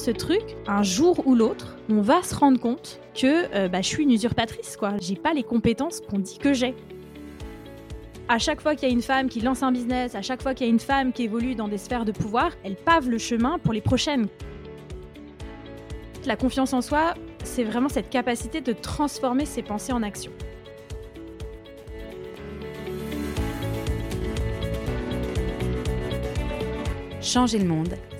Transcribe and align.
ce 0.00 0.10
truc, 0.10 0.42
un 0.66 0.82
jour 0.82 1.26
ou 1.26 1.34
l'autre, 1.34 1.76
on 1.90 2.00
va 2.00 2.22
se 2.22 2.34
rendre 2.34 2.58
compte 2.58 3.00
que 3.14 3.54
euh, 3.54 3.68
bah, 3.68 3.82
je 3.82 3.88
suis 3.88 4.02
une 4.02 4.10
usurpatrice, 4.10 4.76
quoi. 4.76 4.94
J'ai 4.98 5.14
pas 5.14 5.34
les 5.34 5.42
compétences 5.42 6.00
qu'on 6.00 6.18
dit 6.18 6.38
que 6.38 6.54
j'ai. 6.54 6.74
À 8.28 8.38
chaque 8.38 8.62
fois 8.62 8.74
qu'il 8.74 8.88
y 8.88 8.90
a 8.90 8.94
une 8.94 9.02
femme 9.02 9.28
qui 9.28 9.40
lance 9.40 9.62
un 9.62 9.72
business, 9.72 10.14
à 10.14 10.22
chaque 10.22 10.42
fois 10.42 10.54
qu'il 10.54 10.66
y 10.66 10.70
a 10.70 10.72
une 10.72 10.80
femme 10.80 11.12
qui 11.12 11.24
évolue 11.24 11.54
dans 11.54 11.68
des 11.68 11.76
sphères 11.76 12.06
de 12.06 12.12
pouvoir, 12.12 12.52
elle 12.64 12.76
pave 12.76 13.10
le 13.10 13.18
chemin 13.18 13.58
pour 13.58 13.74
les 13.74 13.82
prochaines. 13.82 14.28
La 16.24 16.36
confiance 16.36 16.72
en 16.72 16.80
soi, 16.80 17.14
c'est 17.44 17.64
vraiment 17.64 17.88
cette 17.88 18.08
capacité 18.08 18.62
de 18.62 18.72
transformer 18.72 19.44
ses 19.44 19.62
pensées 19.62 19.92
en 19.92 20.02
action. 20.02 20.32
Changer 27.20 27.58
le 27.58 27.66
monde, 27.66 27.96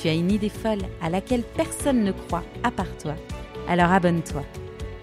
tu 0.00 0.08
as 0.08 0.14
une 0.14 0.30
idée 0.30 0.48
folle 0.48 0.82
à 1.00 1.10
laquelle 1.10 1.42
personne 1.42 2.04
ne 2.04 2.12
croit 2.12 2.44
à 2.62 2.70
part 2.70 2.96
toi, 2.98 3.14
alors 3.68 3.92
abonne-toi, 3.92 4.44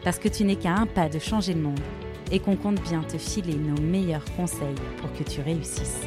parce 0.04 0.20
que 0.20 0.28
tu 0.28 0.44
n'es 0.44 0.56
qu'à 0.56 0.74
un 0.74 0.86
pas 0.86 1.10
de 1.10 1.20
changer 1.20 1.54
le 1.54 1.62
monde 1.62 1.80
et 2.32 2.40
qu'on 2.40 2.56
compte 2.56 2.82
bien 2.82 3.02
te 3.02 3.18
filer 3.18 3.56
nos 3.56 3.82
meilleurs 3.82 4.26
conseils 4.36 4.76
pour 4.98 5.12
que 5.14 5.24
tu 5.24 5.42
réussisses. 5.42 6.02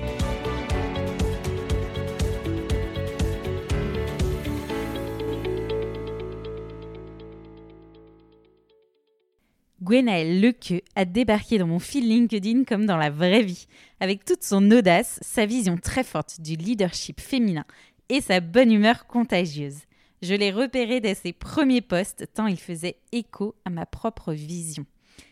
Gwenaëlle 9.83 10.41
Lequeux 10.41 10.81
a 10.95 11.05
débarqué 11.05 11.59
dans 11.59 11.67
mon 11.67 11.81
fil 11.81 12.09
LinkedIn 12.09 12.65
comme 12.65 12.87
dans 12.87 12.97
la 12.97 13.11
vraie 13.11 13.43
vie, 13.43 13.67
avec 13.99 14.25
toute 14.25 14.45
son 14.45 14.71
audace, 14.71 15.19
sa 15.23 15.45
vision 15.45 15.77
très 15.77 16.05
forte 16.05 16.41
du 16.41 16.55
leadership 16.55 17.21
féminin 17.21 17.65
et 18.13 18.21
sa 18.21 18.41
bonne 18.41 18.71
humeur 18.71 19.07
contagieuse. 19.07 19.79
Je 20.21 20.35
l'ai 20.35 20.51
repéré 20.51 21.01
dès 21.01 21.15
ses 21.15 21.33
premiers 21.33 21.81
postes, 21.81 22.29
tant 22.35 22.47
il 22.47 22.59
faisait 22.59 22.99
écho 23.11 23.55
à 23.65 23.71
ma 23.71 23.87
propre 23.87 24.35
vision. 24.35 24.85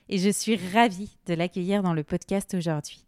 Et 0.09 0.17
je 0.17 0.31
suis 0.31 0.57
ravie 0.57 1.19
de 1.27 1.35
l'accueillir 1.35 1.83
dans 1.83 1.93
le 1.93 2.05
podcast 2.05 2.55
aujourd'hui. 2.55 3.05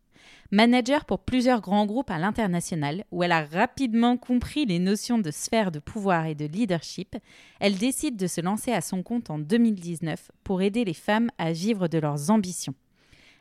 Manager 0.51 1.07
pour 1.07 1.21
plusieurs 1.21 1.63
grands 1.63 1.87
groupes 1.87 2.11
à 2.11 2.19
l'international, 2.19 3.07
où 3.11 3.23
elle 3.23 3.33
a 3.33 3.47
rapidement 3.47 4.19
compris 4.19 4.67
les 4.67 4.79
notions 4.79 5.19
de 5.19 5.31
sphère 5.31 5.73
de 5.73 5.79
pouvoir 5.79 6.27
et 6.27 6.35
de 6.35 6.45
leadership, 6.45 7.17
elle 7.59 7.79
décide 7.79 8.19
de 8.19 8.27
se 8.27 8.43
lancer 8.43 8.73
à 8.73 8.83
son 8.83 9.03
compte 9.03 9.31
en 9.31 9.39
2019 9.39 10.33
pour 10.45 10.61
aider 10.61 10.85
les 10.85 10.93
femmes 10.93 11.31
à 11.39 11.53
vivre 11.53 11.89
de 11.89 11.97
leurs 11.97 12.29
ambitions. 12.29 12.75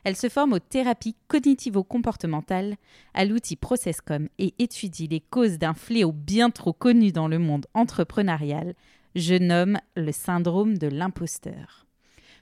Elle 0.04 0.16
se 0.16 0.28
forme 0.28 0.54
aux 0.54 0.58
thérapies 0.58 1.16
cognitivo-comportementales, 1.28 2.76
à 3.14 3.24
l'outil 3.24 3.56
ProcessCom 3.56 4.28
et 4.38 4.54
étudie 4.58 5.06
les 5.06 5.20
causes 5.20 5.58
d'un 5.58 5.74
fléau 5.74 6.12
bien 6.12 6.50
trop 6.50 6.72
connu 6.72 7.12
dans 7.12 7.28
le 7.28 7.38
monde 7.38 7.66
entrepreneurial, 7.74 8.74
je 9.14 9.34
nomme 9.34 9.78
le 9.94 10.10
syndrome 10.10 10.78
de 10.78 10.88
l'imposteur. 10.88 11.86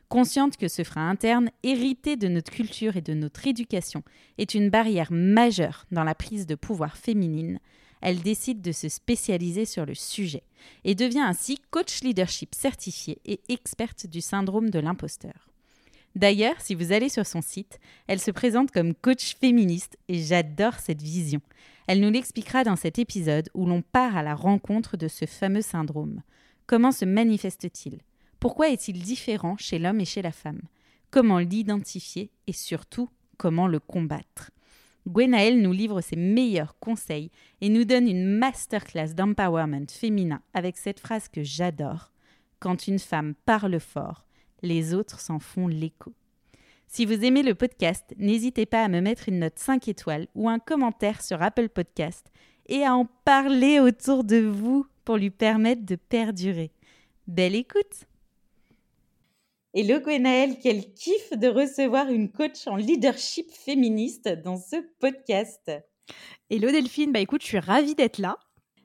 Consciente 0.08 0.56
que 0.56 0.68
ce 0.68 0.82
frein 0.82 1.08
interne, 1.08 1.50
hérité 1.62 2.16
de 2.16 2.28
notre 2.28 2.50
culture 2.50 2.96
et 2.96 3.02
de 3.02 3.14
notre 3.14 3.46
éducation, 3.46 4.02
est 4.38 4.54
une 4.54 4.70
barrière 4.70 5.12
majeure 5.12 5.86
dans 5.92 6.04
la 6.04 6.14
prise 6.14 6.46
de 6.46 6.54
pouvoir 6.54 6.96
féminine, 6.96 7.60
elle 8.00 8.20
décide 8.20 8.62
de 8.62 8.72
se 8.72 8.88
spécialiser 8.88 9.64
sur 9.64 9.84
le 9.84 9.94
sujet 9.94 10.42
et 10.84 10.94
devient 10.94 11.20
ainsi 11.20 11.58
coach 11.70 12.02
leadership 12.02 12.54
certifié 12.54 13.20
et 13.24 13.40
experte 13.48 14.06
du 14.06 14.20
syndrome 14.20 14.70
de 14.70 14.78
l'imposteur. 14.78 15.49
D'ailleurs, 16.16 16.60
si 16.60 16.74
vous 16.74 16.92
allez 16.92 17.08
sur 17.08 17.26
son 17.26 17.40
site, 17.40 17.78
elle 18.06 18.20
se 18.20 18.30
présente 18.30 18.70
comme 18.72 18.94
coach 18.94 19.36
féministe 19.36 19.96
et 20.08 20.18
j'adore 20.18 20.74
cette 20.74 21.02
vision. 21.02 21.40
Elle 21.86 22.00
nous 22.00 22.10
l'expliquera 22.10 22.64
dans 22.64 22.76
cet 22.76 22.98
épisode 22.98 23.48
où 23.54 23.66
l'on 23.66 23.82
part 23.82 24.16
à 24.16 24.22
la 24.22 24.34
rencontre 24.34 24.96
de 24.96 25.08
ce 25.08 25.26
fameux 25.26 25.62
syndrome. 25.62 26.22
Comment 26.66 26.92
se 26.92 27.04
manifeste-t-il? 27.04 28.00
Pourquoi 28.38 28.70
est-il 28.70 29.02
différent 29.02 29.56
chez 29.56 29.78
l'homme 29.78 30.00
et 30.00 30.04
chez 30.04 30.22
la 30.22 30.32
femme? 30.32 30.62
Comment 31.10 31.38
l'identifier 31.38 32.30
et 32.46 32.52
surtout 32.52 33.08
comment 33.36 33.66
le 33.66 33.80
combattre? 33.80 34.50
Gwenaëlle 35.08 35.60
nous 35.60 35.72
livre 35.72 36.00
ses 36.00 36.16
meilleurs 36.16 36.78
conseils 36.78 37.30
et 37.60 37.68
nous 37.68 37.84
donne 37.84 38.08
une 38.08 38.24
masterclass 38.24 39.14
d'empowerment 39.14 39.88
féminin 39.88 40.42
avec 40.54 40.76
cette 40.76 41.00
phrase 41.00 41.28
que 41.28 41.42
j'adore. 41.42 42.12
Quand 42.58 42.86
une 42.86 42.98
femme 42.98 43.34
parle 43.46 43.80
fort, 43.80 44.24
les 44.62 44.94
autres 44.94 45.20
s'en 45.20 45.38
font 45.38 45.68
l'écho. 45.68 46.12
Si 46.86 47.06
vous 47.06 47.24
aimez 47.24 47.42
le 47.42 47.54
podcast, 47.54 48.14
n'hésitez 48.18 48.66
pas 48.66 48.82
à 48.82 48.88
me 48.88 49.00
mettre 49.00 49.28
une 49.28 49.38
note 49.38 49.58
5 49.58 49.86
étoiles 49.88 50.26
ou 50.34 50.48
un 50.48 50.58
commentaire 50.58 51.22
sur 51.22 51.40
Apple 51.40 51.68
Podcast 51.68 52.26
et 52.66 52.84
à 52.84 52.94
en 52.94 53.06
parler 53.24 53.78
autour 53.78 54.24
de 54.24 54.38
vous 54.38 54.86
pour 55.04 55.16
lui 55.16 55.30
permettre 55.30 55.84
de 55.84 55.96
perdurer. 55.96 56.72
Belle 57.26 57.54
écoute 57.54 58.06
Hello 59.72 60.00
Gwenaëlle, 60.00 60.58
quel 60.60 60.92
kiff 60.94 61.30
de 61.30 61.46
recevoir 61.46 62.10
une 62.10 62.32
coach 62.32 62.66
en 62.66 62.74
leadership 62.74 63.52
féministe 63.52 64.28
dans 64.28 64.56
ce 64.56 64.76
podcast. 64.98 65.70
Hello 66.50 66.72
Delphine, 66.72 67.12
bah 67.12 67.20
écoute, 67.20 67.42
je 67.42 67.46
suis 67.46 67.58
ravie 67.60 67.94
d'être 67.94 68.18
là. 68.18 68.36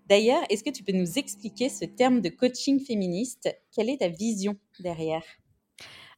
D'ailleurs, 0.08 0.44
est-ce 0.52 0.64
que 0.64 0.70
tu 0.70 0.84
peux 0.84 0.92
nous 0.92 1.18
expliquer 1.18 1.70
ce 1.70 1.86
terme 1.86 2.22
de 2.22 2.30
coaching 2.30 2.80
féministe? 2.80 3.50
Quelle 3.76 3.90
est 3.90 3.98
ta 3.98 4.10
vision 4.10 4.56
derrière? 4.80 5.24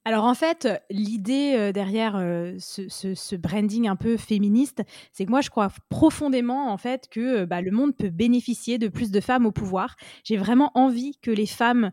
Alors 0.07 0.23
en 0.23 0.35
fait, 0.35 0.69
l'idée 0.89 1.55
euh, 1.57 1.73
derrière 1.73 2.15
euh, 2.15 2.55
ce, 2.59 3.35
branding 3.35 3.89
un 3.89 3.97
peu 3.97 4.15
féministe, 4.15 4.81
c'est 5.11 5.25
que 5.25 5.29
moi 5.29 5.41
je 5.41 5.49
crois 5.49 5.67
profondément 5.89 6.71
en 6.71 6.77
fait 6.77 7.09
que 7.09 7.39
euh, 7.39 7.45
bah, 7.45 7.59
le 7.59 7.71
monde 7.71 7.93
peut 7.93 8.09
bénéficier 8.09 8.77
de 8.77 8.87
plus 8.87 9.11
de 9.11 9.19
femmes 9.19 9.45
au 9.45 9.51
pouvoir. 9.51 9.97
J'ai 10.23 10.37
vraiment 10.37 10.71
envie 10.75 11.17
que 11.21 11.29
les 11.29 11.45
femmes 11.45 11.91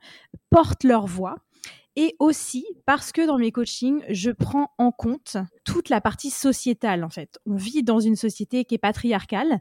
portent 0.49 0.85
leur 0.85 1.09
voix. 1.09 1.35
Et 1.97 2.15
aussi 2.21 2.65
parce 2.87 3.11
que 3.11 3.27
dans 3.27 3.39
mes 3.39 3.51
coachings, 3.51 4.05
je 4.09 4.31
prends 4.31 4.71
en 4.79 4.93
compte 4.93 5.37
toute 5.65 5.89
la 5.89 6.01
partie 6.01 6.31
sociétale 6.31 7.03
en 7.03 7.11
fait. 7.11 7.41
On 7.47 7.57
vit 7.57 7.83
dans 7.83 7.99
une 7.99 8.17
société 8.17 8.65
qui 8.65 8.77
est 8.77 8.79
patriarcale 8.79 9.59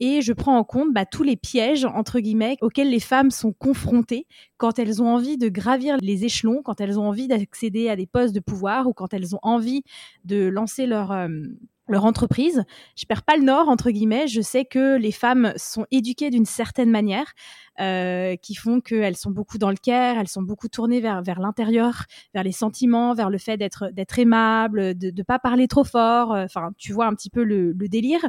et 0.00 0.20
je 0.20 0.32
prends 0.32 0.56
en 0.56 0.64
compte 0.64 0.92
bah, 0.92 1.06
tous 1.06 1.22
les 1.22 1.36
pièges 1.36 1.84
entre 1.84 2.20
guillemets 2.20 2.56
auxquels 2.60 2.90
les 2.90 3.00
femmes 3.00 3.30
sont 3.30 3.52
confrontées 3.52 4.26
quand 4.56 4.78
elles 4.78 5.02
ont 5.02 5.08
envie 5.08 5.38
de 5.38 5.48
gravir 5.48 5.96
les 6.00 6.24
échelons, 6.24 6.62
quand 6.62 6.80
elles 6.80 6.98
ont 6.98 7.08
envie 7.08 7.28
d'accéder 7.28 7.88
à 7.88 7.96
des 7.96 8.06
postes 8.06 8.34
de 8.34 8.40
pouvoir 8.40 8.86
ou 8.86 8.92
quand 8.92 9.14
elles 9.14 9.34
ont 9.34 9.40
envie 9.42 9.82
de 10.24 10.46
lancer 10.46 10.86
leur 10.86 11.12
euh, 11.12 11.28
leur 11.92 12.04
entreprise. 12.04 12.64
Je 12.96 13.06
perds 13.06 13.22
pas 13.22 13.36
le 13.36 13.44
nord 13.44 13.68
entre 13.68 13.90
guillemets. 13.90 14.26
Je 14.26 14.40
sais 14.40 14.64
que 14.64 14.96
les 14.96 15.12
femmes 15.12 15.52
sont 15.56 15.86
éduquées 15.90 16.30
d'une 16.30 16.44
certaine 16.44 16.90
manière, 16.90 17.32
euh, 17.80 18.36
qui 18.36 18.54
font 18.54 18.80
qu'elles 18.80 19.16
sont 19.16 19.30
beaucoup 19.30 19.58
dans 19.58 19.70
le 19.70 19.76
care, 19.76 20.18
elles 20.18 20.28
sont 20.28 20.42
beaucoup 20.42 20.68
tournées 20.68 21.00
vers 21.00 21.22
vers 21.22 21.40
l'intérieur, 21.40 22.04
vers 22.34 22.42
les 22.42 22.52
sentiments, 22.52 23.14
vers 23.14 23.30
le 23.30 23.38
fait 23.38 23.56
d'être 23.56 23.90
d'être 23.92 24.18
aimable, 24.18 24.96
de 24.98 25.10
ne 25.10 25.22
pas 25.22 25.38
parler 25.38 25.68
trop 25.68 25.84
fort. 25.84 26.32
Euh, 26.32 26.44
enfin, 26.44 26.72
tu 26.76 26.92
vois 26.92 27.06
un 27.06 27.14
petit 27.14 27.30
peu 27.30 27.44
le, 27.44 27.72
le 27.72 27.88
délire. 27.88 28.26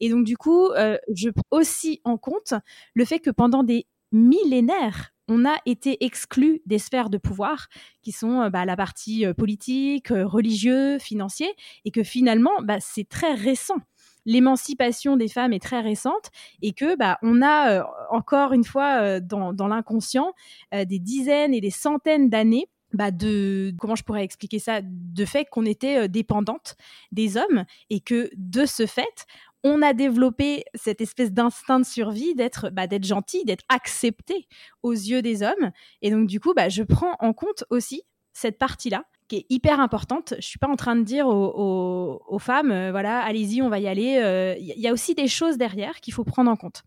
Et 0.00 0.08
donc 0.08 0.24
du 0.24 0.36
coup, 0.36 0.68
euh, 0.70 0.96
je 1.14 1.30
prends 1.30 1.42
aussi 1.50 2.00
en 2.04 2.16
compte 2.16 2.54
le 2.94 3.04
fait 3.04 3.18
que 3.20 3.30
pendant 3.30 3.62
des 3.62 3.86
millénaires, 4.12 5.12
on 5.30 5.44
a 5.44 5.56
été 5.64 6.04
exclu 6.04 6.60
des 6.66 6.80
sphères 6.80 7.08
de 7.08 7.16
pouvoir 7.16 7.68
qui 8.02 8.10
sont 8.10 8.42
euh, 8.42 8.50
bah, 8.50 8.64
la 8.64 8.76
partie 8.76 9.24
euh, 9.24 9.32
politique, 9.32 10.10
euh, 10.10 10.26
religieux, 10.26 10.98
financier, 10.98 11.48
et 11.84 11.92
que 11.92 12.02
finalement, 12.02 12.50
bah, 12.62 12.78
c'est 12.80 13.08
très 13.08 13.32
récent. 13.34 13.78
L'émancipation 14.26 15.16
des 15.16 15.28
femmes 15.28 15.52
est 15.52 15.62
très 15.62 15.80
récente 15.80 16.30
et 16.60 16.72
que 16.72 16.96
bah, 16.96 17.18
on 17.22 17.40
a 17.42 17.86
encore 18.10 18.52
une 18.52 18.64
fois 18.64 19.18
dans, 19.18 19.54
l'inconscient 19.66 20.34
des 20.72 20.98
dizaines 20.98 21.54
et 21.54 21.62
des 21.62 21.70
centaines 21.70 22.28
d'années 22.28 22.68
de 22.92 23.72
comment 23.78 23.94
je 23.94 24.04
pourrais 24.04 24.22
expliquer 24.22 24.58
ça? 24.58 24.80
De 24.82 25.24
fait 25.24 25.46
qu'on 25.46 25.64
était 25.64 26.06
dépendante 26.06 26.76
des 27.12 27.38
hommes 27.38 27.64
et 27.88 28.00
que 28.00 28.30
de 28.36 28.66
ce 28.66 28.84
fait 28.84 29.26
on 29.64 29.82
a 29.82 29.92
développé 29.92 30.64
cette 30.74 31.00
espèce 31.00 31.32
d'instinct 31.32 31.80
de 31.80 31.84
survie 31.84 32.34
d'être 32.34 32.70
bah, 32.70 32.86
d'être 32.86 33.04
gentil, 33.04 33.44
d'être 33.44 33.64
accepté 33.68 34.46
aux 34.82 34.92
yeux 34.92 35.22
des 35.22 35.42
hommes. 35.42 35.70
Et 36.02 36.10
donc 36.10 36.26
du 36.26 36.40
coup, 36.40 36.54
bah, 36.54 36.68
je 36.68 36.82
prends 36.82 37.14
en 37.20 37.32
compte 37.32 37.64
aussi 37.70 38.02
cette 38.32 38.58
partie-là 38.58 39.04
qui 39.28 39.36
est 39.36 39.46
hyper 39.48 39.80
importante. 39.80 40.34
Je 40.38 40.46
suis 40.46 40.58
pas 40.58 40.68
en 40.68 40.76
train 40.76 40.96
de 40.96 41.02
dire 41.02 41.26
aux, 41.28 42.38
femmes, 42.38 42.72
euh, 42.72 42.90
voilà, 42.90 43.20
allez-y, 43.20 43.62
on 43.62 43.68
va 43.68 43.78
y 43.78 43.86
aller. 43.86 44.16
Euh, 44.16 44.56
il 44.58 44.80
y 44.80 44.88
a 44.88 44.92
aussi 44.92 45.14
des 45.14 45.28
choses 45.28 45.56
derrière 45.56 46.00
qu'il 46.00 46.12
faut 46.12 46.24
prendre 46.24 46.50
en 46.50 46.56
compte. 46.56 46.82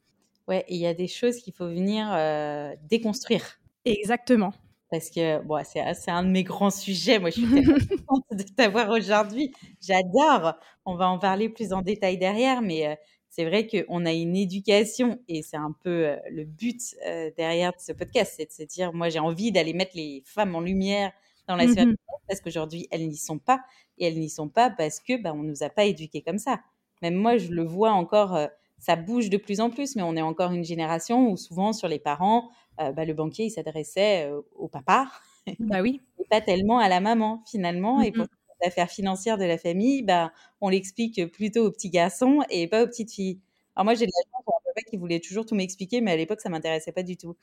Ouais, 0.47 0.65
il 0.67 0.77
y 0.77 0.85
a 0.85 0.93
des 0.93 1.07
choses 1.07 1.37
qu'il 1.37 1.53
faut 1.53 1.67
venir 1.67 2.09
euh, 2.11 2.73
déconstruire. 2.89 3.59
Exactement. 3.85 4.53
Parce 4.93 5.09
que 5.09 5.41
bon, 5.41 5.59
c'est 5.63 6.11
un 6.11 6.23
de 6.23 6.29
mes 6.29 6.43
grands 6.43 6.69
sujets. 6.69 7.17
Moi, 7.17 7.31
je 7.31 7.41
suis 7.41 7.49
très 7.49 7.63
contente 8.05 8.25
de 8.29 8.43
t'avoir 8.43 8.91
aujourd'hui. 8.91 9.51
J'adore. 9.81 10.53
On 10.85 10.95
va 10.95 11.09
en 11.09 11.17
parler 11.17 11.49
plus 11.49 11.73
en 11.73 11.81
détail 11.81 12.19
derrière, 12.19 12.61
mais 12.61 12.85
euh, 12.85 12.95
c'est 13.27 13.43
vrai 13.43 13.65
qu'on 13.65 14.05
a 14.05 14.13
une 14.13 14.35
éducation 14.35 15.17
et 15.27 15.41
c'est 15.41 15.57
un 15.57 15.75
peu 15.83 16.09
euh, 16.09 16.17
le 16.29 16.43
but 16.43 16.79
euh, 17.07 17.31
derrière 17.35 17.71
ce 17.79 17.91
podcast, 17.91 18.35
c'est 18.37 18.45
de 18.45 18.51
se 18.51 18.61
dire, 18.71 18.93
moi, 18.93 19.09
j'ai 19.09 19.17
envie 19.17 19.51
d'aller 19.51 19.73
mettre 19.73 19.93
les 19.95 20.21
femmes 20.27 20.53
en 20.53 20.61
lumière 20.61 21.11
dans 21.47 21.55
la 21.55 21.67
sphère 21.67 21.87
mmh 21.87 21.95
parce 22.29 22.39
qu'aujourd'hui, 22.39 22.87
elles 22.91 23.07
n'y 23.07 23.17
sont 23.17 23.39
pas 23.39 23.61
et 23.97 24.05
elles 24.05 24.19
n'y 24.19 24.29
sont 24.29 24.47
pas 24.47 24.69
parce 24.69 24.99
que 24.99 25.19
bah, 25.19 25.33
on 25.35 25.41
nous 25.41 25.63
a 25.63 25.69
pas 25.69 25.85
éduqués 25.85 26.21
comme 26.21 26.37
ça. 26.37 26.61
Même 27.01 27.15
moi, 27.15 27.37
je 27.37 27.49
le 27.49 27.63
vois 27.63 27.91
encore. 27.91 28.39
ça 28.77 28.95
bouge 28.95 29.29
de 29.29 29.37
plus 29.37 29.59
en 29.59 29.71
plus, 29.71 29.95
mais 29.95 30.03
on 30.03 30.15
est 30.15 30.21
encore 30.21 30.51
une 30.51 30.63
génération 30.63 31.29
où 31.29 31.35
souvent 31.35 31.73
sur 31.73 31.87
les 31.87 31.99
parents, 31.99 32.49
bah, 32.77 33.05
le 33.05 33.13
banquier, 33.13 33.45
il 33.45 33.51
s'adressait 33.51 34.27
euh, 34.29 34.41
au 34.55 34.67
papa. 34.67 35.11
Bah 35.59 35.81
oui. 35.81 35.99
et 36.19 36.25
pas 36.29 36.39
tellement 36.39 36.79
à 36.79 36.87
la 36.87 37.01
maman, 37.01 37.43
finalement. 37.45 37.99
Et 38.01 38.11
pour 38.13 38.23
mmh 38.23 38.29
l'affaire 38.63 38.89
financière 38.89 39.37
de 39.37 39.43
la 39.43 39.57
famille, 39.57 40.03
bah, 40.03 40.31
on 40.61 40.69
l'explique 40.69 41.25
plutôt 41.33 41.65
aux 41.65 41.71
petits 41.71 41.89
garçons 41.89 42.39
et 42.49 42.67
pas 42.67 42.83
aux 42.83 42.87
petites 42.87 43.11
filles. 43.11 43.41
Alors 43.75 43.83
moi, 43.83 43.93
j'ai 43.93 44.05
de 44.05 44.11
la 44.11 44.23
chance, 44.23 44.43
un 44.47 44.63
papa 44.65 44.81
qui 44.89 44.95
voulait 44.95 45.19
toujours 45.19 45.45
tout 45.45 45.55
m'expliquer, 45.55 45.99
mais 45.99 46.11
à 46.11 46.15
l'époque, 46.15 46.39
ça 46.39 46.47
m'intéressait 46.47 46.93
pas 46.93 47.03
du 47.03 47.17
tout. 47.17 47.35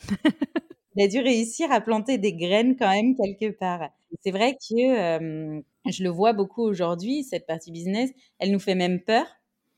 il 0.96 1.04
a 1.04 1.08
dû 1.08 1.20
réussir 1.20 1.70
à 1.72 1.80
planter 1.80 2.18
des 2.18 2.34
graines 2.34 2.76
quand 2.76 2.90
même 2.90 3.16
quelque 3.16 3.50
part. 3.50 3.90
C'est 4.22 4.30
vrai 4.30 4.54
que 4.54 5.62
je 5.86 6.02
le 6.02 6.08
vois 6.08 6.32
beaucoup 6.32 6.62
aujourd'hui, 6.62 7.24
cette 7.24 7.46
partie 7.46 7.70
business, 7.72 8.10
elle 8.38 8.52
nous 8.52 8.60
fait 8.60 8.74
même 8.74 9.00
peur. 9.00 9.26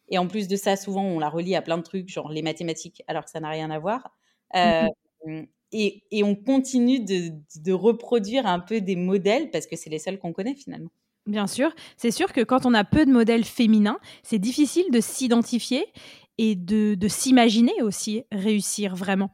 Et 0.09 0.19
en 0.19 0.29
plus 0.29 0.47
de 0.47 0.57
ça, 0.57 0.77
souvent, 0.77 1.03
on 1.05 1.19
la 1.19 1.29
relie 1.29 1.57
à 1.57 1.63
plein 1.63 1.79
de 1.79 1.83
trucs, 1.83 2.09
genre 2.09 2.31
les 2.31 2.43
mathématiques, 2.43 3.03
alors 3.09 3.25
que 3.25 3.31
ça 3.31 3.41
n'a 3.41 3.51
rien 3.51 3.71
à 3.71 3.79
voir. 3.79 4.16
Mmh 4.55 4.89
et, 5.73 6.05
et, 6.13 6.23
on 6.23 6.37
continue 6.37 7.01
de, 7.01 7.33
de, 7.57 7.73
reproduire 7.73 8.47
un 8.47 8.61
peu 8.61 8.81
des 8.81 8.95
modèles 8.95 9.51
parce 9.51 9.67
que 9.67 9.75
c'est 9.75 9.91
les 9.91 9.99
seuls 9.99 10.19
qu'on 10.19 10.33
connaît 10.33 10.55
finalement. 10.55 10.91
Bien 11.27 11.49
sûr, 11.49 11.75
c'est 11.97 12.13
sûr 12.13 12.33
que 12.33 12.41
quand 12.41 12.67
on 12.67 12.73
a 12.73 12.85
peu 12.85 13.05
de 13.05 13.11
modèles 13.11 13.45
féminins, 13.45 13.99
c'est 14.23 14.39
difficile 14.39 14.87
de 14.93 15.01
s'identifier 15.01 15.85
et 16.39 16.55
de, 16.55 16.95
de 16.95 17.09
s'imaginer 17.09 17.83
aussi 17.83 18.23
réussir 18.31 18.95
vraiment. 18.95 19.31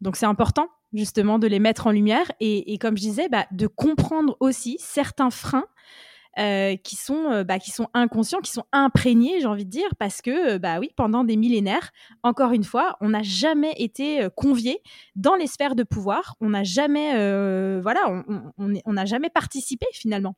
Donc 0.00 0.16
c'est 0.16 0.26
important 0.26 0.68
justement 0.92 1.40
de 1.40 1.48
les 1.48 1.58
mettre 1.58 1.88
en 1.88 1.90
lumière 1.90 2.30
et, 2.38 2.72
et 2.72 2.78
comme 2.78 2.96
je 2.96 3.02
disais, 3.02 3.28
bah, 3.28 3.46
de 3.50 3.66
comprendre 3.66 4.36
aussi 4.38 4.76
certains 4.78 5.30
freins 5.30 5.66
euh, 6.38 6.76
qui 6.76 6.96
sont 6.96 7.30
euh, 7.30 7.44
bah, 7.44 7.58
qui 7.58 7.70
sont 7.70 7.88
inconscients, 7.94 8.40
qui 8.40 8.50
sont 8.50 8.64
imprégnés, 8.72 9.40
j'ai 9.40 9.46
envie 9.46 9.64
de 9.64 9.70
dire, 9.70 9.88
parce 9.98 10.20
que 10.20 10.54
euh, 10.54 10.58
bah 10.58 10.80
oui, 10.80 10.90
pendant 10.96 11.24
des 11.24 11.36
millénaires, 11.36 11.90
encore 12.22 12.52
une 12.52 12.64
fois, 12.64 12.96
on 13.00 13.10
n'a 13.10 13.22
jamais 13.22 13.72
été 13.76 14.28
convié 14.36 14.80
dans 15.16 15.36
les 15.36 15.46
sphères 15.46 15.74
de 15.74 15.82
pouvoir. 15.82 16.36
On 16.40 16.50
n'a 16.50 16.64
jamais 16.64 17.12
voilà, 17.80 18.24
on 18.58 18.92
n'a 18.92 19.04
jamais 19.04 19.30
participé 19.30 19.86
finalement. 19.92 20.36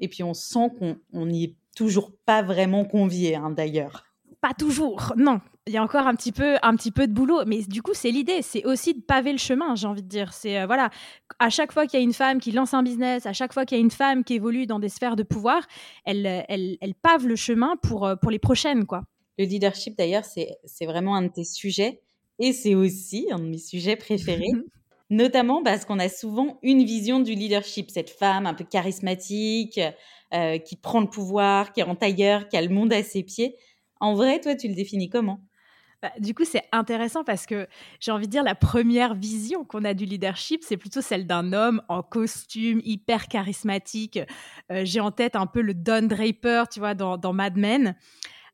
Et 0.00 0.08
puis 0.08 0.22
on 0.22 0.34
sent 0.34 0.70
qu'on 0.78 1.26
n'y 1.26 1.44
est 1.44 1.56
toujours 1.76 2.12
pas 2.24 2.42
vraiment 2.42 2.84
convié, 2.84 3.36
hein, 3.36 3.50
d'ailleurs. 3.50 4.13
Pas 4.44 4.52
toujours, 4.52 5.14
non 5.16 5.40
il 5.66 5.72
y 5.72 5.78
a 5.78 5.82
encore 5.82 6.06
un 6.06 6.14
petit 6.14 6.32
peu 6.32 6.56
un 6.60 6.76
petit 6.76 6.90
peu 6.90 7.06
de 7.06 7.14
boulot. 7.14 7.46
Mais 7.46 7.62
du 7.62 7.80
coup 7.80 7.94
c'est 7.94 8.10
l'idée. 8.10 8.42
C'est 8.42 8.66
aussi 8.66 8.92
de 8.92 9.00
paver 9.00 9.32
le 9.32 9.38
chemin 9.38 9.74
j'ai 9.74 9.86
envie 9.86 10.02
de 10.02 10.08
dire. 10.08 10.34
C'est 10.34 10.60
euh, 10.60 10.66
voilà 10.66 10.90
à 11.38 11.48
chaque 11.48 11.72
fois 11.72 11.86
qu'il 11.86 11.98
y 11.98 12.02
a 12.02 12.04
une 12.04 12.12
femme 12.12 12.40
qui 12.40 12.52
lance 12.52 12.74
un 12.74 12.82
business 12.82 13.24
à 13.24 13.32
chaque 13.32 13.54
fois 13.54 13.64
qu'il 13.64 13.78
y 13.78 13.80
a 13.80 13.82
une 13.82 13.90
femme 13.90 14.22
qui 14.22 14.34
évolue 14.34 14.66
dans 14.66 14.78
des 14.78 14.90
sphères 14.90 15.16
de 15.16 15.22
pouvoir 15.22 15.66
elle 16.04 16.44
elle, 16.50 16.76
elle 16.82 16.94
pave 16.94 17.26
le 17.26 17.36
chemin 17.36 17.76
pour 17.82 18.04
euh, 18.04 18.16
pour 18.16 18.30
les 18.30 18.38
prochaines 18.38 18.84
quoi. 18.84 19.04
Le 19.38 19.46
leadership 19.46 19.96
d'ailleurs 19.96 20.26
c'est 20.26 20.58
c'est 20.66 20.84
vraiment 20.84 21.16
un 21.16 21.22
de 21.22 21.28
tes 21.28 21.44
sujets. 21.44 22.02
Et 22.38 22.52
c'est 22.52 22.74
aussi 22.74 23.28
un 23.30 23.38
de 23.38 23.46
mes 23.46 23.56
sujets 23.56 23.96
préférés. 23.96 24.52
Notamment 25.08 25.62
parce 25.62 25.86
qu'on 25.86 25.98
a 25.98 26.10
souvent 26.10 26.58
une 26.62 26.84
vision 26.84 27.20
du 27.20 27.32
leadership. 27.32 27.90
Cette 27.90 28.10
femme 28.10 28.44
un 28.44 28.52
peu 28.52 28.64
charismatique 28.64 29.80
euh, 30.34 30.58
qui 30.58 30.76
prend 30.76 31.00
le 31.00 31.08
pouvoir 31.08 31.72
qui 31.72 31.80
est 31.80 31.84
en 31.84 31.94
tailleur 31.94 32.48
qui 32.48 32.58
a 32.58 32.60
le 32.60 32.68
monde 32.68 32.92
à 32.92 33.02
ses 33.02 33.22
pieds 33.22 33.56
en 34.00 34.14
vrai 34.14 34.40
toi 34.40 34.54
tu 34.54 34.68
le 34.68 34.74
définis 34.74 35.08
comment? 35.08 35.40
Bah, 36.04 36.12
du 36.18 36.34
coup, 36.34 36.44
c'est 36.44 36.64
intéressant 36.70 37.24
parce 37.24 37.46
que 37.46 37.66
j'ai 37.98 38.12
envie 38.12 38.26
de 38.26 38.30
dire 38.30 38.42
la 38.42 38.54
première 38.54 39.14
vision 39.14 39.64
qu'on 39.64 39.84
a 39.84 39.94
du 39.94 40.04
leadership, 40.04 40.60
c'est 40.62 40.76
plutôt 40.76 41.00
celle 41.00 41.26
d'un 41.26 41.54
homme 41.54 41.80
en 41.88 42.02
costume, 42.02 42.82
hyper 42.84 43.26
charismatique. 43.26 44.20
Euh, 44.70 44.82
j'ai 44.84 45.00
en 45.00 45.10
tête 45.10 45.34
un 45.34 45.46
peu 45.46 45.62
le 45.62 45.72
Don 45.72 46.02
Draper, 46.02 46.64
tu 46.70 46.78
vois, 46.78 46.92
dans, 46.92 47.32
Mad 47.32 47.56
Men. 47.56 47.96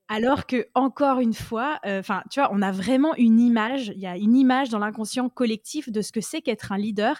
Alors 0.06 0.46
que, 0.46 0.68
encore 0.76 1.18
une 1.18 1.34
fois, 1.34 1.80
euh, 1.86 1.98
enfin, 1.98 2.22
tu 2.30 2.38
vois, 2.38 2.50
on 2.52 2.62
a 2.62 2.70
vraiment 2.70 3.16
une 3.16 3.40
image, 3.40 3.88
il 3.96 4.00
y 4.00 4.06
a 4.06 4.16
une 4.16 4.36
image 4.36 4.68
dans 4.68 4.78
l'inconscient 4.78 5.28
collectif 5.28 5.90
de 5.90 6.02
ce 6.02 6.12
que 6.12 6.20
c'est 6.20 6.42
qu'être 6.42 6.70
un 6.70 6.78
leader. 6.78 7.16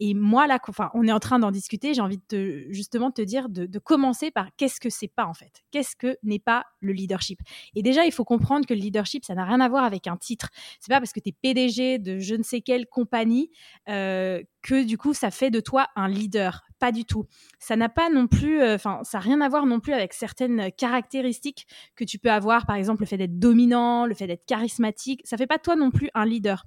Et 0.00 0.14
moi, 0.14 0.46
là, 0.46 0.58
enfin, 0.66 0.90
on 0.94 1.06
est 1.06 1.12
en 1.12 1.20
train 1.20 1.38
d'en 1.38 1.50
discuter, 1.50 1.92
j'ai 1.92 2.00
envie 2.00 2.16
de 2.16 2.22
te, 2.26 2.72
justement 2.72 3.10
te 3.10 3.20
dire 3.20 3.50
de, 3.50 3.78
commencer 3.78 4.30
par 4.30 4.48
qu'est-ce 4.56 4.80
que 4.80 4.88
c'est 4.88 5.08
pas, 5.08 5.26
en 5.26 5.34
fait? 5.34 5.62
Qu'est-ce 5.70 5.94
que 5.94 6.16
n'est 6.22 6.38
pas 6.38 6.64
le 6.80 6.92
leadership? 6.92 7.40
Et 7.74 7.82
déjà, 7.82 8.06
il 8.06 8.12
faut 8.12 8.24
comprendre 8.24 8.66
que 8.66 8.74
le 8.74 8.80
leadership, 8.80 9.24
ça 9.24 9.34
n'a 9.34 9.44
rien 9.44 9.60
à 9.60 9.68
voir 9.68 9.84
avec 9.84 10.06
un 10.06 10.16
titre. 10.16 10.48
C'est 10.80 10.92
pas 10.92 11.00
parce 11.00 11.12
que 11.12 11.20
tu 11.20 11.28
es 11.28 11.32
PDG 11.32 11.98
de 11.98 12.18
je 12.18 12.34
ne 12.34 12.42
sais 12.42 12.62
quelle 12.62 12.86
compagnie 12.86 13.50
euh, 13.88 14.42
que 14.62 14.84
du 14.84 14.98
coup 14.98 15.14
ça 15.14 15.30
fait 15.30 15.50
de 15.50 15.60
toi 15.60 15.88
un 15.96 16.08
leader. 16.08 16.62
Pas 16.78 16.92
du 16.92 17.04
tout. 17.04 17.26
Ça 17.58 17.76
n'a 17.76 17.88
pas 17.88 18.08
non 18.08 18.26
plus, 18.26 18.60
euh, 18.62 18.74
enfin 18.74 19.00
ça 19.02 19.18
n'a 19.18 19.22
rien 19.22 19.40
à 19.40 19.48
voir 19.48 19.66
non 19.66 19.80
plus 19.80 19.92
avec 19.92 20.14
certaines 20.14 20.72
caractéristiques 20.72 21.66
que 21.94 22.04
tu 22.04 22.18
peux 22.18 22.30
avoir, 22.30 22.66
par 22.66 22.76
exemple 22.76 23.02
le 23.02 23.06
fait 23.06 23.18
d'être 23.18 23.38
dominant, 23.38 24.06
le 24.06 24.14
fait 24.14 24.26
d'être 24.26 24.46
charismatique. 24.46 25.20
Ça 25.24 25.36
fait 25.36 25.46
pas 25.46 25.58
toi 25.58 25.76
non 25.76 25.90
plus 25.90 26.10
un 26.14 26.24
leader. 26.24 26.64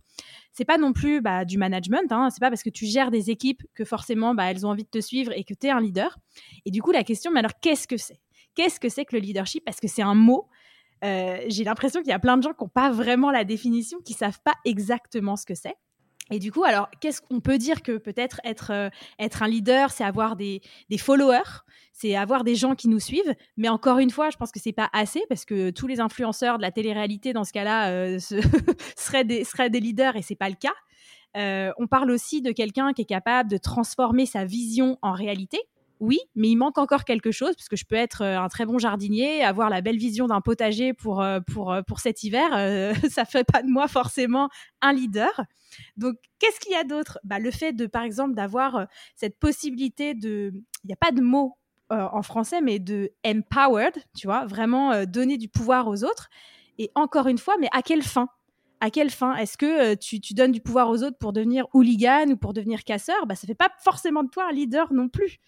C'est 0.53 0.65
pas 0.65 0.77
non 0.77 0.93
plus 0.93 1.19
bah, 1.19 1.45
du 1.45 1.57
management. 1.57 2.11
Hein. 2.11 2.29
C'est 2.29 2.39
pas 2.39 2.49
parce 2.49 2.63
que 2.63 2.69
tu 2.69 2.85
gères 2.85 3.11
des 3.11 3.29
équipes 3.29 3.63
que 3.73 3.83
forcément 3.83 4.35
bah, 4.35 4.51
elles 4.51 4.65
ont 4.65 4.69
envie 4.69 4.83
de 4.83 4.89
te 4.89 5.01
suivre 5.01 5.31
et 5.35 5.43
que 5.43 5.53
tu 5.53 5.67
es 5.67 5.71
un 5.71 5.81
leader. 5.81 6.17
Et 6.65 6.71
du 6.71 6.81
coup 6.81 6.91
la 6.91 7.03
question, 7.03 7.31
mais 7.31 7.39
alors 7.39 7.59
qu'est-ce 7.59 7.87
que 7.87 7.97
c'est? 7.97 8.19
Qu'est-ce 8.55 8.79
que 8.79 8.87
c'est 8.87 9.03
que 9.05 9.15
le 9.15 9.21
leadership? 9.21 9.65
Parce 9.65 9.79
que 9.79 9.87
c'est 9.87 10.03
un 10.03 10.15
mot. 10.15 10.47
Euh, 11.03 11.39
j'ai 11.47 11.63
l'impression 11.63 12.01
qu'il 12.01 12.09
y 12.09 12.13
a 12.13 12.19
plein 12.19 12.37
de 12.37 12.43
gens 12.43 12.53
qui 12.53 12.63
n'ont 12.63 12.69
pas 12.69 12.91
vraiment 12.91 13.31
la 13.31 13.43
définition, 13.43 13.99
qui 14.01 14.13
savent 14.13 14.39
pas 14.45 14.53
exactement 14.63 15.35
ce 15.35 15.45
que 15.45 15.55
c'est. 15.55 15.75
Et 16.33 16.39
du 16.39 16.51
coup, 16.51 16.63
alors, 16.63 16.89
qu'est-ce 16.99 17.21
qu'on 17.21 17.41
peut 17.41 17.59
dire 17.59 17.83
que 17.83 17.95
peut-être 17.99 18.41
être, 18.43 18.71
euh, 18.71 18.89
être 19.19 19.43
un 19.43 19.47
leader, 19.47 19.91
c'est 19.91 20.03
avoir 20.03 20.35
des, 20.35 20.61
followers, 20.97 21.61
c'est 21.91 22.15
avoir 22.15 22.43
des 22.43 22.55
gens 22.55 22.73
qui 22.73 22.87
nous 22.87 22.99
suivent. 22.99 23.35
Mais 23.55 23.69
encore 23.69 23.99
une 23.99 24.09
fois, 24.09 24.31
je 24.31 24.37
pense 24.37 24.51
que 24.51 24.59
c'est 24.59 24.71
pas 24.73 24.89
assez 24.93 25.21
parce 25.29 25.45
que 25.45 25.69
tous 25.69 25.85
les 25.85 25.99
influenceurs 25.99 26.57
de 26.57 26.63
la 26.63 26.71
télé-réalité, 26.71 27.33
dans 27.33 27.43
ce 27.43 27.53
cas-là, 27.53 27.91
euh, 27.91 28.17
seraient, 28.97 29.25
des, 29.25 29.43
seraient 29.43 29.69
des 29.69 29.79
leaders 29.79 30.15
et 30.15 30.23
c'est 30.23 30.33
pas 30.33 30.49
le 30.49 30.55
cas. 30.55 30.73
Euh, 31.37 31.71
on 31.77 31.85
parle 31.85 32.09
aussi 32.09 32.41
de 32.41 32.51
quelqu'un 32.51 32.93
qui 32.93 33.03
est 33.03 33.05
capable 33.05 33.51
de 33.51 33.57
transformer 33.57 34.25
sa 34.25 34.43
vision 34.43 34.97
en 35.03 35.11
réalité 35.11 35.59
oui, 35.99 36.19
mais 36.35 36.49
il 36.49 36.55
manque 36.55 36.77
encore 36.77 37.05
quelque 37.05 37.31
chose, 37.31 37.55
parce 37.55 37.69
que 37.69 37.75
je 37.75 37.85
peux 37.85 37.95
être 37.95 38.23
euh, 38.23 38.39
un 38.39 38.49
très 38.49 38.65
bon 38.65 38.77
jardinier, 38.77 39.43
avoir 39.43 39.69
la 39.69 39.81
belle 39.81 39.97
vision 39.97 40.27
d'un 40.27 40.41
potager 40.41 40.93
pour, 40.93 41.21
euh, 41.21 41.39
pour, 41.39 41.71
euh, 41.71 41.81
pour 41.81 41.99
cet 41.99 42.23
hiver, 42.23 42.49
ça 43.09 43.25
fait 43.25 43.43
pas 43.43 43.61
de 43.63 43.69
moi 43.69 43.87
forcément 43.87 44.49
un 44.81 44.93
leader. 44.93 45.45
Donc, 45.97 46.15
qu'est-ce 46.39 46.59
qu'il 46.59 46.73
y 46.73 46.75
a 46.75 46.83
d'autre? 46.83 47.19
Bah, 47.23 47.39
Le 47.39 47.51
fait 47.51 47.73
de, 47.73 47.85
par 47.85 48.03
exemple, 48.03 48.35
d'avoir 48.35 48.87
cette 49.15 49.39
possibilité 49.39 50.13
de... 50.13 50.51
Il 50.83 50.87
n'y 50.87 50.93
a 50.93 50.97
pas 50.97 51.11
de 51.11 51.21
mot 51.21 51.57
en 51.89 52.21
français, 52.23 52.59
mais 52.59 52.79
de 52.79 53.11
empowered, 53.25 53.95
tu 54.17 54.27
vois, 54.27 54.45
vraiment 54.45 55.05
donner 55.05 55.37
du 55.37 55.47
pouvoir 55.47 55.87
aux 55.87 56.03
autres. 56.03 56.29
Et 56.79 56.91
encore 56.95 57.27
une 57.27 57.37
fois, 57.37 57.55
mais 57.59 57.69
à 57.71 57.81
quelle 57.81 58.01
fin? 58.01 58.27
À 58.81 58.89
quelle 58.89 59.11
fin? 59.11 59.35
Est-ce 59.35 59.57
que 59.57 59.93
tu, 59.95 60.19
tu, 60.19 60.33
donnes 60.33 60.51
du 60.51 60.59
pouvoir 60.59 60.89
aux 60.89 61.03
autres 61.03 61.17
pour 61.17 61.33
devenir 61.33 61.67
hooligan 61.73 62.25
ou 62.31 62.37
pour 62.37 62.53
devenir 62.53 62.83
casseur? 62.83 63.25
Bah, 63.27 63.35
Ça 63.35 63.47
fait 63.47 63.55
pas 63.55 63.69
forcément 63.83 64.23
de 64.23 64.29
toi 64.29 64.47
un 64.49 64.51
leader 64.51 64.91
non 64.91 65.07
plus. 65.07 65.39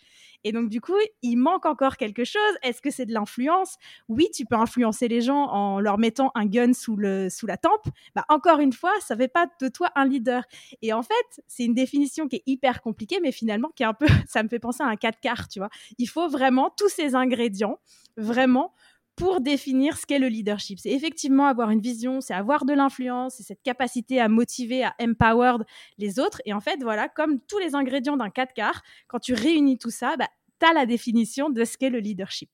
Et 0.45 0.51
donc, 0.51 0.69
du 0.69 0.79
coup, 0.79 0.95
il 1.23 1.37
manque 1.37 1.65
encore 1.65 1.97
quelque 1.97 2.23
chose. 2.23 2.39
Est-ce 2.61 2.79
que 2.79 2.91
c'est 2.91 3.07
de 3.07 3.13
l'influence? 3.13 3.77
Oui, 4.07 4.29
tu 4.33 4.45
peux 4.45 4.55
influencer 4.55 5.07
les 5.07 5.19
gens 5.19 5.47
en 5.47 5.79
leur 5.79 5.97
mettant 5.97 6.31
un 6.35 6.45
gun 6.45 6.71
sous, 6.73 6.95
le, 6.95 7.29
sous 7.29 7.47
la 7.47 7.57
tempe. 7.57 7.87
Bah, 8.13 8.25
encore 8.29 8.59
une 8.59 8.71
fois, 8.71 8.91
ça 9.01 9.15
ne 9.15 9.21
fait 9.21 9.27
pas 9.27 9.47
de 9.59 9.67
toi 9.67 9.89
un 9.95 10.05
leader. 10.05 10.43
Et 10.83 10.93
en 10.93 11.01
fait, 11.01 11.41
c'est 11.47 11.65
une 11.65 11.73
définition 11.73 12.27
qui 12.27 12.37
est 12.37 12.43
hyper 12.45 12.81
compliquée, 12.83 13.19
mais 13.23 13.31
finalement, 13.31 13.69
qui 13.75 13.81
est 13.81 13.87
un 13.87 13.95
peu, 13.95 14.05
ça 14.29 14.43
me 14.43 14.47
fait 14.47 14.59
penser 14.59 14.83
à 14.83 14.87
un 14.87 14.95
4 14.95 15.19
quarts, 15.19 15.47
tu 15.47 15.57
vois. 15.57 15.69
Il 15.97 16.07
faut 16.07 16.29
vraiment 16.29 16.71
tous 16.77 16.89
ces 16.89 17.15
ingrédients, 17.15 17.79
vraiment, 18.15 18.71
pour 19.15 19.39
définir 19.39 19.97
ce 19.97 20.05
qu'est 20.05 20.19
le 20.19 20.27
leadership. 20.27 20.79
C'est 20.79 20.91
effectivement 20.91 21.45
avoir 21.45 21.69
une 21.69 21.79
vision, 21.79 22.21
c'est 22.21 22.33
avoir 22.33 22.65
de 22.65 22.73
l'influence, 22.73 23.35
c'est 23.37 23.43
cette 23.43 23.61
capacité 23.63 24.19
à 24.19 24.27
motiver, 24.27 24.83
à 24.83 24.93
empower 25.01 25.63
les 25.97 26.19
autres. 26.19 26.41
Et 26.45 26.53
en 26.53 26.59
fait, 26.59 26.81
voilà, 26.81 27.07
comme 27.07 27.39
tous 27.41 27.59
les 27.59 27.75
ingrédients 27.75 28.17
d'un 28.17 28.29
4 28.29 28.53
quarts, 28.53 28.81
quand 29.07 29.19
tu 29.19 29.33
réunis 29.33 29.77
tout 29.77 29.89
ça, 29.89 30.15
bah, 30.17 30.27
tu 30.59 30.67
as 30.67 30.73
la 30.73 30.85
définition 30.85 31.49
de 31.49 31.63
ce 31.63 31.77
qu'est 31.77 31.89
le 31.89 31.99
leadership. 31.99 32.49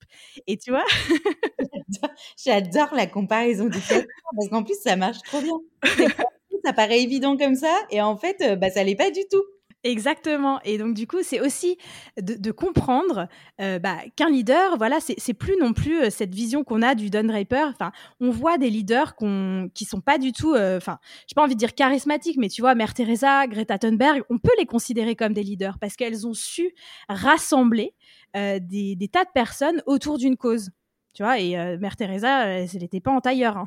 Et 0.48 0.58
tu 0.58 0.72
vois? 0.72 0.86
J'adore 2.44 2.94
la 2.94 3.08
comparaison 3.08 3.66
du 3.66 3.80
4 3.80 4.08
parce 4.36 4.50
qu'en 4.50 4.64
plus, 4.64 4.80
ça 4.82 4.96
marche 4.96 5.20
trop 5.24 5.42
bien. 5.42 5.58
Ça 6.64 6.74
paraît 6.74 7.02
évident 7.02 7.38
comme 7.38 7.56
ça, 7.56 7.76
et 7.90 8.02
en 8.02 8.18
fait, 8.18 8.40
euh, 8.42 8.56
bah, 8.56 8.70
ça 8.70 8.84
l'est 8.84 8.96
pas 8.96 9.10
du 9.10 9.22
tout. 9.32 9.44
Exactement. 9.84 10.60
Et 10.64 10.78
donc, 10.78 10.94
du 10.94 11.08
coup, 11.08 11.24
c'est 11.24 11.40
aussi 11.40 11.78
de, 12.22 12.52
comprendre 12.52 13.28
euh, 13.60 13.80
bah, 13.80 13.98
qu'un 14.16 14.30
leader, 14.30 14.78
voilà, 14.78 15.00
c'est 15.00 15.34
plus 15.34 15.56
non 15.60 15.74
plus 15.74 16.04
euh, 16.04 16.10
cette 16.12 16.36
vision 16.36 16.64
qu'on 16.64 16.84
a 16.84 16.94
du 16.94 17.10
Don 17.10 17.24
Draper. 17.24 17.66
Enfin, 17.70 17.92
on 18.20 18.30
voit 18.30 18.60
des 18.60 18.70
leaders 18.70 19.16
qu'on 19.16 19.70
qui 19.74 19.86
sont 19.86 20.00
pas 20.00 20.20
du 20.20 20.34
tout, 20.34 20.54
euh, 20.54 20.78
enfin, 20.78 21.00
j'ai 21.28 21.34
pas 21.34 21.44
envie 21.44 21.56
de 21.56 21.60
dire 21.60 21.74
charismatiques, 21.74 22.38
mais 22.38 22.50
tu 22.50 22.62
vois, 22.62 22.76
Mère 22.76 22.94
Teresa, 22.94 23.48
Greta 23.48 23.80
Thunberg, 23.80 24.22
on 24.30 24.38
peut 24.38 24.52
les 24.60 24.68
considérer 24.68 25.16
comme 25.16 25.34
des 25.34 25.44
leaders 25.44 25.80
parce 25.80 25.96
qu'elles 25.96 26.28
ont 26.28 26.36
su 26.36 26.76
rassembler 27.10 27.96
des, 28.36 28.96
des, 28.96 29.08
tas 29.08 29.26
de 29.26 29.30
personnes 29.34 29.82
autour 29.88 30.18
d'une 30.18 30.38
cause. 30.38 30.70
Tu 31.14 31.24
vois, 31.24 31.40
et 31.40 31.56
Mère 31.78 31.98
Teresa, 31.98 32.46
elle 32.46 32.70
n'était 32.80 33.02
pas 33.02 33.12
en 33.12 33.20
tailleur. 33.20 33.58
Hein. 33.58 33.66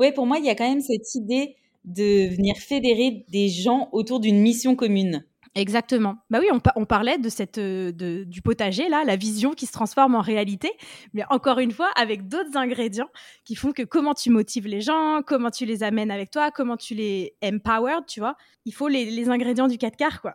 oui, 0.00 0.12
pour 0.12 0.26
moi, 0.26 0.38
il 0.38 0.44
y 0.44 0.50
a 0.50 0.54
quand 0.54 0.68
même 0.68 0.82
cette 0.82 1.14
idée 1.14 1.56
de 1.86 2.34
venir 2.34 2.56
fédérer 2.56 3.24
des 3.28 3.48
gens 3.48 3.88
autour 3.92 4.20
d'une 4.20 4.40
mission 4.40 4.74
commune. 4.74 5.24
Exactement. 5.56 6.16
Bah 6.28 6.38
oui, 6.38 6.48
on, 6.74 6.84
parlait 6.84 7.16
de 7.16 7.30
cette, 7.30 7.56
euh, 7.56 7.90
du 8.26 8.42
potager, 8.42 8.90
là, 8.90 9.04
la 9.04 9.16
vision 9.16 9.54
qui 9.54 9.64
se 9.64 9.72
transforme 9.72 10.14
en 10.14 10.20
réalité, 10.20 10.70
mais 11.14 11.22
encore 11.30 11.60
une 11.60 11.72
fois, 11.72 11.90
avec 11.96 12.28
d'autres 12.28 12.58
ingrédients 12.58 13.08
qui 13.46 13.54
font 13.54 13.72
que 13.72 13.82
comment 13.82 14.12
tu 14.12 14.28
motives 14.28 14.66
les 14.66 14.82
gens, 14.82 15.22
comment 15.26 15.50
tu 15.50 15.64
les 15.64 15.82
amènes 15.82 16.10
avec 16.10 16.30
toi, 16.30 16.50
comment 16.50 16.76
tu 16.76 16.94
les 16.94 17.36
empowered, 17.42 18.04
tu 18.06 18.20
vois. 18.20 18.36
Il 18.66 18.74
faut 18.74 18.88
les, 18.88 19.30
ingrédients 19.30 19.66
du 19.66 19.78
4 19.78 19.96
quarts, 19.96 20.20
quoi. 20.20 20.34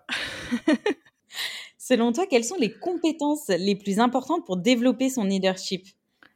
Selon 1.78 2.12
toi, 2.14 2.26
quelles 2.28 2.44
sont 2.44 2.58
les 2.58 2.74
compétences 2.74 3.48
les 3.50 3.76
plus 3.76 4.00
importantes 4.00 4.44
pour 4.48 4.58
développer 4.58 5.12
son 5.12 5.26
leadership? 5.26 5.86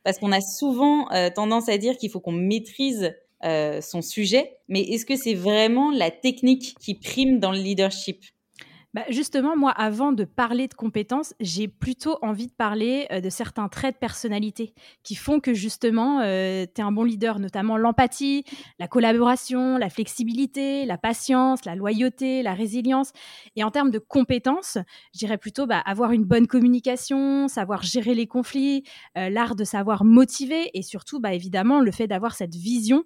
Parce 0.03 0.19
qu'on 0.19 0.31
a 0.31 0.41
souvent 0.41 1.11
euh, 1.11 1.31
tendance 1.31 1.69
à 1.69 1.79
dire 1.79 1.97
qu'il 1.97 2.11
faut 2.11 2.19
qu'on 2.19 2.31
maîtrise 2.33 3.15
euh, 3.45 3.79
son 3.79 4.01
sujet, 4.01 4.57
mais 4.67 4.81
est-ce 4.81 5.05
que 5.05 5.15
c'est 5.15 5.35
vraiment 5.35 5.91
la 5.91 6.09
technique 6.09 6.75
qui 6.79 6.95
prime 6.95 7.39
dans 7.39 7.51
le 7.51 7.59
leadership? 7.59 8.23
Bah 8.95 9.03
justement, 9.09 9.57
moi, 9.57 9.71
avant 9.71 10.13
de 10.13 10.23
parler 10.23 10.69
de 10.69 10.73
compétences, 10.73 11.33
j'ai 11.41 11.67
plutôt 11.67 12.17
envie 12.21 12.47
de 12.47 12.53
parler 12.53 13.07
euh, 13.11 13.19
de 13.19 13.29
certains 13.29 13.67
traits 13.67 13.95
de 13.95 13.99
personnalité 13.99 14.73
qui 15.03 15.15
font 15.15 15.41
que 15.41 15.53
justement, 15.53 16.21
euh, 16.21 16.65
tu 16.73 16.79
es 16.79 16.83
un 16.83 16.93
bon 16.93 17.03
leader, 17.03 17.39
notamment 17.39 17.75
l'empathie, 17.75 18.45
la 18.79 18.87
collaboration, 18.87 19.77
la 19.77 19.89
flexibilité, 19.89 20.85
la 20.85 20.97
patience, 20.97 21.65
la 21.65 21.75
loyauté, 21.75 22.41
la 22.41 22.53
résilience. 22.53 23.11
Et 23.57 23.65
en 23.65 23.69
termes 23.69 23.91
de 23.91 23.99
compétences, 23.99 24.77
je 25.13 25.19
dirais 25.19 25.37
plutôt 25.37 25.67
bah, 25.67 25.79
avoir 25.85 26.13
une 26.13 26.23
bonne 26.23 26.47
communication, 26.47 27.49
savoir 27.49 27.83
gérer 27.83 28.15
les 28.15 28.27
conflits, 28.27 28.85
l'art 29.15 29.55
de 29.55 29.65
savoir 29.65 30.05
motiver 30.05 30.71
et 30.73 30.81
surtout, 30.81 31.19
bah, 31.19 31.33
évidemment, 31.33 31.81
le 31.81 31.91
fait 31.91 32.07
d'avoir 32.07 32.33
cette 32.33 32.55
vision 32.55 33.03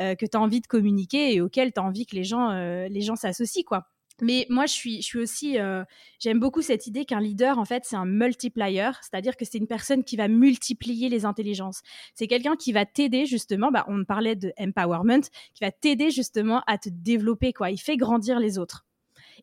euh, 0.00 0.14
que 0.14 0.26
tu 0.26 0.36
as 0.36 0.40
envie 0.40 0.60
de 0.60 0.66
communiquer 0.66 1.34
et 1.34 1.40
auquel 1.40 1.72
tu 1.72 1.80
as 1.80 1.82
envie 1.82 2.06
que 2.06 2.16
les 2.16 2.24
gens 2.24 2.50
euh, 2.50 2.88
les 2.88 3.00
gens 3.00 3.16
s'associent 3.16 3.64
quoi. 3.64 3.86
Mais 4.20 4.46
moi, 4.50 4.66
je 4.66 4.72
suis, 4.72 4.96
je 5.02 5.06
suis 5.06 5.18
aussi, 5.18 5.58
euh, 5.58 5.84
j'aime 6.20 6.38
beaucoup 6.38 6.62
cette 6.62 6.86
idée 6.86 7.04
qu'un 7.04 7.20
leader, 7.20 7.58
en 7.58 7.64
fait, 7.64 7.84
c'est 7.84 7.96
un 7.96 8.04
multiplier, 8.04 8.90
c'est-à-dire 9.00 9.36
que 9.36 9.44
c'est 9.44 9.58
une 9.58 9.66
personne 9.66 10.04
qui 10.04 10.16
va 10.16 10.28
multiplier 10.28 11.08
les 11.08 11.24
intelligences. 11.24 11.82
C'est 12.14 12.28
quelqu'un 12.28 12.54
qui 12.54 12.72
va 12.72 12.84
t'aider 12.86 13.26
justement, 13.26 13.72
bah, 13.72 13.84
on 13.88 14.04
parlait 14.04 14.36
de 14.36 14.52
empowerment, 14.60 15.22
qui 15.54 15.64
va 15.64 15.72
t'aider 15.72 16.10
justement 16.10 16.62
à 16.66 16.78
te 16.78 16.88
développer, 16.88 17.52
quoi. 17.52 17.70
Il 17.70 17.78
fait 17.78 17.96
grandir 17.96 18.38
les 18.38 18.58
autres. 18.58 18.84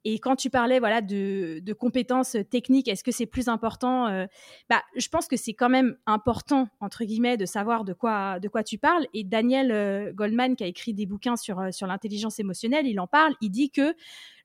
Et 0.05 0.19
quand 0.19 0.35
tu 0.35 0.49
parlais 0.49 0.79
voilà 0.79 1.01
de, 1.01 1.73
compétences 1.73 2.37
techniques, 2.49 2.87
est-ce 2.87 3.03
que 3.03 3.11
c'est 3.11 3.25
plus 3.25 3.47
important 3.47 4.07
euh, 4.07 4.25
bah, 4.69 4.81
je 4.95 5.07
pense 5.09 5.27
que 5.27 5.35
c'est 5.35 5.53
quand 5.53 5.69
même 5.69 5.97
important 6.05 6.67
entre 6.79 7.03
guillemets 7.03 7.37
de 7.37 7.45
savoir 7.45 7.83
de 7.83 7.93
quoi 7.93 8.39
de 8.39 8.47
quoi 8.47 8.63
tu 8.63 8.77
parles. 8.77 9.05
Et 9.13 9.23
Daniel 9.23 9.71
euh, 9.71 10.13
Goldman 10.13 10.55
qui 10.55 10.63
a 10.63 10.67
écrit 10.67 10.93
des 10.93 11.05
bouquins 11.05 11.35
sur 11.35 11.59
euh, 11.59 11.71
sur 11.71 11.87
l'intelligence 11.87 12.39
émotionnelle, 12.39 12.87
il 12.87 12.99
en 12.99 13.07
parle. 13.07 13.33
Il 13.41 13.49
dit 13.49 13.71
que 13.71 13.93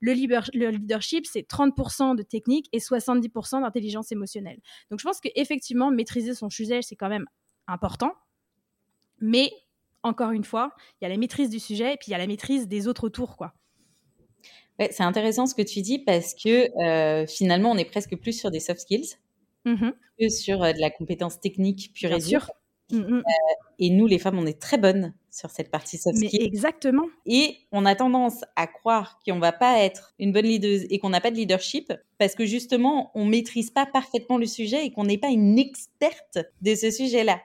le, 0.01 0.13
leadership 0.13 1.27
c'est 1.27 1.49
30% 1.49 2.17
de 2.17 2.23
technique 2.23 2.69
et 2.73 2.79
70% 2.79 3.63
d'intelligence 3.63 4.11
émotionnelle. 4.13 4.59
Donc 4.91 4.99
je 4.99 5.05
pense 5.05 5.21
qu'effectivement 5.21 5.91
maîtriser 5.91 6.35
son 6.35 6.51
sujet 6.51 6.83
c'est 6.83 6.97
quand 6.97 7.09
même 7.09 7.27
important, 7.69 8.13
mais 9.21 9.53
encore 10.03 10.33
une 10.33 10.45
fois, 10.45 10.75
il 11.01 11.05
y 11.05 11.07
a 11.07 11.09
la 11.09 11.17
maîtrise 11.17 11.49
du 11.49 11.59
sujet 11.59 11.95
et 11.95 11.97
puis 11.97 12.09
il 12.09 12.11
y 12.11 12.15
a 12.15 12.19
la 12.19 12.27
maîtrise 12.27 12.69
des 12.69 12.89
autres 12.89 13.05
autour, 13.05 13.37
quoi 13.37 13.55
c'est 14.79 15.03
intéressant 15.03 15.47
ce 15.47 15.55
que 15.55 15.63
tu 15.63 15.83
dis 15.83 15.99
parce 15.99 16.35
que 16.35 16.71
euh, 16.83 17.27
finalement, 17.27 17.71
on 17.71 17.77
est 17.77 17.85
presque 17.85 18.17
plus 18.17 18.33
sur 18.33 18.51
des 18.51 18.61
soft 18.61 18.81
skills 18.81 19.17
mmh 19.65 19.91
que 20.21 20.29
sur 20.29 20.63
euh, 20.63 20.73
de 20.73 20.79
la 20.79 20.91
compétence 20.91 21.41
technique 21.41 21.93
pure 21.93 22.13
et 22.13 22.19
dure. 22.19 22.51
Mmh 22.93 22.97
euh, 22.97 23.23
et 23.81 23.91
nous, 23.91 24.07
les 24.07 24.21
femmes, 24.21 24.39
on 24.39 24.47
est 24.47 24.61
très 24.61 24.79
bonnes 24.79 25.13
sur 25.31 25.51
cette 25.51 25.71
partie 25.71 25.99
soft 25.99 26.17
skills. 26.17 26.45
Exactement. 26.45 27.07
Et 27.27 27.57
on 27.73 27.85
a 27.85 27.97
tendance 27.97 28.45
à 28.55 28.69
croire 28.69 29.19
qu'on 29.27 29.41
va 29.41 29.51
pas 29.51 29.79
être 29.79 30.15
une 30.21 30.33
bonne 30.33 30.45
leader 30.45 30.87
et 30.91 30.99
qu'on 31.01 31.09
n'a 31.09 31.21
pas 31.21 31.33
de 31.33 31.37
leadership 31.37 31.93
parce 32.19 32.37
que 32.37 32.45
justement, 32.47 33.11
on 33.15 33.25
maîtrise 33.25 33.71
pas 33.71 33.87
parfaitement 33.87 34.39
le 34.39 34.47
sujet 34.47 34.87
et 34.87 34.93
qu'on 34.93 35.05
n'est 35.05 35.19
pas 35.19 35.31
une 35.31 35.59
experte 35.59 36.39
de 36.63 36.75
ce 36.77 36.93
sujet-là. 36.93 37.41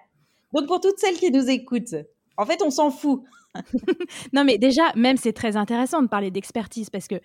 Donc 0.53 0.67
pour 0.67 0.79
toutes 0.79 0.99
celles 0.99 1.17
qui 1.17 1.31
nous 1.31 1.49
écoutent, 1.49 1.95
en 2.37 2.45
fait, 2.45 2.61
on 2.63 2.69
s'en 2.69 2.91
fout. 2.91 3.23
non, 4.33 4.43
mais 4.43 4.57
déjà, 4.57 4.91
même 4.95 5.17
c'est 5.17 5.33
très 5.33 5.57
intéressant 5.57 6.01
de 6.01 6.07
parler 6.07 6.31
d'expertise 6.31 6.89
parce 6.89 7.07
que, 7.07 7.15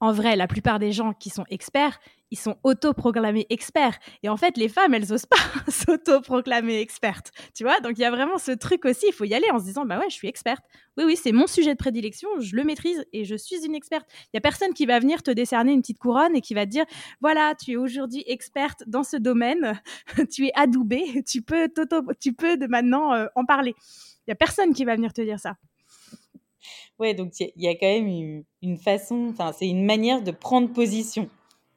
en 0.00 0.12
vrai, 0.12 0.36
la 0.36 0.46
plupart 0.46 0.78
des 0.78 0.92
gens 0.92 1.12
qui 1.12 1.30
sont 1.30 1.44
experts, 1.50 1.98
ils 2.32 2.38
sont 2.38 2.56
autoproclamés 2.64 3.46
experts. 3.50 3.98
Et 4.22 4.30
en 4.30 4.38
fait, 4.38 4.56
les 4.56 4.70
femmes, 4.70 4.94
elles 4.94 5.12
osent 5.12 5.26
pas 5.26 5.36
s'autoproclamer 5.70 6.80
expertes. 6.80 7.30
Tu 7.54 7.62
vois 7.62 7.78
Donc, 7.80 7.92
il 7.98 8.00
y 8.00 8.04
a 8.06 8.10
vraiment 8.10 8.38
ce 8.38 8.52
truc 8.52 8.86
aussi. 8.86 9.04
Il 9.08 9.12
faut 9.12 9.24
y 9.24 9.34
aller 9.34 9.50
en 9.52 9.58
se 9.58 9.64
disant, 9.64 9.84
bah 9.84 9.98
ouais, 9.98 10.08
je 10.08 10.14
suis 10.14 10.28
experte. 10.28 10.64
Oui, 10.96 11.04
oui, 11.04 11.16
c'est 11.16 11.32
mon 11.32 11.46
sujet 11.46 11.72
de 11.72 11.78
prédilection. 11.78 12.28
Je 12.40 12.56
le 12.56 12.64
maîtrise 12.64 13.04
et 13.12 13.24
je 13.24 13.36
suis 13.36 13.64
une 13.66 13.74
experte. 13.74 14.08
Il 14.32 14.36
y 14.36 14.38
a 14.38 14.40
personne 14.40 14.72
qui 14.72 14.86
va 14.86 14.98
venir 14.98 15.22
te 15.22 15.30
décerner 15.30 15.72
une 15.72 15.82
petite 15.82 15.98
couronne 15.98 16.34
et 16.34 16.40
qui 16.40 16.54
va 16.54 16.64
te 16.64 16.70
dire, 16.70 16.86
voilà, 17.20 17.54
tu 17.54 17.72
es 17.72 17.76
aujourd'hui 17.76 18.24
experte 18.26 18.82
dans 18.86 19.04
ce 19.04 19.18
domaine. 19.18 19.78
tu 20.32 20.46
es 20.46 20.52
adoubée. 20.54 21.22
Tu 21.28 21.42
peux, 21.42 21.68
tu 22.18 22.32
peux 22.32 22.56
de 22.56 22.66
maintenant 22.66 23.12
euh, 23.12 23.26
en 23.34 23.44
parler. 23.44 23.74
Il 24.26 24.30
y 24.30 24.32
a 24.32 24.36
personne 24.36 24.72
qui 24.72 24.86
va 24.86 24.96
venir 24.96 25.12
te 25.12 25.20
dire 25.20 25.38
ça. 25.38 25.56
Ouais, 26.98 27.12
donc 27.12 27.32
il 27.40 27.50
y, 27.56 27.68
a 27.68 27.74
quand 27.74 27.86
même 27.86 28.44
une, 28.62 28.78
façon, 28.78 29.28
enfin, 29.30 29.52
c'est 29.52 29.68
une 29.68 29.84
manière 29.84 30.22
de 30.22 30.30
prendre 30.30 30.72
position. 30.72 31.28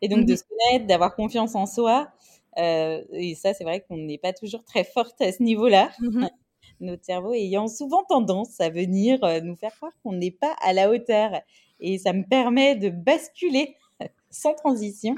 Et 0.02 0.08
donc 0.08 0.26
de 0.26 0.34
mmh 0.34 0.38
se 0.38 0.44
connaître, 0.44 0.88
d'avoir 0.88 1.16
confiance 1.16 1.56
en 1.56 1.66
soi. 1.66 2.10
Euh, 2.58 3.04
et 3.12 3.36
ça, 3.36 3.54
c'est 3.54 3.64
vrai 3.64 3.82
qu'on 3.82 3.98
n'est 3.98 4.18
pas 4.18 4.34
toujours 4.34 4.64
très 4.64 4.84
forte 4.84 5.22
à 5.22 5.32
ce 5.32 5.42
niveau-là. 5.44 5.92
Mmh 6.00 6.28
Notre 6.82 7.06
cerveau 7.06 7.34
ayant 7.34 7.70
souvent 7.70 8.04
tendance 8.04 8.60
à 8.60 8.70
venir 8.70 9.24
euh, 9.24 9.40
nous 9.40 9.56
faire 9.56 9.74
croire 9.76 9.94
qu'on 10.04 10.12
n'est 10.12 10.32
pas 10.32 10.56
à 10.62 10.74
la 10.74 10.90
hauteur. 10.90 11.32
Et 11.80 11.98
ça 11.98 12.12
me 12.12 12.24
permet 12.24 12.76
de 12.76 12.90
basculer 12.90 13.76
sans 14.30 14.54
transition 14.54 15.16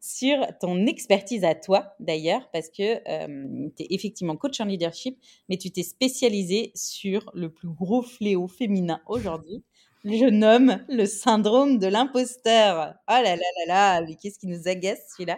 sur 0.00 0.38
ton 0.60 0.86
expertise 0.86 1.44
à 1.44 1.54
toi, 1.54 1.94
d'ailleurs, 2.00 2.48
parce 2.52 2.68
que 2.68 3.00
euh, 3.08 3.68
tu 3.76 3.82
es 3.82 3.86
effectivement 3.90 4.36
coach 4.36 4.60
en 4.60 4.64
leadership, 4.64 5.18
mais 5.48 5.56
tu 5.56 5.70
t'es 5.70 5.82
spécialisé 5.82 6.70
sur 6.74 7.30
le 7.34 7.50
plus 7.50 7.68
gros 7.68 8.02
fléau 8.02 8.46
féminin 8.46 9.00
aujourd'hui. 9.06 9.64
Je 10.08 10.30
nomme 10.30 10.78
le 10.88 11.04
syndrome 11.04 11.78
de 11.78 11.88
l'imposteur. 11.88 12.94
Oh 13.08 13.12
là 13.12 13.22
là 13.24 13.36
là 13.36 13.66
là, 13.66 14.02
mais 14.06 14.14
qu'est-ce 14.14 14.38
qui 14.38 14.46
nous 14.46 14.68
agace 14.68 15.00
celui-là? 15.10 15.36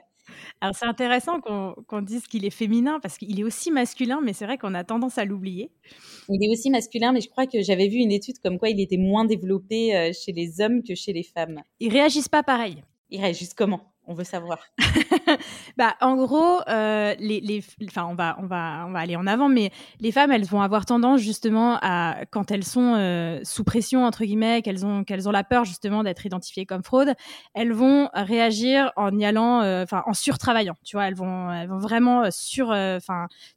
Alors 0.61 0.77
c'est 0.77 0.85
intéressant 0.85 1.41
qu'on 1.41 2.03
dise 2.03 2.27
qu'il 2.27 2.45
est 2.45 2.51
féminin 2.51 3.01
parce 3.01 3.17
qu'il 3.17 3.41
est 3.41 3.45
aussi 3.45 3.71
masculin, 3.71 4.21
mais 4.23 4.35
c'est 4.35 4.45
vrai 4.45 4.59
qu'on 4.59 4.75
a 4.75 4.85
tendance 4.85 5.17
à 5.17 5.25
l'oublier. 5.25 5.71
Il 6.29 6.45
est 6.45 6.53
aussi 6.53 6.69
masculin, 6.69 7.13
mais 7.13 7.23
je 7.23 7.31
crois 7.31 7.47
que 7.47 7.63
j'avais 7.63 7.89
vu 7.89 7.97
une 7.97 8.13
étude 8.13 8.41
comme 8.41 8.59
quoi 8.59 8.69
il 8.69 8.79
était 8.79 8.99
moins 8.99 9.25
développé 9.25 9.97
euh, 9.97 10.13
chez 10.13 10.33
les 10.33 10.61
hommes 10.61 10.83
que 10.83 10.95
chez 10.95 11.15
les 11.15 11.23
femmes. 11.23 11.63
Ils 11.81 11.91
réagissent 11.91 12.29
pas 12.29 12.43
pareil. 12.43 12.85
Ils 13.09 13.23
réagissent 13.23 13.55
comment? 13.55 13.95
On 14.09 14.15
veut 14.15 14.25
savoir. 14.25 14.59
bah, 15.77 15.95
en 16.01 16.17
gros, 16.17 16.61
euh, 16.69 17.15
les, 17.19 17.41
les, 17.41 17.63
enfin, 17.85 18.07
on 18.11 18.15
va, 18.15 18.37
on 18.41 18.47
va, 18.47 18.87
on 18.89 18.91
va 18.91 19.01
aller 19.01 19.17
en 19.17 19.27
avant, 19.27 19.51
mais 19.51 19.71
les 20.01 20.13
femmes, 20.13 20.33
elles 20.33 20.47
vont 20.47 20.63
avoir 20.63 20.87
tendance 20.87 21.21
justement 21.21 21.79
à, 21.83 22.25
quand 22.31 22.51
elles 22.51 22.65
sont 22.65 22.95
euh, 22.97 23.41
sous 23.45 23.65
pression 23.65 24.07
entre 24.07 24.25
guillemets, 24.25 24.63
qu'elles 24.63 24.87
ont, 24.87 25.05
qu'elles 25.05 25.29
ont 25.29 25.31
la 25.31 25.45
peur 25.45 25.67
justement 25.67 26.03
d'être 26.03 26.25
identifiées 26.25 26.65
comme 26.65 26.83
fraude, 26.83 27.13
elles 27.53 27.73
vont 27.73 28.09
réagir 28.15 28.93
en 28.97 29.17
y 29.17 29.27
allant, 29.27 29.61
euh, 29.61 29.83
enfin, 29.83 30.03
en 30.07 30.15
surtravaillant. 30.15 30.77
Tu 30.85 30.97
vois, 30.97 31.07
elles 31.07 31.15
vont, 31.15 31.53
elles 31.53 31.69
vont 31.69 31.79
vraiment 31.79 32.31
sur, 32.31 32.75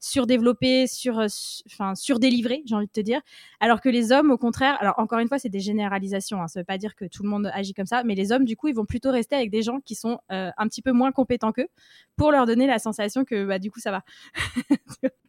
surdévelopper, 0.01 0.87
sur, 0.87 1.25
enfin, 1.71 1.95
surdélivrer, 1.95 2.61
j'ai 2.65 2.75
envie 2.75 2.87
de 2.87 2.91
te 2.91 2.99
dire. 2.99 3.21
Alors 3.61 3.79
que 3.79 3.87
les 3.87 4.11
hommes, 4.11 4.31
au 4.31 4.37
contraire, 4.37 4.75
alors 4.81 4.95
encore 4.97 5.19
une 5.19 5.29
fois, 5.29 5.39
c'est 5.39 5.49
des 5.49 5.61
généralisations. 5.61 6.41
Hein, 6.41 6.49
ça 6.49 6.59
veut 6.59 6.65
pas 6.65 6.77
dire 6.77 6.95
que 6.95 7.05
tout 7.05 7.23
le 7.23 7.29
monde 7.29 7.49
agit 7.53 7.73
comme 7.73 7.85
ça, 7.85 8.03
mais 8.03 8.15
les 8.15 8.33
hommes, 8.33 8.43
du 8.43 8.57
coup, 8.57 8.67
ils 8.67 8.75
vont 8.75 8.85
plutôt 8.85 9.11
rester 9.11 9.35
avec 9.35 9.49
des 9.49 9.61
gens 9.61 9.79
qui 9.79 9.95
sont 9.95 10.19
euh, 10.47 10.51
un 10.57 10.67
petit 10.67 10.81
peu 10.81 10.91
moins 10.91 11.11
compétents 11.11 11.51
qu'eux 11.51 11.69
pour 12.15 12.31
leur 12.31 12.45
donner 12.45 12.67
la 12.67 12.79
sensation 12.79 13.25
que 13.25 13.45
bah, 13.45 13.59
du 13.59 13.71
coup 13.71 13.79
ça 13.79 13.91
va. 13.91 14.03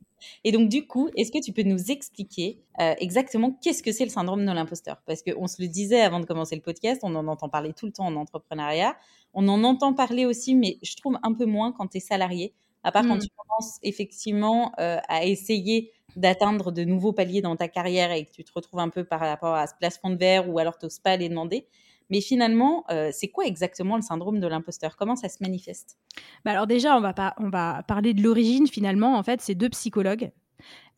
Et 0.45 0.52
donc, 0.52 0.69
du 0.69 0.87
coup, 0.87 1.09
est-ce 1.16 1.33
que 1.33 1.42
tu 1.42 1.52
peux 1.52 1.62
nous 1.62 1.90
expliquer 1.90 2.61
euh, 2.81 2.95
exactement 2.99 3.59
qu'est-ce 3.62 3.83
que 3.83 3.92
c'est 3.92 4.04
le 4.04 4.11
syndrome 4.11 4.45
de 4.45 4.52
l'imposteur? 4.52 5.02
Parce 5.07 5.23
qu'on 5.23 5.47
se 5.47 5.61
le 5.61 5.69
disait 5.69 6.00
avant 6.00 6.21
de 6.21 6.26
commencer 6.26 6.54
le 6.54 6.62
podcast, 6.62 7.00
on 7.02 7.14
en 7.14 7.26
entend 7.28 7.49
parler 7.49 7.73
tout 7.73 7.87
le 7.87 7.92
temps 7.92 8.07
en 8.07 8.16
entrepreneuriat. 8.16 8.97
On 9.35 9.49
en 9.49 9.64
entend 9.64 9.95
parler 9.95 10.26
aussi, 10.26 10.54
mais 10.54 10.78
je 10.83 10.97
trouve 10.97 11.19
un 11.23 11.33
peu 11.33 11.45
moins 11.45 11.73
quand 11.73 11.88
tu 11.88 11.99
es 11.99 12.00
salarié. 12.00 12.54
À 12.85 12.90
part 12.90 13.07
quand 13.07 13.16
mmh. 13.16 13.21
tu 13.21 13.28
commences 13.37 13.78
effectivement 13.83 14.73
euh, 14.81 14.99
à 15.09 15.25
essayer 15.25 15.92
d'atteindre 16.16 16.73
de 16.73 16.83
nouveaux 16.83 17.12
paliers 17.12 17.40
dans 17.40 17.54
ta 17.54 17.69
carrière 17.69 18.11
et 18.11 18.25
que 18.25 18.33
tu 18.33 18.42
te 18.42 18.50
retrouves 18.52 18.81
un 18.81 18.88
peu 18.88 19.04
par 19.04 19.21
rapport 19.21 19.54
à 19.54 19.69
ce 19.69 19.75
placement 19.78 20.11
de 20.11 20.16
verre 20.16 20.50
ou 20.50 20.59
alors 20.59 20.76
tu 20.76 20.87
n'oses 20.87 20.99
pas 20.99 21.16
les 21.16 21.28
demander. 21.28 21.69
Mais 22.12 22.21
finalement, 22.21 22.85
euh, 22.90 23.09
c'est 23.11 23.28
quoi 23.28 23.47
exactement 23.47 23.97
le 23.97 24.02
syndrome 24.02 24.38
de 24.38 24.47
l'imposteur? 24.47 24.97
Comment 24.97 25.16
ça 25.16 25.31
se 25.31 25.38
manifeste? 25.40 25.97
Bah 26.45 26.50
Alors 26.50 26.66
déjà, 26.66 26.95
on 26.95 27.00
va, 27.00 27.14
pas, 27.14 27.33
on 27.38 27.49
va 27.49 27.83
parler 27.88 28.12
de 28.12 28.23
l'origine 28.23 28.66
finalement. 28.66 29.16
En 29.16 29.23
fait, 29.23 29.40
c'est 29.40 29.54
deux 29.54 29.71
psychologues 29.71 30.31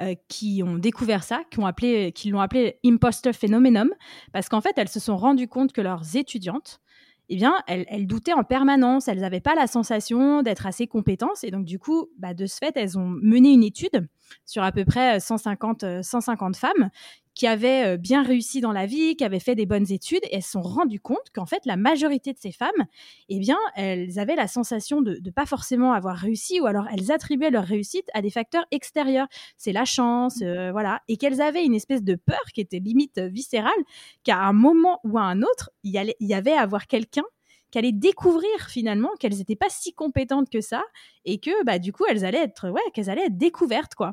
euh, 0.02 0.16
qui 0.26 0.64
ont 0.64 0.76
découvert 0.76 1.22
ça, 1.22 1.44
qui, 1.52 1.62
appelé, 1.62 2.12
l'ont 2.26 2.40
appelé 2.40 2.80
imposter 2.84 3.32
phenomenon, 3.32 3.90
parce 4.32 4.48
qu'en 4.48 4.60
fait, 4.60 4.72
elles 4.76 4.88
se 4.88 4.98
sont 4.98 5.16
rendues 5.16 5.46
compte 5.46 5.72
que 5.72 5.80
leurs 5.80 6.16
étudiantes, 6.16 6.80
eh 7.28 7.36
bien, 7.36 7.54
elles, 7.68 8.08
doutaient 8.08 8.32
en 8.32 8.42
permanence, 8.42 9.06
elles 9.06 9.20
n'avaient 9.20 9.38
pas 9.38 9.54
la 9.54 9.68
sensation 9.68 10.42
d'être 10.42 10.66
assez 10.66 10.88
compétentes. 10.88 11.44
Et 11.44 11.52
donc, 11.52 11.64
du 11.64 11.78
coup, 11.78 12.08
bah, 12.18 12.34
de 12.34 12.46
ce 12.46 12.56
fait, 12.56 12.76
elles 12.76 12.98
ont 12.98 13.06
mené 13.06 13.52
une 13.52 13.62
étude 13.62 14.08
sur 14.44 14.64
à 14.64 14.72
peu 14.72 14.84
près 14.84 15.20
150, 15.20 16.02
150 16.02 16.56
femmes 16.56 16.90
qui 17.34 17.46
avaient 17.46 17.94
euh, 17.94 17.96
bien 17.96 18.22
réussi 18.22 18.60
dans 18.60 18.72
la 18.72 18.86
vie, 18.86 19.16
qui 19.16 19.24
avaient 19.24 19.40
fait 19.40 19.54
des 19.54 19.66
bonnes 19.66 19.90
études, 19.90 20.24
et 20.24 20.36
elles 20.36 20.42
se 20.42 20.52
sont 20.52 20.62
rendues 20.62 21.00
compte 21.00 21.30
qu'en 21.34 21.46
fait, 21.46 21.64
la 21.66 21.76
majorité 21.76 22.32
de 22.32 22.38
ces 22.38 22.52
femmes, 22.52 22.70
eh 23.28 23.38
bien, 23.38 23.58
elles 23.76 24.18
avaient 24.18 24.36
la 24.36 24.48
sensation 24.48 25.02
de 25.02 25.20
ne 25.24 25.30
pas 25.30 25.46
forcément 25.46 25.92
avoir 25.92 26.16
réussi, 26.16 26.60
ou 26.60 26.66
alors 26.66 26.86
elles 26.92 27.10
attribuaient 27.10 27.50
leur 27.50 27.64
réussite 27.64 28.08
à 28.14 28.22
des 28.22 28.30
facteurs 28.30 28.66
extérieurs. 28.70 29.26
C'est 29.56 29.72
la 29.72 29.84
chance, 29.84 30.40
euh, 30.42 30.70
voilà, 30.72 31.00
et 31.08 31.16
qu'elles 31.16 31.40
avaient 31.40 31.64
une 31.64 31.74
espèce 31.74 32.02
de 32.02 32.14
peur 32.14 32.42
qui 32.54 32.60
était 32.60 32.78
limite 32.78 33.18
viscérale, 33.18 33.72
qu'à 34.22 34.38
un 34.38 34.52
moment 34.52 35.00
ou 35.04 35.18
à 35.18 35.22
un 35.22 35.42
autre, 35.42 35.70
il 35.82 35.94
y, 35.94 36.14
il 36.20 36.28
y 36.28 36.34
avait 36.34 36.52
à 36.52 36.60
avoir 36.60 36.86
quelqu'un 36.86 37.24
qui 37.74 37.78
allait 37.78 37.90
découvrir 37.90 38.48
finalement 38.68 39.10
qu'elles 39.18 39.36
n'étaient 39.36 39.56
pas 39.56 39.68
si 39.68 39.94
compétentes 39.94 40.48
que 40.48 40.60
ça 40.60 40.84
et 41.24 41.40
que 41.40 41.64
bah 41.64 41.80
du 41.80 41.92
coup 41.92 42.04
elles 42.08 42.24
allaient 42.24 42.44
être 42.44 42.70
ouais 42.70 42.80
qu'elles 42.92 43.10
allaient 43.10 43.26
être 43.26 43.36
découvertes 43.36 43.96
quoi 43.96 44.12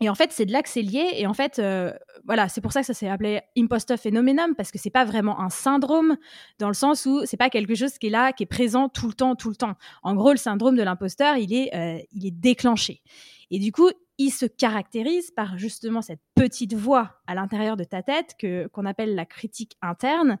et 0.00 0.08
en 0.08 0.14
fait, 0.14 0.30
c'est 0.32 0.46
de 0.46 0.52
là 0.52 0.62
que 0.62 0.68
c'est 0.68 0.82
lié. 0.82 1.14
Et 1.14 1.26
en 1.26 1.34
fait, 1.34 1.58
euh, 1.58 1.92
voilà, 2.24 2.48
c'est 2.48 2.60
pour 2.60 2.72
ça 2.72 2.80
que 2.80 2.86
ça 2.86 2.94
s'est 2.94 3.08
appelé 3.08 3.40
imposter 3.56 3.96
phenomenon, 3.96 4.54
parce 4.56 4.70
que 4.70 4.78
c'est 4.78 4.90
pas 4.90 5.04
vraiment 5.04 5.40
un 5.40 5.50
syndrome, 5.50 6.16
dans 6.58 6.68
le 6.68 6.74
sens 6.74 7.06
où 7.06 7.22
c'est 7.24 7.36
pas 7.36 7.50
quelque 7.50 7.74
chose 7.74 7.98
qui 7.98 8.06
est 8.06 8.10
là, 8.10 8.32
qui 8.32 8.44
est 8.44 8.46
présent 8.46 8.88
tout 8.88 9.08
le 9.08 9.14
temps, 9.14 9.34
tout 9.34 9.50
le 9.50 9.56
temps. 9.56 9.74
En 10.02 10.14
gros, 10.14 10.30
le 10.30 10.36
syndrome 10.36 10.76
de 10.76 10.82
l'imposteur, 10.82 11.36
il 11.36 11.52
est, 11.52 11.74
euh, 11.74 12.00
il 12.12 12.26
est 12.26 12.30
déclenché. 12.30 13.02
Et 13.50 13.58
du 13.58 13.72
coup, 13.72 13.90
il 14.18 14.30
se 14.30 14.46
caractérise 14.46 15.30
par 15.30 15.58
justement 15.58 16.02
cette 16.02 16.20
petite 16.34 16.74
voix 16.74 17.20
à 17.26 17.34
l'intérieur 17.34 17.76
de 17.76 17.84
ta 17.84 18.02
tête 18.02 18.34
que 18.38 18.66
qu'on 18.68 18.84
appelle 18.84 19.14
la 19.14 19.24
critique 19.24 19.76
interne 19.80 20.38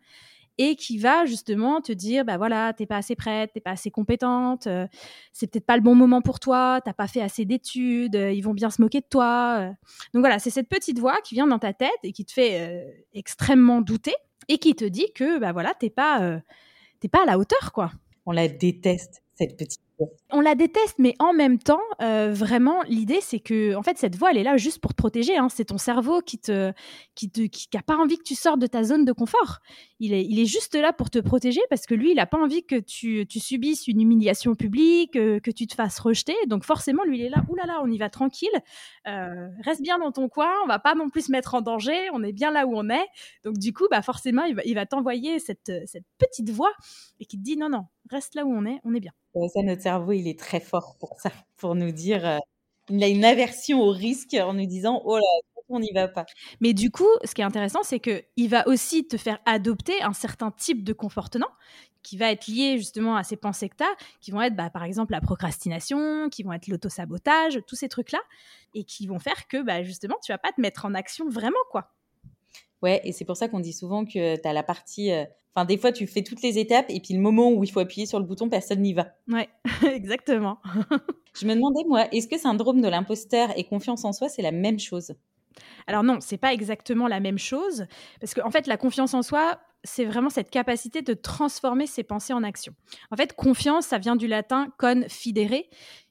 et 0.58 0.74
qui 0.74 0.98
va 0.98 1.24
justement 1.24 1.80
te 1.80 1.92
dire 1.92 2.24
bah 2.24 2.36
voilà 2.36 2.72
t'es 2.72 2.84
pas 2.84 2.96
assez 2.96 3.14
prête 3.14 3.52
t'es 3.54 3.60
pas 3.60 3.70
assez 3.70 3.90
compétente 3.90 4.66
euh, 4.66 4.86
c'est 5.32 5.46
peut-être 5.46 5.64
pas 5.66 5.76
le 5.76 5.82
bon 5.82 5.94
moment 5.94 6.20
pour 6.20 6.40
toi 6.40 6.80
t'as 6.84 6.92
pas 6.92 7.06
fait 7.06 7.22
assez 7.22 7.44
d'études 7.44 8.16
euh, 8.16 8.32
ils 8.32 8.42
vont 8.42 8.54
bien 8.54 8.68
se 8.68 8.82
moquer 8.82 9.00
de 9.00 9.06
toi 9.08 9.58
euh. 9.60 9.68
donc 10.12 10.20
voilà 10.20 10.38
c'est 10.38 10.50
cette 10.50 10.68
petite 10.68 10.98
voix 10.98 11.16
qui 11.22 11.34
vient 11.34 11.46
dans 11.46 11.60
ta 11.60 11.72
tête 11.72 11.90
et 12.02 12.12
qui 12.12 12.24
te 12.24 12.32
fait 12.32 12.84
extrêmement 13.14 13.80
douter 13.80 14.14
et 14.48 14.58
qui 14.58 14.74
te 14.74 14.84
dit 14.84 15.06
que 15.14 15.38
bah 15.38 15.52
voilà 15.52 15.74
t'es 15.74 15.90
pas 15.90 16.40
t'es 17.00 17.08
pas 17.08 17.22
à 17.22 17.26
la 17.26 17.38
hauteur 17.38 17.72
quoi 17.72 17.92
on 18.26 18.32
la 18.32 18.48
déteste 18.48 19.22
cette 19.34 19.56
petite 19.56 19.87
on 20.30 20.40
la 20.40 20.54
déteste, 20.54 20.96
mais 20.98 21.14
en 21.18 21.32
même 21.32 21.58
temps, 21.58 21.80
euh, 22.02 22.30
vraiment, 22.32 22.82
l'idée, 22.82 23.20
c'est 23.20 23.40
que, 23.40 23.74
en 23.74 23.82
fait, 23.82 23.98
cette 23.98 24.16
voix, 24.16 24.30
elle 24.30 24.36
est 24.36 24.44
là 24.44 24.56
juste 24.56 24.80
pour 24.80 24.92
te 24.92 24.96
protéger. 24.96 25.36
Hein. 25.36 25.48
C'est 25.48 25.66
ton 25.66 25.78
cerveau 25.78 26.20
qui 26.20 26.38
te, 26.38 26.72
qui 27.14 27.30
te, 27.30 27.40
qui, 27.40 27.68
a 27.76 27.82
pas 27.82 27.96
envie 27.96 28.18
que 28.18 28.22
tu 28.22 28.34
sortes 28.34 28.60
de 28.60 28.66
ta 28.66 28.84
zone 28.84 29.04
de 29.04 29.12
confort. 29.12 29.58
Il 29.98 30.12
est, 30.12 30.24
il 30.24 30.38
est 30.38 30.46
juste 30.46 30.74
là 30.74 30.92
pour 30.92 31.10
te 31.10 31.18
protéger 31.18 31.60
parce 31.70 31.86
que 31.86 31.94
lui, 31.94 32.12
il 32.12 32.20
a 32.20 32.26
pas 32.26 32.38
envie 32.38 32.64
que 32.64 32.78
tu, 32.78 33.26
tu 33.26 33.40
subisses 33.40 33.88
une 33.88 34.00
humiliation 34.00 34.54
publique, 34.54 35.16
euh, 35.16 35.40
que 35.40 35.50
tu 35.50 35.66
te 35.66 35.74
fasses 35.74 35.98
rejeter. 35.98 36.36
Donc 36.46 36.64
forcément, 36.64 37.02
lui, 37.04 37.18
il 37.18 37.24
est 37.24 37.30
là. 37.30 37.42
Ouh 37.48 37.56
là 37.56 37.66
là, 37.66 37.80
on 37.82 37.90
y 37.90 37.98
va 37.98 38.10
tranquille. 38.10 38.48
Euh, 39.08 39.48
reste 39.64 39.82
bien 39.82 39.98
dans 39.98 40.12
ton 40.12 40.28
coin. 40.28 40.52
On 40.62 40.68
va 40.68 40.78
pas 40.78 40.94
non 40.94 41.08
plus 41.08 41.26
se 41.26 41.32
mettre 41.32 41.54
en 41.54 41.60
danger. 41.60 42.08
On 42.12 42.22
est 42.22 42.32
bien 42.32 42.52
là 42.52 42.66
où 42.66 42.76
on 42.76 42.88
est. 42.88 43.06
Donc 43.44 43.58
du 43.58 43.72
coup, 43.72 43.86
bah 43.90 44.02
forcément, 44.02 44.44
il 44.44 44.54
va, 44.54 44.62
il 44.64 44.74
va 44.74 44.86
t'envoyer 44.86 45.40
cette, 45.40 45.72
cette 45.86 46.06
petite 46.18 46.50
voix 46.50 46.72
et 47.18 47.24
qui 47.24 47.36
te 47.38 47.42
dit 47.42 47.56
non 47.56 47.68
non, 47.68 47.86
reste 48.10 48.34
là 48.34 48.44
où 48.44 48.52
on 48.52 48.64
est. 48.64 48.80
On 48.84 48.94
est 48.94 49.00
bien. 49.00 49.12
Ça, 49.34 49.62
notre 49.62 49.82
cerveau, 49.82 50.12
il 50.12 50.28
est 50.28 50.38
très 50.38 50.60
fort 50.60 50.96
pour 50.98 51.20
ça, 51.20 51.30
pour 51.56 51.74
nous 51.74 51.92
dire. 51.92 52.26
Euh, 52.26 52.38
il 52.90 53.02
a 53.04 53.08
une 53.08 53.24
aversion 53.24 53.82
au 53.82 53.90
risque 53.90 54.34
en 54.34 54.54
nous 54.54 54.66
disant 54.66 55.02
oh 55.04 55.16
là, 55.16 55.22
on 55.68 55.80
n'y 55.80 55.92
va 55.92 56.08
pas. 56.08 56.26
Mais 56.60 56.72
du 56.72 56.90
coup, 56.90 57.08
ce 57.24 57.34
qui 57.34 57.42
est 57.42 57.44
intéressant, 57.44 57.82
c'est 57.82 58.00
que 58.00 58.24
il 58.36 58.48
va 58.48 58.66
aussi 58.66 59.06
te 59.06 59.16
faire 59.16 59.38
adopter 59.46 60.02
un 60.02 60.12
certain 60.12 60.50
type 60.50 60.84
de 60.84 60.92
comportement 60.92 61.48
qui 62.02 62.16
va 62.16 62.30
être 62.30 62.46
lié 62.46 62.78
justement 62.78 63.16
à 63.16 63.24
ces 63.24 63.36
pensées 63.36 63.68
que 63.68 63.76
tu 63.76 63.84
as, 63.84 63.94
qui 64.20 64.30
vont 64.30 64.40
être 64.40 64.56
bah, 64.56 64.70
par 64.70 64.84
exemple 64.84 65.12
la 65.12 65.20
procrastination, 65.20 66.28
qui 66.30 66.42
vont 66.42 66.52
être 66.52 66.68
l'autosabotage, 66.68 67.60
tous 67.66 67.76
ces 67.76 67.88
trucs-là, 67.88 68.20
et 68.74 68.84
qui 68.84 69.06
vont 69.06 69.18
faire 69.18 69.46
que 69.48 69.62
bah, 69.62 69.82
justement 69.82 70.16
tu 70.22 70.32
vas 70.32 70.38
pas 70.38 70.52
te 70.52 70.60
mettre 70.60 70.86
en 70.86 70.94
action 70.94 71.28
vraiment 71.28 71.58
quoi. 71.70 71.92
Ouais, 72.80 73.00
et 73.04 73.12
c'est 73.12 73.24
pour 73.24 73.36
ça 73.36 73.48
qu'on 73.48 73.60
dit 73.60 73.72
souvent 73.72 74.04
que 74.04 74.40
tu 74.40 74.48
as 74.48 74.52
la 74.52 74.62
partie. 74.62 75.10
Euh, 75.10 75.24
enfin, 75.58 75.64
des 75.64 75.76
fois, 75.76 75.92
tu 75.92 76.06
fais 76.06 76.22
toutes 76.22 76.42
les 76.42 76.58
étapes 76.58 76.86
et 76.88 77.00
puis 77.00 77.14
le 77.14 77.20
moment 77.20 77.50
où 77.50 77.64
il 77.64 77.70
faut 77.70 77.80
appuyer 77.80 78.06
sur 78.06 78.18
le 78.18 78.24
bouton, 78.24 78.48
personne 78.48 78.80
n'y 78.80 78.94
va. 78.94 79.08
Ouais, 79.28 79.48
exactement. 79.92 80.60
Je 81.40 81.46
me 81.46 81.54
demandais, 81.54 81.82
moi, 81.86 82.06
est-ce 82.12 82.28
que 82.28 82.38
syndrome 82.38 82.80
de 82.80 82.88
l'imposteur 82.88 83.50
et 83.56 83.64
confiance 83.64 84.04
en 84.04 84.12
soi, 84.12 84.28
c'est 84.28 84.42
la 84.42 84.52
même 84.52 84.78
chose? 84.78 85.14
Alors 85.86 86.04
non, 86.04 86.18
c'est 86.20 86.38
pas 86.38 86.52
exactement 86.52 87.08
la 87.08 87.18
même 87.18 87.38
chose. 87.38 87.86
Parce 88.20 88.34
qu'en 88.34 88.46
en 88.46 88.50
fait, 88.50 88.66
la 88.66 88.76
confiance 88.76 89.14
en 89.14 89.22
soi, 89.22 89.58
c'est 89.82 90.04
vraiment 90.04 90.30
cette 90.30 90.50
capacité 90.50 91.02
de 91.02 91.14
transformer 91.14 91.86
ses 91.86 92.04
pensées 92.04 92.32
en 92.32 92.44
action. 92.44 92.74
En 93.10 93.16
fait, 93.16 93.34
confiance, 93.34 93.86
ça 93.86 93.98
vient 93.98 94.16
du 94.16 94.28
latin 94.28 94.68
con 94.78 95.02
fidere, 95.08 95.62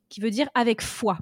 qui 0.09 0.19
veut 0.19 0.31
dire 0.31 0.49
avec 0.55 0.81
foi. 0.81 1.17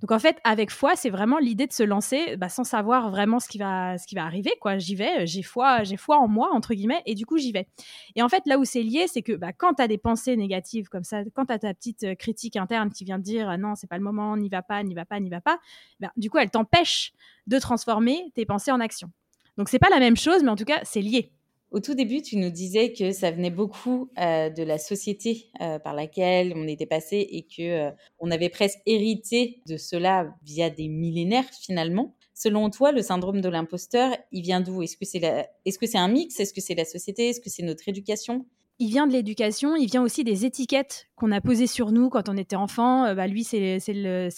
Donc 0.00 0.12
en 0.12 0.18
fait, 0.18 0.38
avec 0.44 0.70
foi, 0.70 0.94
c'est 0.94 1.10
vraiment 1.10 1.38
l'idée 1.38 1.66
de 1.66 1.72
se 1.72 1.82
lancer 1.82 2.36
bah, 2.36 2.48
sans 2.48 2.62
savoir 2.62 3.10
vraiment 3.10 3.40
ce 3.40 3.48
qui 3.48 3.58
va, 3.58 3.98
ce 3.98 4.06
qui 4.06 4.14
va 4.14 4.24
arriver. 4.24 4.52
Quoi, 4.60 4.78
j'y 4.78 4.94
vais, 4.94 5.26
j'ai 5.26 5.42
foi, 5.42 5.82
j'ai 5.82 5.96
foi 5.96 6.18
en 6.18 6.28
moi 6.28 6.50
entre 6.52 6.74
guillemets, 6.74 7.02
et 7.04 7.14
du 7.14 7.26
coup 7.26 7.38
j'y 7.38 7.50
vais. 7.50 7.66
Et 8.14 8.22
en 8.22 8.28
fait, 8.28 8.42
là 8.46 8.58
où 8.58 8.64
c'est 8.64 8.82
lié, 8.82 9.06
c'est 9.08 9.22
que 9.22 9.32
bah, 9.32 9.52
quand 9.52 9.74
tu 9.74 9.82
as 9.82 9.88
des 9.88 9.98
pensées 9.98 10.36
négatives 10.36 10.88
comme 10.88 11.04
ça, 11.04 11.22
quand 11.34 11.46
tu 11.46 11.52
as 11.52 11.58
ta 11.58 11.74
petite 11.74 12.04
euh, 12.04 12.14
critique 12.14 12.56
interne 12.56 12.90
qui 12.90 13.04
vient 13.04 13.18
te 13.18 13.24
dire 13.24 13.58
non, 13.58 13.74
c'est 13.74 13.88
pas 13.88 13.98
le 13.98 14.04
moment, 14.04 14.36
n'y 14.36 14.48
va 14.48 14.62
pas, 14.62 14.82
n'y 14.84 14.94
va 14.94 15.04
pas, 15.04 15.18
n'y 15.18 15.30
va 15.30 15.40
pas, 15.40 15.58
bah, 15.98 16.12
du 16.16 16.30
coup 16.30 16.38
elle 16.38 16.50
t'empêche 16.50 17.12
de 17.48 17.58
transformer 17.58 18.30
tes 18.34 18.46
pensées 18.46 18.70
en 18.70 18.80
action. 18.80 19.10
Donc 19.56 19.68
c'est 19.68 19.80
pas 19.80 19.90
la 19.90 19.98
même 19.98 20.16
chose, 20.16 20.44
mais 20.44 20.50
en 20.50 20.56
tout 20.56 20.64
cas 20.64 20.80
c'est 20.84 21.02
lié. 21.02 21.32
Au 21.70 21.80
tout 21.80 21.94
début, 21.94 22.22
tu 22.22 22.38
nous 22.38 22.48
disais 22.48 22.92
que 22.94 23.12
ça 23.12 23.30
venait 23.30 23.50
beaucoup 23.50 24.10
euh, 24.18 24.48
de 24.48 24.62
la 24.62 24.78
société 24.78 25.50
euh, 25.60 25.78
par 25.78 25.92
laquelle 25.92 26.54
on 26.56 26.66
était 26.66 26.86
passé 26.86 27.26
et 27.30 27.42
que 27.42 27.88
euh, 27.88 27.90
on 28.18 28.30
avait 28.30 28.48
presque 28.48 28.78
hérité 28.86 29.60
de 29.66 29.76
cela 29.76 30.34
via 30.42 30.70
des 30.70 30.88
millénaires 30.88 31.48
finalement. 31.60 32.16
Selon 32.32 32.70
toi, 32.70 32.90
le 32.90 33.02
syndrome 33.02 33.42
de 33.42 33.48
l'imposteur, 33.50 34.16
il 34.32 34.42
vient 34.42 34.62
d'où? 34.62 34.82
Est-ce 34.82 34.96
que 34.96 35.04
c'est 35.04 35.22
est-ce 35.64 35.78
que 35.78 35.86
c'est 35.86 35.98
un 35.98 36.08
mix? 36.08 36.40
Est-ce 36.40 36.54
que 36.54 36.60
c'est 36.62 36.74
la 36.74 36.86
société? 36.86 37.28
Est-ce 37.30 37.40
que 37.40 37.50
c'est 37.50 37.64
notre 37.64 37.86
éducation? 37.88 38.46
Il 38.78 38.90
vient 38.90 39.06
de 39.06 39.12
l'éducation, 39.12 39.76
il 39.76 39.86
vient 39.86 40.02
aussi 40.02 40.24
des 40.24 40.44
étiquettes 40.44 41.08
qu'on 41.16 41.32
a 41.32 41.40
posées 41.40 41.66
sur 41.66 41.90
nous 41.90 42.08
quand 42.10 42.28
on 42.28 42.36
était 42.36 42.56
enfant. 42.56 43.14
bah, 43.14 43.26
lui, 43.26 43.44
c'est 43.44 43.80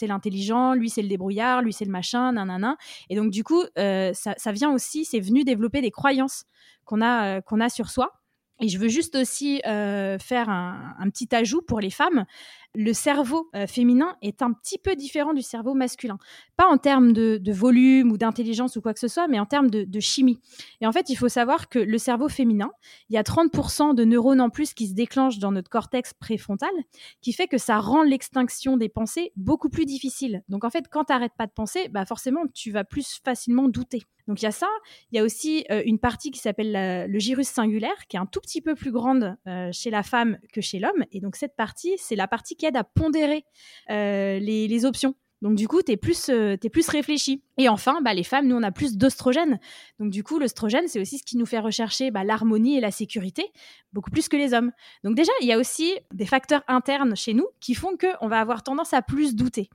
l'intelligent, 0.07 0.75
lui, 0.75 0.89
c'est 0.89 1.03
le 1.03 1.09
débrouillard, 1.09 1.63
lui, 1.63 1.73
c'est 1.73 1.85
le 1.85 1.91
machin, 1.91 2.33
nanana. 2.33 2.77
Et 3.11 3.17
donc, 3.17 3.31
du 3.31 3.45
coup, 3.45 3.63
ça, 3.77 4.35
ça, 4.37 4.53
vient 4.53 4.73
aussi, 4.73 5.05
c'est 5.05 5.21
venu 5.21 5.45
développer 5.45 5.83
des 5.83 5.91
croyances 5.91 6.45
qu'on 6.91 7.01
a, 7.01 7.39
euh, 7.39 7.61
a 7.61 7.69
sur 7.69 7.89
soi. 7.89 8.13
Et 8.63 8.69
je 8.69 8.79
veux 8.79 8.89
juste 8.89 9.15
aussi 9.17 9.63
euh, 9.67 10.19
faire 10.19 10.51
un, 10.51 11.09
petit 11.11 11.35
ajout 11.35 11.63
pour 11.63 11.81
les 11.81 11.89
femmes. 11.89 12.27
Le 12.77 12.93
cerveau 12.93 13.51
euh, 13.57 13.67
féminin 13.67 14.17
est 14.23 14.43
un 14.43 14.53
petit 14.53 14.79
peu 14.79 14.95
différent 14.95 15.35
du 15.35 15.43
cerveau 15.43 15.75
masculin. 15.75 16.19
Pas 16.57 16.67
en 16.67 16.79
termes 16.79 17.13
de, 17.13 17.41
volume 17.53 18.13
ou 18.13 18.17
d'intelligence 18.17 18.77
ou 18.77 18.81
quoi 18.81 18.95
que 18.95 19.01
ce 19.01 19.09
soit, 19.09 19.27
mais 19.27 19.41
en 19.41 19.47
termes 19.47 19.71
de, 19.71 20.01
chimie. 20.01 20.39
Et 20.81 20.87
en 20.87 20.93
fait, 20.93 21.11
il 21.11 21.17
faut 21.17 21.29
savoir 21.29 21.69
que 21.69 21.81
le 21.81 21.99
cerveau 21.99 22.29
féminin, 22.29 22.71
il 23.09 23.15
y 23.15 23.19
a 23.19 23.23
30% 23.23 23.95
de 23.95 24.05
neurones 24.05 24.41
en 24.41 24.51
plus 24.51 24.73
qui 24.73 24.87
se 24.87 24.95
déclenchent 24.95 25.41
dans 25.41 25.51
notre 25.51 25.69
cortex 25.69 26.15
préfrontal, 26.15 26.71
qui 27.21 27.33
fait 27.33 27.49
que 27.49 27.59
ça 27.59 27.79
rend 27.79 28.03
l'extinction 28.03 28.77
des 28.77 28.89
pensées 28.89 29.33
beaucoup 29.35 29.69
plus 29.69 29.85
difficile. 29.85 30.43
Donc 30.49 30.65
en 30.65 30.71
fait, 30.71 30.85
quand 30.89 31.07
tu 31.07 31.13
n'arrêtes 31.13 31.35
pas 31.37 31.47
de 31.47 31.53
penser, 31.53 31.89
bah 31.89 32.05
forcément, 32.07 32.43
tu 32.55 32.71
vas 32.71 32.85
plus 32.85 33.21
facilement 33.25 33.69
douter. 33.69 34.05
Donc 34.31 34.43
il 34.43 34.45
y 34.45 34.49
a 34.49 34.53
ça. 34.53 34.69
Il 35.11 35.17
y 35.17 35.19
a 35.19 35.25
aussi 35.25 35.65
euh, 35.73 35.83
une 35.85 35.99
partie 35.99 36.31
qui 36.31 36.39
s'appelle 36.39 37.09
le 37.11 37.19
gyrus 37.19 37.49
singulaire, 37.49 38.07
qui 38.09 38.17
est 38.17 38.21
un 38.21 38.27
tout 38.27 38.41
petit 38.41 38.61
peu 38.61 38.77
plus 38.77 38.93
grande 38.93 39.37
euh, 39.49 39.71
chez 39.73 39.91
la 39.91 40.05
femme 40.05 40.39
que 40.53 40.61
chez 40.61 40.79
l'homme. 40.79 41.05
Et 41.11 41.21
donc 41.21 41.35
cette 41.35 41.57
partie, 41.57 41.95
c'est 41.99 42.15
la 42.15 42.29
partie 42.29 42.55
aide 42.67 42.77
à 42.77 42.85
pondérer 42.85 43.45
euh, 43.91 44.39
les, 44.39 44.85
options. 44.85 45.15
Donc 45.43 45.55
du 45.55 45.69
coup, 45.69 45.83
tu 45.83 45.93
es 45.93 45.97
plus, 45.97 46.29
es 46.29 46.69
plus 46.71 46.89
réfléchi. 46.89 47.43
Et 47.57 47.69
enfin, 47.69 48.01
bah, 48.03 48.15
les 48.15 48.25
femmes, 48.25 48.47
nous, 48.47 48.57
on 48.57 48.63
a 48.63 48.73
plus 48.73 48.97
d'ostrogène. 48.97 49.59
Donc 49.99 50.11
du 50.11 50.23
coup, 50.23 50.39
l'ostrogène, 50.39 50.87
c'est 50.87 51.01
aussi 51.01 51.19
ce 51.19 51.25
qui 51.25 51.37
nous 51.37 51.47
fait 51.47 51.59
rechercher 51.59 52.11
bah, 52.11 52.25
l'harmonie 52.25 52.77
et 52.77 52.81
la 52.81 52.91
sécurité, 52.91 53.45
beaucoup 53.93 54.11
plus 54.11 54.29
que 54.29 54.37
les 54.37 54.55
hommes. 54.55 54.73
Donc 55.05 55.15
déjà, 55.15 55.33
il 55.41 55.47
y 55.47 55.53
a 55.53 55.59
aussi 55.59 55.95
des 56.13 56.27
facteurs 56.27 56.63
internes 56.69 57.17
chez 57.17 57.35
nous 57.35 57.47
qui 57.61 57.75
font 57.75 57.97
qu'on 57.97 58.29
va 58.29 58.41
avoir 58.41 58.63
tendance 58.63 58.93
à 58.93 59.03
plus 59.03 59.35
douter. 59.35 59.71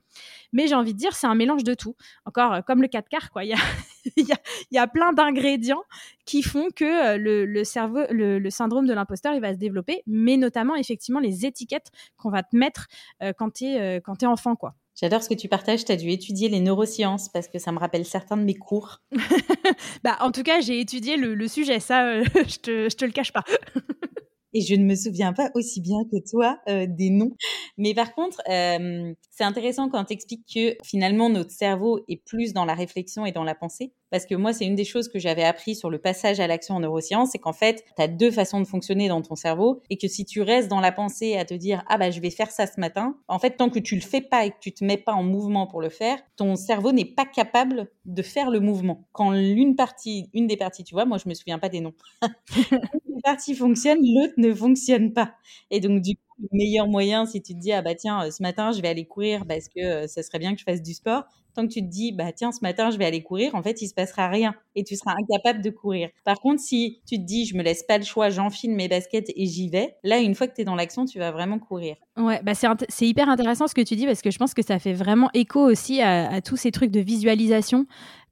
Mais 0.52 0.66
j'ai 0.66 0.74
envie 0.74 0.94
de 0.94 0.98
dire, 0.98 1.14
c'est 1.14 1.26
un 1.26 1.34
mélange 1.34 1.64
de 1.64 1.74
tout. 1.74 1.96
Encore 2.24 2.54
euh, 2.54 2.60
comme 2.60 2.82
le 2.82 2.88
4 2.88 3.08
quarts, 3.08 3.30
quoi. 3.30 3.42
Il 4.16 4.24
y 4.28 4.32
a, 4.32 4.36
il 4.70 4.76
y 4.76 4.78
a, 4.78 4.86
plein 4.86 5.12
d'ingrédients 5.12 5.82
qui 6.26 6.44
font 6.44 6.68
que 6.74 7.16
euh, 7.16 7.18
le, 7.18 7.64
cerveau, 7.64 8.02
le, 8.10 8.50
syndrome 8.50 8.86
de 8.86 8.94
l'imposteur, 8.94 9.34
il 9.34 9.40
va 9.40 9.52
se 9.52 9.58
développer, 9.58 10.04
mais 10.06 10.36
notamment, 10.36 10.76
effectivement, 10.76 11.18
les 11.18 11.44
étiquettes 11.44 11.90
qu'on 12.16 12.30
va 12.30 12.44
te 12.44 12.56
mettre 12.56 12.86
euh, 13.24 13.32
quand 13.36 13.50
tu 13.50 13.64
es, 13.64 13.96
es 13.96 14.26
enfant, 14.26 14.54
quoi. 14.54 14.76
J'adore 14.98 15.22
ce 15.22 15.28
que 15.28 15.34
tu 15.34 15.48
partages. 15.48 15.84
Tu 15.84 15.92
as 15.92 15.96
dû 15.96 16.10
étudier 16.10 16.48
les 16.48 16.60
neurosciences 16.60 17.28
parce 17.28 17.48
que 17.48 17.58
ça 17.58 17.70
me 17.70 17.78
rappelle 17.78 18.06
certains 18.06 18.38
de 18.38 18.42
mes 18.42 18.54
cours. 18.54 19.02
bah, 20.04 20.16
en 20.20 20.32
tout 20.32 20.42
cas, 20.42 20.60
j'ai 20.60 20.80
étudié 20.80 21.16
le, 21.16 21.48
sujet. 21.48 21.80
Ça, 21.80 22.06
euh, 22.06 22.24
je, 22.34 22.56
te, 22.56 22.88
je 22.88 22.96
te 22.96 23.04
le 23.04 23.12
cache 23.12 23.32
pas. 23.32 23.44
et 24.54 24.62
je 24.62 24.74
ne 24.74 24.84
me 24.84 24.94
souviens 24.94 25.34
pas 25.34 25.50
aussi 25.54 25.82
bien 25.82 26.04
que 26.10 26.16
toi 26.30 26.58
euh, 26.68 26.86
des 26.88 27.10
noms. 27.10 27.36
Mais 27.76 27.92
par 27.92 28.14
contre, 28.14 28.40
euh, 28.48 29.12
c'est 29.30 29.44
intéressant 29.44 29.90
quand 29.90 30.06
tu 30.06 30.14
expliques 30.14 30.46
que 30.52 30.76
finalement 30.82 31.28
notre 31.28 31.50
cerveau 31.50 32.00
est 32.08 32.24
plus 32.24 32.54
dans 32.54 32.64
la 32.64 32.74
réflexion 32.74 33.26
et 33.26 33.32
dans 33.32 33.44
la 33.44 33.54
pensée. 33.54 33.92
Parce 34.10 34.26
que 34.26 34.34
moi, 34.34 34.52
c'est 34.52 34.64
une 34.64 34.74
des 34.76 34.84
choses 34.84 35.08
que 35.08 35.18
j'avais 35.18 35.42
appris 35.44 35.74
sur 35.74 35.90
le 35.90 35.98
passage 35.98 36.40
à 36.40 36.46
l'action 36.46 36.76
en 36.76 36.80
neurosciences, 36.80 37.30
c'est 37.32 37.38
qu'en 37.38 37.52
fait, 37.52 37.84
tu 37.96 38.02
as 38.02 38.08
deux 38.08 38.30
façons 38.30 38.60
de 38.60 38.66
fonctionner 38.66 39.08
dans 39.08 39.22
ton 39.22 39.34
cerveau 39.34 39.82
et 39.90 39.96
que 39.98 40.08
si 40.08 40.24
tu 40.24 40.42
restes 40.42 40.68
dans 40.68 40.80
la 40.80 40.92
pensée 40.92 41.36
à 41.36 41.44
te 41.44 41.54
dire 41.54 41.84
ah 41.88 41.98
bah 41.98 42.10
je 42.10 42.20
vais 42.20 42.30
faire 42.30 42.50
ça 42.50 42.66
ce 42.66 42.80
matin, 42.80 43.16
en 43.28 43.38
fait, 43.38 43.56
tant 43.56 43.70
que 43.70 43.78
tu 43.78 43.94
le 43.94 44.00
fais 44.00 44.20
pas 44.20 44.44
et 44.46 44.50
que 44.50 44.56
tu 44.60 44.72
te 44.72 44.84
mets 44.84 44.96
pas 44.96 45.12
en 45.12 45.22
mouvement 45.22 45.66
pour 45.66 45.80
le 45.80 45.88
faire, 45.88 46.18
ton 46.36 46.56
cerveau 46.56 46.92
n'est 46.92 47.04
pas 47.04 47.24
capable 47.24 47.90
de 48.04 48.22
faire 48.22 48.50
le 48.50 48.60
mouvement. 48.60 49.06
Quand 49.12 49.30
l'une 49.32 49.76
partie, 49.76 50.30
une 50.34 50.46
des 50.46 50.56
parties, 50.56 50.84
tu 50.84 50.94
vois, 50.94 51.04
moi 51.04 51.18
je 51.18 51.28
me 51.28 51.34
souviens 51.34 51.58
pas 51.58 51.68
des 51.68 51.80
noms. 51.80 51.94
une 53.08 53.20
partie 53.22 53.54
fonctionne, 53.54 53.98
l'autre 54.02 54.34
ne 54.36 54.54
fonctionne 54.54 55.12
pas. 55.12 55.34
Et 55.70 55.80
donc 55.80 56.00
du 56.02 56.16
coup, 56.16 56.22
le 56.38 56.48
meilleur 56.52 56.86
moyen, 56.86 57.26
si 57.26 57.42
tu 57.42 57.54
te 57.54 57.58
dis 57.58 57.72
ah 57.72 57.82
bah 57.82 57.94
tiens, 57.94 58.30
ce 58.30 58.42
matin 58.42 58.72
je 58.72 58.80
vais 58.80 58.88
aller 58.88 59.06
courir 59.06 59.46
parce 59.46 59.68
que 59.68 59.80
euh, 59.80 60.06
ça 60.06 60.22
serait 60.22 60.38
bien 60.38 60.52
que 60.54 60.60
je 60.60 60.64
fasse 60.64 60.82
du 60.82 60.94
sport, 60.94 61.24
tant 61.56 61.66
que 61.66 61.72
tu 61.72 61.80
te 61.80 61.86
dis, 61.86 62.12
bah 62.12 62.32
tiens, 62.32 62.52
ce 62.52 62.60
matin, 62.62 62.90
je 62.90 62.98
vais 62.98 63.04
aller 63.04 63.22
courir, 63.22 63.54
en 63.54 63.62
fait, 63.62 63.82
il 63.82 63.88
se 63.88 63.94
passera 63.94 64.28
rien 64.28 64.54
et 64.74 64.84
tu 64.84 64.94
seras 64.94 65.14
incapable 65.20 65.62
de 65.62 65.70
courir. 65.70 66.10
Par 66.24 66.38
contre, 66.38 66.60
si 66.60 67.00
tu 67.08 67.16
te 67.16 67.24
dis, 67.24 67.46
je 67.46 67.56
me 67.56 67.62
laisse 67.62 67.82
pas 67.82 67.98
le 67.98 68.04
choix, 68.04 68.28
j'enfile 68.30 68.72
mes 68.72 68.88
baskets 68.88 69.32
et 69.34 69.46
j'y 69.46 69.68
vais, 69.68 69.96
là, 70.04 70.18
une 70.18 70.34
fois 70.34 70.46
que 70.46 70.54
tu 70.54 70.60
es 70.60 70.64
dans 70.64 70.76
l'action, 70.76 71.06
tu 71.06 71.18
vas 71.18 71.32
vraiment 71.32 71.58
courir. 71.58 71.96
Ouais, 72.16 72.40
bah 72.42 72.52
c'est 72.54 73.06
hyper 73.06 73.28
intéressant 73.28 73.66
ce 73.66 73.74
que 73.74 73.82
tu 73.82 73.96
dis 73.96 74.06
parce 74.06 74.22
que 74.22 74.30
je 74.30 74.38
pense 74.38 74.54
que 74.54 74.62
ça 74.62 74.78
fait 74.78 74.92
vraiment 74.92 75.30
écho 75.34 75.60
aussi 75.60 76.00
à, 76.00 76.40
tous 76.40 76.56
ces 76.56 76.70
trucs 76.70 76.90
de 76.90 77.00
visualisation. 77.00 77.86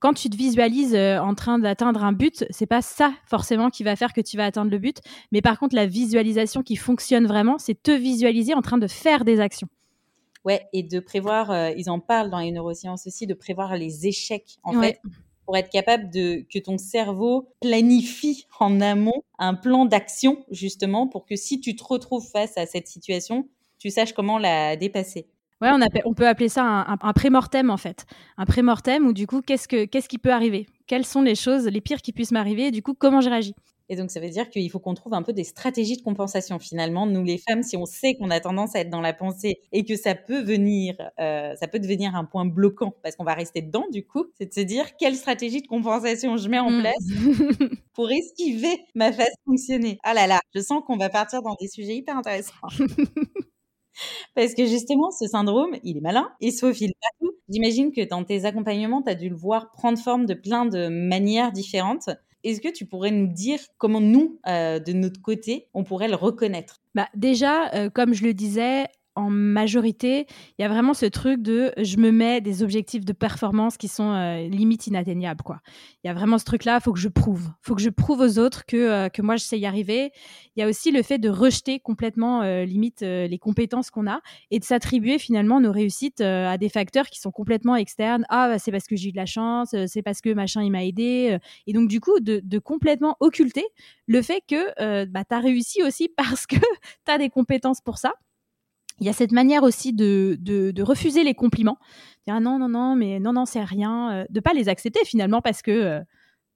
Quand 0.04 0.12
tu 0.12 0.28
te 0.28 0.36
visualises 0.36 0.94
euh, 0.94 1.18
en 1.18 1.34
train 1.34 1.58
d'atteindre 1.58 2.04
un 2.04 2.12
but, 2.12 2.44
c'est 2.50 2.66
pas 2.66 2.82
ça 2.82 3.14
forcément 3.24 3.70
qui 3.70 3.84
va 3.84 3.96
faire 3.96 4.12
que 4.12 4.20
tu 4.20 4.36
vas 4.36 4.44
atteindre 4.44 4.70
le 4.70 4.76
but, 4.76 4.98
mais 5.32 5.40
par 5.40 5.58
contre 5.58 5.74
la 5.74 5.86
visualisation 5.86 6.62
qui 6.62 6.76
fonctionne 6.76 7.26
vraiment, 7.26 7.56
c'est 7.56 7.82
te 7.82 7.90
visualiser 7.90 8.52
en 8.52 8.60
train 8.60 8.76
de 8.76 8.86
faire 8.86 9.24
des 9.24 9.40
actions. 9.40 9.66
Ouais, 10.44 10.68
et 10.74 10.82
de 10.82 11.00
prévoir, 11.00 11.50
euh, 11.50 11.70
ils 11.78 11.88
en 11.88 12.00
parlent 12.00 12.28
dans 12.28 12.40
les 12.40 12.52
neurosciences 12.52 13.06
aussi, 13.06 13.26
de 13.26 13.32
prévoir 13.32 13.78
les 13.78 14.06
échecs, 14.06 14.58
en 14.62 14.78
fait, 14.78 15.00
pour 15.46 15.56
être 15.56 15.70
capable 15.70 16.10
de 16.10 16.44
que 16.52 16.58
ton 16.58 16.76
cerveau 16.76 17.48
planifie 17.62 18.44
en 18.60 18.82
amont 18.82 19.22
un 19.38 19.54
plan 19.54 19.86
d'action, 19.86 20.44
justement, 20.50 21.08
pour 21.08 21.24
que 21.24 21.34
si 21.34 21.60
tu 21.62 21.76
te 21.76 21.82
retrouves 21.82 22.28
face 22.30 22.58
à 22.58 22.66
cette 22.66 22.88
situation, 22.88 23.48
tu 23.78 23.88
saches 23.88 24.12
comment 24.12 24.36
la 24.36 24.76
dépasser. 24.76 25.28
Ouais, 25.60 25.70
on, 25.72 25.80
appelle, 25.80 26.02
on 26.04 26.14
peut 26.14 26.26
appeler 26.26 26.48
ça 26.48 26.64
un, 26.64 26.98
un, 27.00 27.12
pré-mortem, 27.12 27.70
en 27.70 27.76
fait. 27.76 28.06
Un 28.36 28.44
pré-mortem 28.44 29.06
où, 29.06 29.12
du 29.12 29.26
coup, 29.26 29.40
qu'est-ce, 29.40 29.68
que, 29.68 29.84
qu'est-ce 29.84 30.08
qui 30.08 30.18
peut 30.18 30.32
arriver? 30.32 30.66
Quelles 30.86 31.06
sont 31.06 31.22
les 31.22 31.34
choses 31.34 31.66
les 31.66 31.80
pires 31.80 32.02
qui 32.02 32.12
puissent 32.12 32.32
m'arriver? 32.32 32.66
Et 32.66 32.70
du 32.70 32.82
coup, 32.82 32.94
comment 32.94 33.20
je 33.20 33.30
réagis? 33.30 33.54
Et 33.90 33.96
donc, 33.96 34.10
ça 34.10 34.18
veut 34.18 34.30
dire 34.30 34.48
qu'il 34.48 34.68
faut 34.70 34.78
qu'on 34.78 34.94
trouve 34.94 35.12
un 35.12 35.22
peu 35.22 35.32
des 35.32 35.44
stratégies 35.44 35.96
de 35.96 36.02
compensation. 36.02 36.58
Finalement, 36.58 37.06
nous, 37.06 37.22
les 37.22 37.36
femmes, 37.36 37.62
si 37.62 37.76
on 37.76 37.84
sait 37.84 38.14
qu'on 38.14 38.30
a 38.30 38.40
tendance 38.40 38.74
à 38.74 38.80
être 38.80 38.88
dans 38.88 39.02
la 39.02 39.12
pensée 39.12 39.60
et 39.72 39.84
que 39.84 39.94
ça 39.96 40.14
peut 40.14 40.40
venir, 40.42 40.94
euh, 41.20 41.54
ça 41.56 41.68
peut 41.68 41.78
devenir 41.78 42.16
un 42.16 42.24
point 42.24 42.46
bloquant 42.46 42.94
parce 43.02 43.14
qu'on 43.16 43.24
va 43.24 43.34
rester 43.34 43.60
dedans, 43.60 43.84
du 43.92 44.06
coup, 44.06 44.26
c'est 44.38 44.46
de 44.46 44.54
se 44.54 44.60
dire 44.60 44.96
quelle 44.96 45.16
stratégie 45.16 45.60
de 45.60 45.66
compensation 45.66 46.38
je 46.38 46.48
mets 46.48 46.58
en 46.58 46.70
mmh. 46.70 46.80
place 46.80 47.04
pour 47.92 48.10
esquiver 48.10 48.74
ma 48.94 49.12
phase 49.12 49.34
fonctionner. 49.44 49.98
Ah 50.02 50.14
là 50.14 50.26
là, 50.26 50.40
je 50.54 50.60
sens 50.60 50.82
qu'on 50.86 50.96
va 50.96 51.10
partir 51.10 51.42
dans 51.42 51.54
des 51.60 51.68
sujets 51.68 51.96
hyper 51.96 52.16
intéressants. 52.16 52.54
Parce 54.34 54.54
que 54.54 54.66
justement, 54.66 55.10
ce 55.10 55.26
syndrome, 55.26 55.76
il 55.82 55.96
est 55.96 56.00
malin, 56.00 56.30
il 56.40 56.52
se 56.52 56.66
faufile 56.66 56.92
partout. 57.00 57.34
J'imagine 57.48 57.92
que 57.92 58.06
dans 58.06 58.24
tes 58.24 58.44
accompagnements, 58.44 59.02
tu 59.02 59.10
as 59.10 59.14
dû 59.14 59.28
le 59.28 59.36
voir 59.36 59.70
prendre 59.70 59.98
forme 59.98 60.26
de 60.26 60.34
plein 60.34 60.66
de 60.66 60.88
manières 60.88 61.52
différentes. 61.52 62.10
Est-ce 62.42 62.60
que 62.60 62.68
tu 62.68 62.86
pourrais 62.86 63.10
nous 63.10 63.26
dire 63.26 63.58
comment 63.78 64.00
nous, 64.00 64.38
euh, 64.46 64.78
de 64.78 64.92
notre 64.92 65.20
côté, 65.22 65.68
on 65.72 65.84
pourrait 65.84 66.08
le 66.08 66.16
reconnaître? 66.16 66.82
Bah, 66.94 67.08
Déjà, 67.14 67.72
euh, 67.74 67.90
comme 67.90 68.12
je 68.12 68.24
le 68.24 68.34
disais, 68.34 68.86
en 69.16 69.30
majorité, 69.30 70.26
il 70.58 70.62
y 70.62 70.64
a 70.64 70.68
vraiment 70.68 70.92
ce 70.94 71.06
truc 71.06 71.40
de 71.40 71.72
je 71.76 71.98
me 71.98 72.10
mets 72.10 72.40
des 72.40 72.62
objectifs 72.62 73.04
de 73.04 73.12
performance 73.12 73.76
qui 73.76 73.88
sont 73.88 74.12
euh, 74.12 74.48
limite 74.48 74.86
inatteignables. 74.86 75.42
Quoi. 75.42 75.60
Il 76.02 76.08
y 76.08 76.10
a 76.10 76.14
vraiment 76.14 76.38
ce 76.38 76.44
truc-là, 76.44 76.80
faut 76.80 76.92
que 76.92 76.98
je 76.98 77.08
prouve. 77.08 77.48
Faut 77.62 77.74
que 77.74 77.82
je 77.82 77.90
prouve 77.90 78.20
aux 78.20 78.38
autres 78.38 78.66
que, 78.66 78.76
euh, 78.76 79.08
que 79.08 79.22
moi, 79.22 79.36
je 79.36 79.44
sais 79.44 79.58
y 79.58 79.66
arriver. 79.66 80.10
Il 80.56 80.60
y 80.60 80.62
a 80.64 80.68
aussi 80.68 80.90
le 80.90 81.02
fait 81.02 81.18
de 81.18 81.28
rejeter 81.28 81.78
complètement, 81.78 82.42
euh, 82.42 82.64
limite, 82.64 83.02
les 83.02 83.38
compétences 83.38 83.90
qu'on 83.90 84.08
a 84.08 84.20
et 84.50 84.58
de 84.58 84.64
s'attribuer 84.64 85.18
finalement 85.18 85.60
nos 85.60 85.72
réussites 85.72 86.20
à 86.20 86.58
des 86.58 86.68
facteurs 86.68 87.06
qui 87.06 87.20
sont 87.20 87.30
complètement 87.30 87.76
externes. 87.76 88.24
Ah, 88.28 88.48
bah, 88.48 88.58
c'est 88.58 88.72
parce 88.72 88.86
que 88.86 88.96
j'ai 88.96 89.10
eu 89.10 89.12
de 89.12 89.16
la 89.16 89.26
chance, 89.26 89.74
c'est 89.86 90.02
parce 90.02 90.20
que 90.20 90.32
machin, 90.32 90.62
il 90.62 90.70
m'a 90.70 90.84
aidé. 90.84 91.38
Et 91.66 91.72
donc, 91.72 91.88
du 91.88 92.00
coup, 92.00 92.20
de, 92.20 92.40
de 92.42 92.58
complètement 92.58 93.16
occulter 93.20 93.64
le 94.06 94.22
fait 94.22 94.42
que 94.48 95.04
bah, 95.06 95.24
tu 95.28 95.34
as 95.34 95.40
réussi 95.40 95.82
aussi 95.82 96.08
parce 96.16 96.46
que 96.46 96.56
tu 96.56 97.12
as 97.12 97.18
des 97.18 97.30
compétences 97.30 97.80
pour 97.80 97.98
ça 97.98 98.14
il 99.00 99.06
y 99.06 99.10
a 99.10 99.12
cette 99.12 99.32
manière 99.32 99.62
aussi 99.62 99.92
de, 99.92 100.36
de, 100.40 100.82
refuser 100.82 101.24
les 101.24 101.34
compliments. 101.34 101.78
Ah 102.28 102.40
non, 102.40 102.58
non, 102.58 102.68
non, 102.68 102.96
mais 102.96 103.20
non, 103.20 103.32
non, 103.32 103.44
c'est 103.44 103.62
rien. 103.62 104.12
Euh, 104.12 104.24
de 104.30 104.40
pas 104.40 104.52
les 104.54 104.68
accepter 104.68 105.04
finalement 105.04 105.42
parce 105.42 105.62
que, 105.62 105.70
euh, 105.70 106.00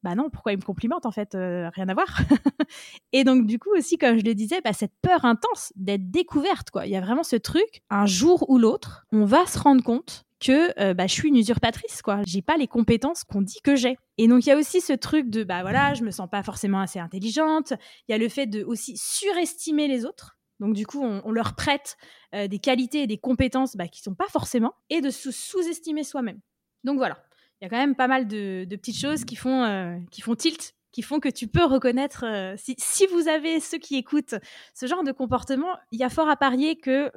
bah 0.02 0.14
non, 0.14 0.30
pourquoi 0.30 0.52
ils 0.52 0.58
me 0.58 0.62
complimentent 0.62 1.06
en 1.06 1.10
fait 1.10 1.34
euh, 1.34 1.68
Rien 1.74 1.88
à 1.88 1.94
voir. 1.94 2.06
et 3.12 3.24
donc, 3.24 3.46
du 3.46 3.58
coup, 3.58 3.70
aussi, 3.76 3.98
comme 3.98 4.18
je 4.18 4.24
le 4.24 4.34
disais, 4.34 4.60
bah, 4.62 4.72
cette 4.72 4.94
peur 5.02 5.24
intense 5.24 5.72
d'être 5.76 6.10
découverte. 6.10 6.70
quoi. 6.70 6.86
Il 6.86 6.92
y 6.92 6.96
a 6.96 7.00
vraiment 7.00 7.24
ce 7.24 7.36
truc, 7.36 7.82
un 7.90 8.06
jour 8.06 8.48
ou 8.48 8.58
l'autre, 8.58 9.04
on 9.12 9.24
va 9.24 9.44
se 9.46 9.58
rendre 9.58 9.82
compte 9.82 10.24
que 10.40 10.92
bah, 10.92 11.08
je 11.08 11.12
suis 11.12 11.28
une 11.28 11.36
usurpatrice, 11.36 12.00
quoi. 12.00 12.20
J'ai 12.24 12.42
pas 12.42 12.56
les 12.56 12.68
compétences 12.68 13.24
qu'on 13.24 13.42
dit 13.42 13.58
que 13.62 13.74
j'ai. 13.74 13.98
Et 14.18 14.28
donc 14.28 14.46
il 14.46 14.50
y 14.50 14.52
a 14.52 14.56
aussi 14.56 14.80
ce 14.80 14.92
truc 14.92 15.30
de 15.30 15.42
bah 15.42 15.62
voilà, 15.62 15.94
je 15.94 16.04
me 16.04 16.12
sens 16.12 16.28
pas 16.30 16.44
forcément 16.44 16.80
assez 16.80 17.00
intelligente. 17.00 17.72
Il 18.06 18.12
y 18.12 18.14
a 18.14 18.18
le 18.18 18.28
fait 18.28 18.46
de 18.46 18.62
aussi 18.62 18.96
surestimer 18.96 19.88
les 19.88 20.04
autres. 20.04 20.37
Donc 20.60 20.74
du 20.74 20.86
coup, 20.86 21.02
on, 21.02 21.30
leur 21.30 21.54
prête 21.54 21.96
euh, 22.34 22.48
des 22.48 22.58
qualités 22.58 23.02
et 23.02 23.06
des 23.06 23.18
compétences 23.18 23.76
bah, 23.76 23.86
qui 23.86 24.00
ne 24.00 24.04
sont 24.04 24.14
pas 24.14 24.28
forcément, 24.28 24.74
et 24.90 25.00
de 25.00 25.10
sous-estimer 25.10 26.04
soi-même. 26.04 26.40
Donc 26.84 26.96
voilà, 26.98 27.18
il 27.60 27.64
y 27.64 27.66
a 27.66 27.70
quand 27.70 27.78
même 27.78 27.94
pas 27.94 28.08
mal 28.08 28.26
de, 28.26 28.66
petites 28.70 28.98
choses 28.98 29.24
qui 29.24 29.36
font, 29.36 29.62
euh, 29.62 29.96
qui 30.10 30.20
font 30.20 30.34
tilt, 30.34 30.74
qui 30.90 31.02
font 31.02 31.20
que 31.20 31.28
tu 31.28 31.46
peux 31.46 31.64
reconnaître, 31.64 32.24
euh, 32.26 32.54
si, 32.56 33.06
vous 33.06 33.28
avez 33.28 33.60
ceux 33.60 33.78
qui 33.78 33.96
écoutent 33.96 34.34
ce 34.74 34.86
genre 34.86 35.04
de 35.04 35.12
comportement, 35.12 35.76
il 35.92 36.00
y 36.00 36.04
a 36.04 36.08
fort 36.08 36.28
à 36.28 36.36
parier 36.36 36.76
qu'il 36.76 37.10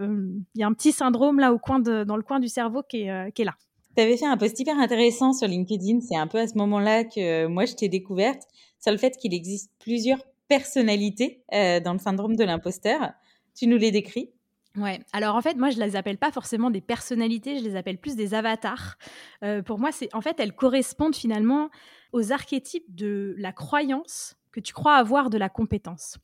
y 0.56 0.63
a 0.63 0.67
un 0.67 0.73
petit 0.73 0.91
syndrome 0.91 1.39
là 1.39 1.54
au 1.54 1.58
coin 1.58 1.80
dans 1.80 2.17
le 2.17 2.23
coin 2.23 2.39
du 2.39 2.47
cerveau 2.47 2.84
qui 2.84 3.04
est 3.04 3.43
là. 3.43 3.56
Tu 3.95 4.04
avais 4.04 4.17
fait 4.17 4.25
un 4.25 4.38
post 4.38 4.58
hyper 4.60 4.77
intéressant 4.77 5.34
sur 5.34 5.47
LinkedIn, 5.47 5.99
c'est 6.01 6.15
un 6.15 6.27
peu 6.27 6.38
à 6.38 6.47
ce 6.47 6.58
moment-là 6.58 7.04
que 7.04 7.47
moi 7.47 7.65
je 7.65 7.73
t'ai 7.73 7.89
découverte, 7.89 8.43
sur 8.80 8.91
le 8.91 8.97
fait 8.97 9.17
qu'il 9.17 9.34
existe 9.34 9.71
plusieurs 9.80 10.23
personnalités 10.47 11.43
dans 11.51 11.93
le 11.93 11.99
syndrome 11.99 12.36
de 12.36 12.43
l'imposteur. 12.43 13.13
Tu 13.56 13.68
nous 13.68 13.78
les 13.78 13.92
décris? 13.92 14.32
Ouais, 14.78 15.02
alors 15.12 15.36
en 15.36 15.42
fait, 15.42 15.56
moi 15.56 15.70
je 15.70 15.80
les 15.80 15.98
appelle 15.98 16.18
pas 16.18 16.32
forcément 16.32 16.70
des 16.70 16.80
personnalités, 16.80 17.60
je 17.60 17.64
les 17.64 17.76
appelle 17.76 17.98
plus 17.98 18.16
des 18.16 18.34
avatars. 18.34 18.98
Euh, 19.44 19.62
pour 19.62 19.80
moi, 19.80 19.92
c'est 19.92 20.14
en 20.16 20.22
fait, 20.22 20.40
elles 20.40 20.56
correspondent 20.56 21.16
finalement 21.16 21.70
aux 22.14 22.32
archétypes 22.32 22.86
de 22.96 23.36
la 23.38 23.52
croyance 23.52 24.36
que 24.52 24.60
tu 24.60 24.74
crois 24.74 24.96
avoir 24.96 25.30
de 25.30 25.38
la 25.38 25.50
compétence. 25.50 26.18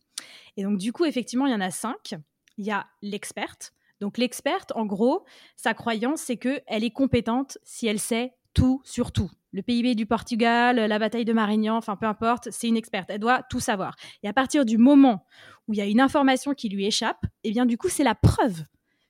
Et 0.55 0.63
donc, 0.63 0.77
du 0.77 0.91
coup, 0.93 1.05
effectivement, 1.05 1.45
il 1.45 1.51
y 1.51 1.55
en 1.55 1.61
a 1.61 1.71
cinq. 1.71 2.15
Il 2.57 2.65
y 2.65 2.71
a 2.71 2.87
l'experte. 3.01 3.73
Donc, 3.99 4.17
l'experte, 4.17 4.71
en 4.75 4.85
gros, 4.85 5.25
sa 5.55 5.73
croyance, 5.73 6.21
c'est 6.21 6.37
qu'elle 6.37 6.83
est 6.83 6.91
compétente 6.91 7.57
si 7.63 7.87
elle 7.87 7.99
sait 7.99 8.33
tout 8.53 8.81
sur 8.83 9.11
tout. 9.11 9.31
Le 9.57 9.63
PIB 9.63 9.95
du 9.95 10.05
Portugal, 10.05 10.75
la 10.75 10.99
bataille 10.99 11.25
de 11.25 11.33
Marignan, 11.33 11.77
enfin 11.77 11.95
peu 11.95 12.05
importe, 12.05 12.47
c'est 12.51 12.67
une 12.67 12.77
experte. 12.77 13.09
Elle 13.09 13.17
doit 13.17 13.41
tout 13.49 13.59
savoir. 13.59 13.95
Et 14.21 14.27
à 14.27 14.33
partir 14.33 14.65
du 14.65 14.77
moment 14.77 15.25
où 15.67 15.73
il 15.73 15.77
y 15.77 15.81
a 15.81 15.87
une 15.87 15.99
information 15.99 16.53
qui 16.53 16.69
lui 16.69 16.85
échappe, 16.85 17.25
eh 17.43 17.49
bien 17.49 17.65
du 17.65 17.75
coup, 17.75 17.89
c'est 17.89 18.03
la 18.03 18.13
preuve 18.13 18.65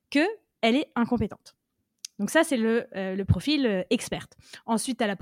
que 0.09 0.25
elle 0.61 0.77
est 0.77 0.89
incompétente. 0.95 1.57
Donc 2.17 2.29
ça, 2.29 2.45
c'est 2.45 2.55
le, 2.55 2.87
euh, 2.95 3.25
profil 3.25 3.65
euh, 3.65 3.83
experte. 3.89 4.37
Ensuite, 4.65 4.99
tu 4.99 5.03
as 5.03 5.17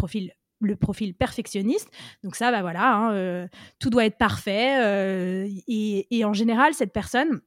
le 0.62 0.76
profil 0.76 1.16
perfectionniste. 1.16 1.90
Donc 2.24 2.36
ça, 2.36 2.52
bah 2.52 2.62
voilà, 2.62 2.94
hein, 2.94 3.14
euh, 3.14 3.48
tout 3.80 3.90
doit 3.90 4.06
être 4.06 4.20
parfait. 4.20 5.50
Et, 5.68 6.24
en 6.24 6.34
général, 6.34 6.76
cette 6.76 6.94
personne, 6.94 7.42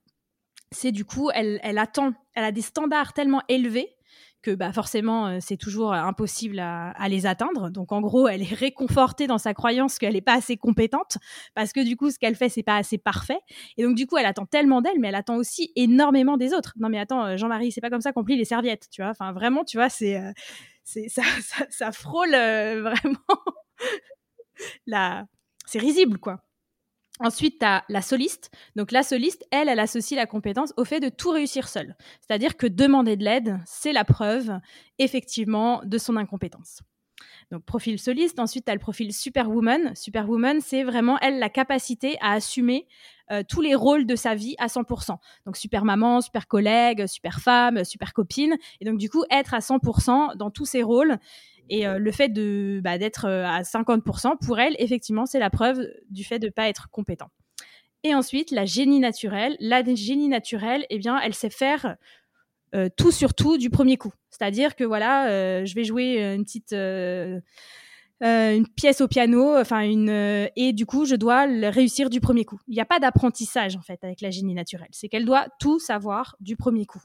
c'est 0.72 0.90
du 0.90 1.04
coup, 1.04 1.30
elle 1.32 1.78
attend, 1.78 2.12
elle 2.34 2.44
a 2.44 2.50
des 2.50 2.60
standards 2.60 3.12
tellement 3.12 3.42
élevés 3.48 3.97
que 4.42 4.54
bah, 4.54 4.72
forcément, 4.72 5.26
euh, 5.26 5.38
c'est 5.40 5.56
toujours 5.56 5.92
euh, 5.92 5.96
impossible 5.96 6.58
à, 6.58 7.08
les 7.08 7.26
atteindre. 7.26 7.70
Donc, 7.70 7.92
en 7.92 8.00
gros, 8.00 8.28
elle 8.28 8.42
est 8.42 8.54
réconfortée 8.54 9.26
dans 9.26 9.38
sa 9.38 9.54
croyance 9.54 9.98
qu'elle 9.98 10.14
n'est 10.14 10.20
pas 10.20 10.34
assez 10.34 10.56
compétente 10.56 11.18
parce 11.54 11.72
que 11.72 11.84
du 11.84 11.96
coup, 11.96 12.10
ce 12.10 12.18
qu'elle 12.18 12.34
fait, 12.34 12.48
c'est 12.48 12.62
pas 12.62 12.76
assez 12.76 12.98
parfait. 12.98 13.40
Et 13.76 13.82
donc, 13.82 13.96
du 13.96 14.06
coup, 14.06 14.16
elle 14.16 14.26
attend 14.26 14.46
tellement 14.46 14.80
d'elle, 14.80 14.98
mais 15.00 15.08
elle 15.08 15.14
attend 15.14 15.36
aussi 15.36 15.72
énormément 15.76 16.36
des 16.36 16.52
autres. 16.52 16.74
Non, 16.78 16.88
mais 16.88 16.98
attends, 16.98 17.24
euh, 17.24 17.36
Jean-Marie, 17.36 17.72
c'est 17.72 17.80
pas 17.80 17.90
comme 17.90 18.00
ça 18.00 18.12
qu'on 18.12 18.24
plie 18.24 18.36
les 18.36 18.44
serviettes, 18.44 18.88
tu 18.90 19.02
vois. 19.02 19.10
Enfin, 19.10 19.32
vraiment, 19.32 19.64
tu 19.64 19.76
vois, 19.76 19.88
c'est, 19.88 20.20
c'est 20.84 21.08
ça, 21.08 21.22
ça, 21.70 21.92
frôle 21.92 22.30
vraiment 22.32 23.42
la. 24.86 25.26
C'est 25.66 25.78
risible, 25.78 26.18
quoi. 26.18 26.40
Ensuite, 27.20 27.58
tu 27.58 27.66
as 27.66 27.84
la 27.88 28.02
soliste. 28.02 28.50
Donc, 28.76 28.92
la 28.92 29.02
soliste, 29.02 29.44
elle, 29.50 29.68
elle 29.68 29.80
associe 29.80 30.16
la 30.16 30.26
compétence 30.26 30.72
au 30.76 30.84
fait 30.84 31.00
de 31.00 31.08
tout 31.08 31.30
réussir 31.30 31.68
seule. 31.68 31.96
C'est-à-dire 32.20 32.56
que 32.56 32.66
demander 32.66 33.16
de 33.16 33.24
l'aide, 33.24 33.58
c'est 33.66 33.92
la 33.92 34.04
preuve, 34.04 34.52
effectivement, 34.98 35.80
de 35.84 35.98
son 35.98 36.16
incompétence. 36.16 36.82
Donc, 37.50 37.64
profil 37.64 37.98
soliste. 37.98 38.38
Ensuite, 38.38 38.66
tu 38.66 38.70
as 38.70 38.74
le 38.74 38.80
profil 38.80 39.12
superwoman. 39.12 39.94
Superwoman, 39.94 40.60
c'est 40.60 40.84
vraiment, 40.84 41.18
elle, 41.20 41.38
la 41.38 41.48
capacité 41.48 42.16
à 42.20 42.32
assumer 42.32 42.86
euh, 43.30 43.42
tous 43.46 43.60
les 43.60 43.74
rôles 43.74 44.06
de 44.06 44.16
sa 44.16 44.34
vie 44.34 44.54
à 44.58 44.66
100%. 44.66 45.16
Donc, 45.46 45.56
super 45.56 45.84
maman, 45.84 46.20
super 46.20 46.46
collègue, 46.46 47.06
super 47.06 47.38
super 47.84 48.12
copine. 48.12 48.56
Et 48.80 48.84
donc, 48.84 48.98
du 48.98 49.08
coup, 49.08 49.24
être 49.30 49.54
à 49.54 49.60
100% 49.60 50.36
dans 50.36 50.50
tous 50.50 50.66
ces 50.66 50.82
rôles. 50.82 51.18
Et 51.68 51.86
euh, 51.86 51.98
le 51.98 52.12
fait 52.12 52.28
de 52.28 52.80
bah, 52.82 52.98
d'être 52.98 53.26
euh, 53.26 53.44
à 53.44 53.62
50%, 53.62 54.38
pour 54.38 54.58
elle, 54.58 54.74
effectivement, 54.78 55.26
c'est 55.26 55.38
la 55.38 55.50
preuve 55.50 55.86
du 56.10 56.24
fait 56.24 56.38
de 56.38 56.46
ne 56.46 56.50
pas 56.50 56.68
être 56.68 56.88
compétent. 56.90 57.30
Et 58.04 58.14
ensuite, 58.14 58.50
la 58.50 58.64
génie 58.64 59.00
naturelle. 59.00 59.56
La 59.60 59.82
génie 59.94 60.28
naturelle, 60.28 60.86
eh 60.90 60.98
bien, 60.98 61.18
elle 61.20 61.34
sait 61.34 61.50
faire 61.50 61.96
euh, 62.74 62.88
tout 62.96 63.10
sur 63.10 63.34
tout 63.34 63.58
du 63.58 63.70
premier 63.70 63.96
coup. 63.96 64.12
C'est-à-dire 64.30 64.76
que 64.76 64.84
voilà, 64.84 65.64
je 65.64 65.74
vais 65.74 65.84
jouer 65.84 66.22
une 66.34 66.44
petite 66.44 66.72
une 68.20 68.68
pièce 68.76 69.00
au 69.00 69.08
piano, 69.08 69.56
enfin 69.56 69.80
une 69.80 70.48
et 70.54 70.72
du 70.72 70.86
coup, 70.86 71.06
je 71.06 71.16
dois 71.16 71.46
réussir 71.70 72.08
du 72.08 72.20
premier 72.20 72.44
coup. 72.44 72.60
Il 72.68 72.74
n'y 72.74 72.80
a 72.80 72.84
pas 72.84 73.00
d'apprentissage 73.00 73.74
en 73.74 73.80
fait 73.80 74.04
avec 74.04 74.20
la 74.20 74.30
génie 74.30 74.54
naturelle. 74.54 74.88
C'est 74.92 75.08
qu'elle 75.08 75.24
doit 75.24 75.48
tout 75.58 75.80
savoir 75.80 76.36
du 76.40 76.56
premier 76.56 76.86
coup. 76.86 77.02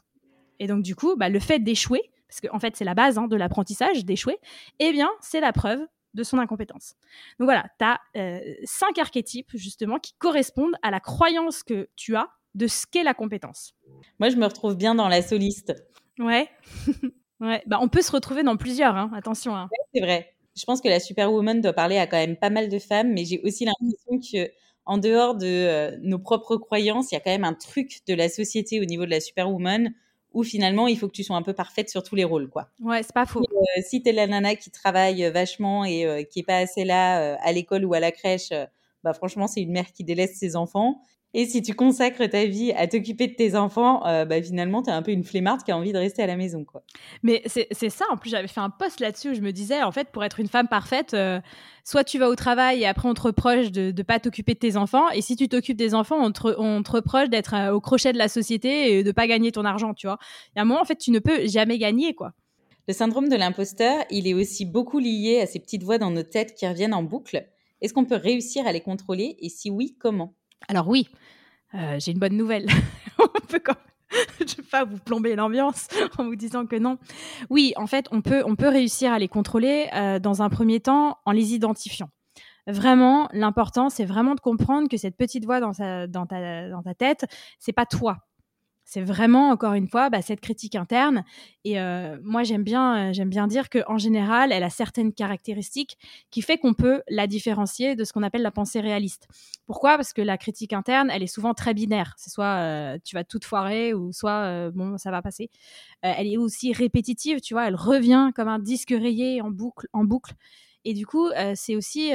Et 0.60 0.68
donc 0.68 0.84
du 0.84 0.96
coup, 0.96 1.16
bah, 1.16 1.30
le 1.30 1.40
fait 1.40 1.60
d'échouer, 1.60 2.02
parce 2.34 2.52
qu'en 2.52 2.60
fait 2.60 2.76
c'est 2.76 2.86
la 2.86 2.94
base 2.96 3.18
hein, 3.18 3.28
de 3.28 3.36
l'apprentissage, 3.36 4.06
d'échouer, 4.06 4.38
eh 4.80 4.92
bien 4.92 5.10
c'est 5.22 5.40
la 5.40 5.54
preuve 5.54 5.80
de 6.14 6.24
son 6.24 6.38
incompétence. 6.38 6.96
Donc 7.40 7.48
voilà, 7.48 7.66
tu 7.80 7.86
as 7.86 8.00
euh, 8.18 8.40
cinq 8.64 8.98
archétypes 8.98 9.52
justement 9.56 10.00
qui 10.00 10.14
correspondent 10.20 10.76
à 10.82 10.92
la 10.92 11.00
croyance 11.00 11.64
que 11.64 11.90
tu 11.96 12.16
as 12.16 12.30
de 12.56 12.68
ce 12.68 12.86
qu'est 12.86 13.04
la 13.04 13.14
compétence. 13.14 13.74
Moi 14.20 14.30
je 14.30 14.36
me 14.36 14.46
retrouve 14.46 14.76
bien 14.76 14.96
dans 14.96 15.08
la 15.08 15.22
soliste. 15.22 15.74
Ouais. 16.20 16.50
ouais. 17.40 17.64
Bah, 17.66 17.80
on 17.82 17.88
peut 17.88 18.02
se 18.02 18.12
retrouver 18.12 18.44
dans 18.44 18.58
plusieurs, 18.58 18.96
hein. 18.96 19.12
attention. 19.16 19.56
Hein. 19.56 19.70
c'est 19.94 20.02
vrai. 20.02 20.30
Je 20.56 20.66
pense 20.66 20.82
que 20.82 20.88
la 20.88 21.00
superwoman 21.00 21.62
doit 21.62 21.74
parler 21.74 21.98
à 21.98 22.06
quand 22.06 22.18
même 22.18 22.38
pas 22.38 22.52
mal 22.52 22.70
de 22.70 22.78
femmes, 22.78 23.12
mais 23.12 23.26
j'ai 23.26 23.42
aussi 23.42 23.66
l'impression 23.66 24.20
que 24.20 24.52
en 24.86 25.00
dehors 25.00 25.36
de 25.36 25.48
euh, 25.48 25.98
nos 26.02 26.20
propres 26.20 26.58
croyances, 26.58 27.12
il 27.12 27.16
y 27.16 27.18
a 27.18 27.22
quand 27.22 27.32
même 27.32 27.44
un 27.44 27.54
truc 27.54 28.02
de 28.08 28.14
la 28.14 28.30
société 28.30 28.80
au 28.80 28.86
niveau 28.86 29.06
de 29.06 29.10
la 29.10 29.20
superwoman 29.20 29.94
où 30.34 30.44
finalement 30.44 30.88
il 30.88 30.98
faut 30.98 31.08
que 31.08 31.14
tu 31.14 31.24
sois 31.24 31.36
un 31.36 31.42
peu 31.42 31.54
parfaite 31.54 31.90
sur 31.90 32.04
tous 32.04 32.16
les 32.16 32.24
rôles 32.24 32.50
quoi. 32.50 32.70
Ouais, 32.82 33.04
c'est 33.04 33.14
pas 33.14 33.26
faux. 33.26 33.42
Euh, 33.42 33.82
si 33.88 34.02
tu 34.02 34.10
es 34.10 34.12
la 34.12 34.28
nana 34.28 34.56
qui 34.56 34.72
travaille 34.72 35.24
vachement 35.32 35.86
et 35.86 36.06
euh, 36.06 36.24
qui 36.24 36.40
est 36.40 36.44
pas 36.44 36.58
assez 36.58 36.84
là 36.84 37.22
euh, 37.22 37.38
à 37.42 37.52
l'école 37.52 37.86
ou 37.86 37.94
à 37.94 38.00
la 38.00 38.12
crèche, 38.12 38.52
bah 39.04 39.14
franchement, 39.14 39.48
c'est 39.48 39.62
une 39.62 39.72
mère 39.72 39.92
qui 39.92 40.04
délaisse 40.04 40.38
ses 40.38 40.56
enfants. 40.56 41.02
Et 41.36 41.46
si 41.48 41.64
tu 41.64 41.74
consacres 41.74 42.30
ta 42.30 42.46
vie 42.46 42.72
à 42.74 42.88
t'occuper 42.88 43.28
de 43.28 43.34
tes 43.34 43.56
enfants, 43.56 44.06
euh, 44.06 44.24
bah, 44.24 44.42
finalement, 44.42 44.84
tu 44.84 44.92
es 44.92 44.94
un 44.94 45.02
peu 45.02 45.12
une 45.12 45.24
flemmarde 45.24 45.64
qui 45.64 45.72
a 45.72 45.78
envie 45.78 45.92
de 45.92 45.98
rester 45.98 46.22
à 46.22 46.28
la 46.28 46.36
maison. 46.36 46.64
Quoi. 46.64 46.84
Mais 47.24 47.42
c'est 47.46 47.90
ça. 47.90 48.06
En 48.12 48.18
plus, 48.18 48.30
j'avais 48.30 48.48
fait 48.48 48.60
un 48.60 48.70
post 48.70 49.00
là-dessus 49.00 49.32
où 49.32 49.34
je 49.34 49.42
me 49.42 49.52
disais, 49.52 49.82
en 49.82 49.92
fait, 49.92 50.10
pour 50.10 50.24
être 50.24 50.40
une 50.40 50.48
femme 50.48 50.68
parfaite, 50.68 51.16
euh, 51.16 51.42
soit 51.84 52.04
tu 52.04 52.20
vas 52.20 52.30
au 52.30 52.36
travail 52.36 52.82
et 52.82 52.86
après 52.86 53.10
on 53.10 53.14
te 53.14 53.22
reproche 53.22 53.72
de 53.72 53.92
ne 53.96 54.04
pas 54.04 54.20
t'occuper 54.20 54.54
de 54.54 54.60
tes 54.60 54.78
enfants. 54.78 55.10
Et 55.10 55.22
si 55.22 55.36
tu 55.36 55.50
t'occupes 55.50 55.78
des 55.78 55.96
enfants, 55.96 56.24
on 56.24 56.32
te, 56.32 56.48
on 56.60 56.84
te 56.84 56.92
reproche 56.92 57.30
d'être 57.30 57.56
euh, 57.56 57.74
au 57.74 57.82
crochet 57.82 58.14
de 58.14 58.20
la 58.20 58.28
société 58.28 59.00
et 59.00 59.04
de 59.04 59.12
pas 59.12 59.26
gagner 59.28 59.52
ton 59.52 59.66
argent, 59.66 59.94
tu 59.96 60.06
vois. 60.06 60.20
Il 60.50 60.58
y 60.58 60.60
a 60.60 60.62
un 60.62 60.66
moment, 60.66 60.82
en 60.82 60.86
fait, 60.86 60.98
tu 60.98 61.10
ne 61.10 61.20
peux 61.20 61.48
jamais 61.48 61.80
gagner, 61.80 62.14
quoi. 62.14 62.34
Le 62.88 62.94
syndrome 62.94 63.30
de 63.30 63.36
l'imposteur, 63.38 64.04
il 64.12 64.28
est 64.28 64.34
aussi 64.34 64.66
beaucoup 64.66 65.00
lié 65.00 65.40
à 65.42 65.48
ces 65.48 65.60
petites 65.60 65.84
voix 65.84 65.98
dans 65.98 66.12
nos 66.12 66.24
têtes 66.24 66.54
qui 66.54 66.68
reviennent 66.68 66.94
en 66.94 67.02
boucle. 67.02 67.48
Est-ce 67.82 67.94
qu'on 67.94 68.06
peut 68.06 68.18
réussir 68.18 68.68
à 68.68 68.74
les 68.74 68.82
contrôler? 68.82 69.38
Et 69.40 69.50
si 69.50 69.70
oui, 69.70 69.96
comment? 69.98 70.36
Alors 70.68 70.88
oui, 70.88 71.08
euh, 71.76 71.98
j'ai 72.00 72.12
une 72.12 72.20
bonne 72.20 72.38
nouvelle. 72.38 72.68
on 73.20 73.48
peut 73.48 73.62
quand 73.64 73.76
je 74.40 74.44
ne 74.44 74.58
vais 74.58 74.70
pas 74.70 74.84
vous 74.84 74.98
plomber 74.98 75.36
l'ambiance 75.36 75.88
en 76.18 76.26
vous 76.26 76.36
disant 76.36 76.66
que 76.66 76.76
non. 76.76 76.98
Oui, 77.50 77.74
en 77.78 77.88
fait, 77.88 78.08
on 78.12 78.22
peut, 78.22 78.44
on 78.46 78.56
peut 78.56 78.68
réussir 78.68 79.12
à 79.12 79.20
les 79.20 79.28
contrôler 79.28 79.90
euh, 79.94 80.20
dans 80.20 80.42
un 80.42 80.50
premier 80.50 80.80
temps 80.80 81.18
en 81.26 81.32
les 81.32 81.54
identifiant. 81.54 82.10
Vraiment, 82.68 83.28
l'important, 83.34 83.90
c'est 83.90 84.06
vraiment 84.06 84.36
de 84.36 84.40
comprendre 84.40 84.88
que 84.88 84.98
cette 84.98 85.18
petite 85.18 85.46
voix 85.46 85.60
dans, 85.60 85.72
dans, 86.08 86.26
ta, 86.26 86.70
dans 86.70 86.82
ta 86.82 86.94
tête, 86.94 87.26
c'est 87.60 87.74
pas 87.74 87.86
toi 87.86 88.20
c'est 88.86 89.02
vraiment 89.02 89.50
encore 89.50 89.74
une 89.74 89.88
fois 89.88 90.10
bah, 90.10 90.22
cette 90.22 90.42
critique 90.42 90.76
interne. 90.76 91.24
Et 91.64 91.80
euh, 91.80 92.18
moi 92.24 92.44
j'aime 92.44 92.64
bien, 92.64 93.10
euh, 93.10 93.14
j'aime 93.14 93.30
bien 93.30 93.48
dire 93.48 93.70
qu'en 93.70 93.98
général, 93.98 94.52
elle 94.52 94.64
a 94.64 94.70
certaines 94.70 95.14
caractéristiques 95.14 95.98
qui 96.32 96.42
fait 96.42 96.58
qu'on 96.58 96.74
peut 96.74 97.02
la 97.10 97.28
différencier 97.28 97.96
de 97.96 98.04
ce 98.04 98.14
qu'on 98.14 98.24
appelle 98.24 98.42
la 98.42 98.52
pensée 98.52 98.82
réaliste. 98.82 99.28
Pourquoi? 99.66 99.96
Parce 99.96 100.14
que 100.14 100.22
la 100.22 100.38
critique 100.38 100.74
interne, 100.74 101.10
elle 101.10 101.24
est 101.24 101.28
souvent 101.28 101.54
très 101.54 101.74
binaire. 101.74 102.14
C'est 102.18 102.30
soit 102.30 102.58
euh, 102.58 102.98
tu 103.04 103.16
vas 103.16 103.24
tout 103.24 103.40
foirer 103.44 103.94
ou 103.94 104.12
soit 104.12 104.70
bon 104.72 104.98
ça 104.98 105.12
va 105.12 105.22
passer. 105.22 105.50
elle 106.02 106.28
est 106.28 106.38
aussi 106.38 106.74
répétitive, 106.74 107.40
tu 107.42 107.54
vois. 107.54 107.68
Elle 107.68 107.76
revient 107.76 108.32
comme 108.36 108.48
un 108.48 108.60
disque 108.60 108.92
rayé 108.92 109.42
en 109.42 109.50
boucle, 109.52 109.88
en 109.94 110.04
boucle. 110.04 110.34
Et 110.86 110.94
du 110.94 111.06
coup, 111.06 111.30
c'est 111.56 111.76
aussi 111.76 112.12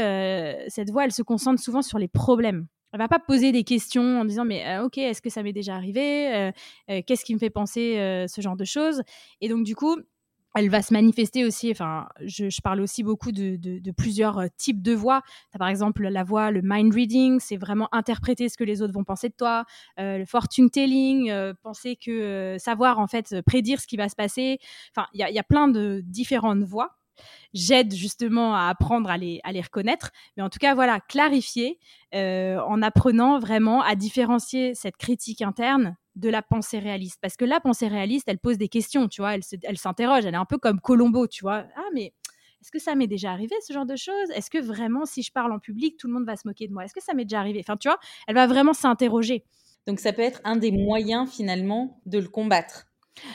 cette 0.68 0.90
voix, 0.90 1.04
elle 1.04 1.12
se 1.12 1.22
concentre 1.22 1.60
souvent 1.62 1.82
sur 1.82 1.98
les 1.98 2.08
problèmes 2.08 2.66
elle 2.92 2.98
va 2.98 3.08
pas 3.08 3.18
poser 3.18 3.52
des 3.52 3.64
questions 3.64 4.20
en 4.20 4.24
disant 4.24 4.44
mais 4.44 4.78
ok 4.78 4.98
est-ce 4.98 5.20
que 5.20 5.30
ça 5.30 5.42
m'est 5.42 5.52
déjà 5.52 5.74
arrivé 5.74 6.52
qu'est-ce 7.06 7.24
qui 7.24 7.34
me 7.34 7.38
fait 7.38 7.50
penser 7.50 7.94
ce 8.28 8.40
genre 8.40 8.56
de 8.56 8.64
choses? 8.64 9.02
Et 9.40 9.48
donc 9.48 9.64
du 9.64 9.74
coup 9.74 9.96
elle 10.54 10.70
va 10.70 10.82
se 10.82 10.92
manifester 10.92 11.44
aussi, 11.44 11.70
enfin, 11.70 12.08
je, 12.24 12.60
parle 12.62 12.80
aussi 12.80 13.02
beaucoup 13.02 13.32
de, 13.32 13.90
plusieurs 13.92 14.42
types 14.56 14.82
de 14.82 14.92
voix. 14.92 15.22
As 15.54 15.58
par 15.58 15.68
exemple 15.68 16.06
la 16.08 16.24
voix, 16.24 16.50
le 16.50 16.62
mind 16.62 16.92
reading, 16.92 17.38
c'est 17.40 17.56
vraiment 17.56 17.88
interpréter 17.92 18.48
ce 18.48 18.56
que 18.56 18.64
les 18.64 18.82
autres 18.82 18.92
vont 18.92 19.04
penser 19.04 19.28
de 19.28 19.34
toi. 19.36 19.64
le 19.98 20.24
fortune 20.24 20.70
telling, 20.70 21.32
penser 21.62 21.96
que 21.96 22.56
savoir 22.58 22.98
en 22.98 23.06
fait 23.06 23.36
prédire 23.46 23.80
ce 23.80 23.86
qui 23.86 23.96
va 23.96 24.08
se 24.08 24.16
passer. 24.16 24.58
Enfin, 24.96 25.06
il 25.12 25.24
y, 25.26 25.32
y 25.32 25.38
a, 25.38 25.44
plein 25.44 25.68
de 25.68 26.00
différentes 26.04 26.62
voix 26.62 26.97
j'aide 27.54 27.94
justement 27.94 28.54
à 28.54 28.68
apprendre 28.68 29.10
à 29.10 29.16
les, 29.16 29.40
à 29.44 29.52
les 29.52 29.60
reconnaître. 29.60 30.10
Mais 30.36 30.42
en 30.42 30.50
tout 30.50 30.58
cas, 30.58 30.74
voilà, 30.74 31.00
clarifier 31.00 31.78
euh, 32.14 32.58
en 32.60 32.82
apprenant 32.82 33.38
vraiment 33.38 33.82
à 33.82 33.94
différencier 33.94 34.74
cette 34.74 34.96
critique 34.96 35.42
interne 35.42 35.96
de 36.16 36.28
la 36.28 36.42
pensée 36.42 36.78
réaliste. 36.78 37.18
Parce 37.20 37.36
que 37.36 37.44
la 37.44 37.60
pensée 37.60 37.88
réaliste, 37.88 38.28
elle 38.28 38.38
pose 38.38 38.58
des 38.58 38.68
questions, 38.68 39.08
tu 39.08 39.22
vois, 39.22 39.34
elle, 39.34 39.42
elle 39.62 39.78
s'interroge, 39.78 40.26
elle 40.26 40.34
est 40.34 40.38
un 40.38 40.44
peu 40.44 40.58
comme 40.58 40.80
Colombo, 40.80 41.26
tu 41.26 41.42
vois. 41.42 41.64
Ah, 41.76 41.88
mais 41.94 42.12
est-ce 42.60 42.72
que 42.72 42.78
ça 42.78 42.94
m'est 42.94 43.06
déjà 43.06 43.30
arrivé 43.30 43.54
ce 43.66 43.72
genre 43.72 43.86
de 43.86 43.96
choses? 43.96 44.30
Est-ce 44.34 44.50
que 44.50 44.58
vraiment, 44.58 45.06
si 45.06 45.22
je 45.22 45.32
parle 45.32 45.52
en 45.52 45.58
public, 45.58 45.96
tout 45.96 46.08
le 46.08 46.14
monde 46.14 46.26
va 46.26 46.36
se 46.36 46.46
moquer 46.46 46.66
de 46.66 46.72
moi? 46.72 46.84
Est-ce 46.84 46.94
que 46.94 47.02
ça 47.02 47.14
m'est 47.14 47.24
déjà 47.24 47.38
arrivé? 47.38 47.60
Enfin, 47.60 47.76
tu 47.76 47.88
vois, 47.88 47.98
elle 48.26 48.34
va 48.34 48.46
vraiment 48.46 48.72
s'interroger. 48.72 49.44
Donc, 49.86 50.00
ça 50.00 50.12
peut 50.12 50.22
être 50.22 50.40
un 50.44 50.56
des 50.56 50.72
moyens 50.72 51.30
finalement 51.30 52.00
de 52.04 52.18
le 52.18 52.28
combattre. 52.28 52.87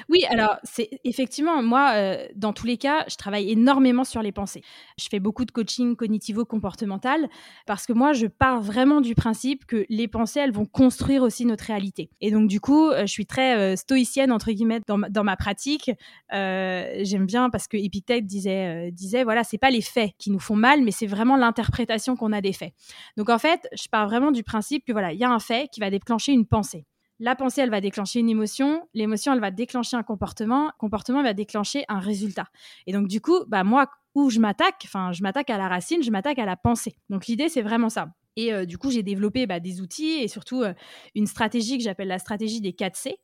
Oui, 0.10 0.24
alors 0.30 0.58
c'est 0.64 0.90
effectivement 1.04 1.62
moi 1.62 1.94
euh, 1.96 2.28
dans 2.36 2.54
tous 2.54 2.66
les 2.66 2.78
cas, 2.78 3.06
je 3.08 3.16
travaille 3.16 3.52
énormément 3.52 4.04
sur 4.04 4.22
les 4.22 4.32
pensées. 4.32 4.62
Je 5.00 5.08
fais 5.10 5.20
beaucoup 5.20 5.46
de 5.46 5.52
coaching 5.52 5.96
cognitivo-comportemental 5.96 7.28
parce 7.66 7.86
que 7.86 7.94
moi 7.94 8.14
je 8.14 8.28
pars 8.28 8.62
vraiment 8.62 9.02
du 9.02 9.16
principe 9.16 9.66
que 9.66 9.86
les 9.90 10.08
pensées 10.08 10.40
elles 10.40 10.52
vont 10.52 10.66
construire 10.66 11.24
aussi 11.24 11.46
notre 11.46 11.66
réalité. 11.66 12.10
Et 12.22 12.32
donc 12.32 12.48
du 12.48 12.60
coup, 12.60 12.90
euh, 12.90 13.02
je 13.02 13.12
suis 13.12 13.26
très 13.26 13.58
euh, 13.58 13.76
stoïcienne 13.76 14.32
entre 14.32 14.52
guillemets 14.52 14.82
dans 14.88 14.98
ma, 14.98 15.10
dans 15.10 15.24
ma 15.24 15.36
pratique. 15.36 15.92
J'aime 16.32 17.26
bien 17.26 17.50
parce 17.50 17.68
que 17.68 17.78
Epictète 17.78 18.26
disait 18.26 18.92
disait 18.92 19.24
voilà 19.24 19.44
c'est 19.44 19.58
pas 19.58 19.70
les 19.70 19.82
faits 19.82 20.12
qui 20.18 20.32
nous 20.32 20.40
font 20.40 20.56
mal, 20.56 20.82
mais 20.82 20.92
c'est 20.92 21.08
vraiment 21.08 21.38
l'interprétation 21.38 22.16
qu'on 22.16 22.32
a 22.32 22.42
des 22.42 22.54
faits. 22.54 22.74
Donc 23.18 23.30
en 23.30 23.38
fait, 23.38 23.68
je 23.74 23.88
pars 23.90 24.08
vraiment 24.08 24.32
du 24.32 24.44
principe 24.44 24.86
que 24.86 24.92
voilà 24.92 25.14
il 25.14 25.20
y 25.20 25.24
a 25.24 25.30
un 25.30 25.40
fait 25.40 25.70
qui 25.72 25.80
va 25.80 25.90
déclencher 25.90 26.32
une 26.32 26.46
pensée. 26.46 26.86
La 27.24 27.38
pensée, 27.38 27.62
elle 27.62 27.70
va 27.70 27.80
déclencher 27.80 28.20
une 28.20 28.28
émotion. 28.28 28.86
L'émotion, 28.94 29.32
elle 29.32 29.40
va 29.40 29.50
déclencher 29.50 29.96
un 29.96 30.04
comportement. 30.04 30.66
Le 30.66 30.72
comportement 30.78 31.24
va 31.24 31.34
déclencher 31.34 31.86
un 31.88 32.00
résultat. 32.00 32.48
Et 32.86 32.92
donc, 32.92 33.08
du 33.08 33.22
coup, 33.22 33.46
bah, 33.48 33.64
moi, 33.64 33.90
où 34.14 34.30
je 34.30 34.42
m'attaque, 34.42 34.82
enfin, 34.84 35.14
je 35.14 35.24
m'attaque 35.24 35.50
à 35.50 35.58
la 35.58 35.70
racine, 35.70 36.04
je 36.04 36.12
m'attaque 36.12 36.38
à 36.38 36.46
la 36.46 36.58
pensée. 36.58 36.98
Donc, 37.10 37.28
l'idée, 37.28 37.48
c'est 37.48 37.62
vraiment 37.62 37.88
ça. 37.88 38.10
Et 38.36 38.54
euh, 38.54 38.66
du 38.66 38.78
coup, 38.78 38.92
j'ai 38.92 39.04
développé 39.04 39.48
bah, 39.48 39.62
des 39.62 39.80
outils 39.80 40.22
et 40.22 40.28
surtout 40.28 40.64
euh, 40.64 40.74
une 41.16 41.26
stratégie 41.26 41.78
que 41.78 41.84
j'appelle 41.86 42.10
la 42.10 42.20
stratégie 42.20 42.60
des 42.60 42.74
4 42.74 42.98
C 42.98 43.16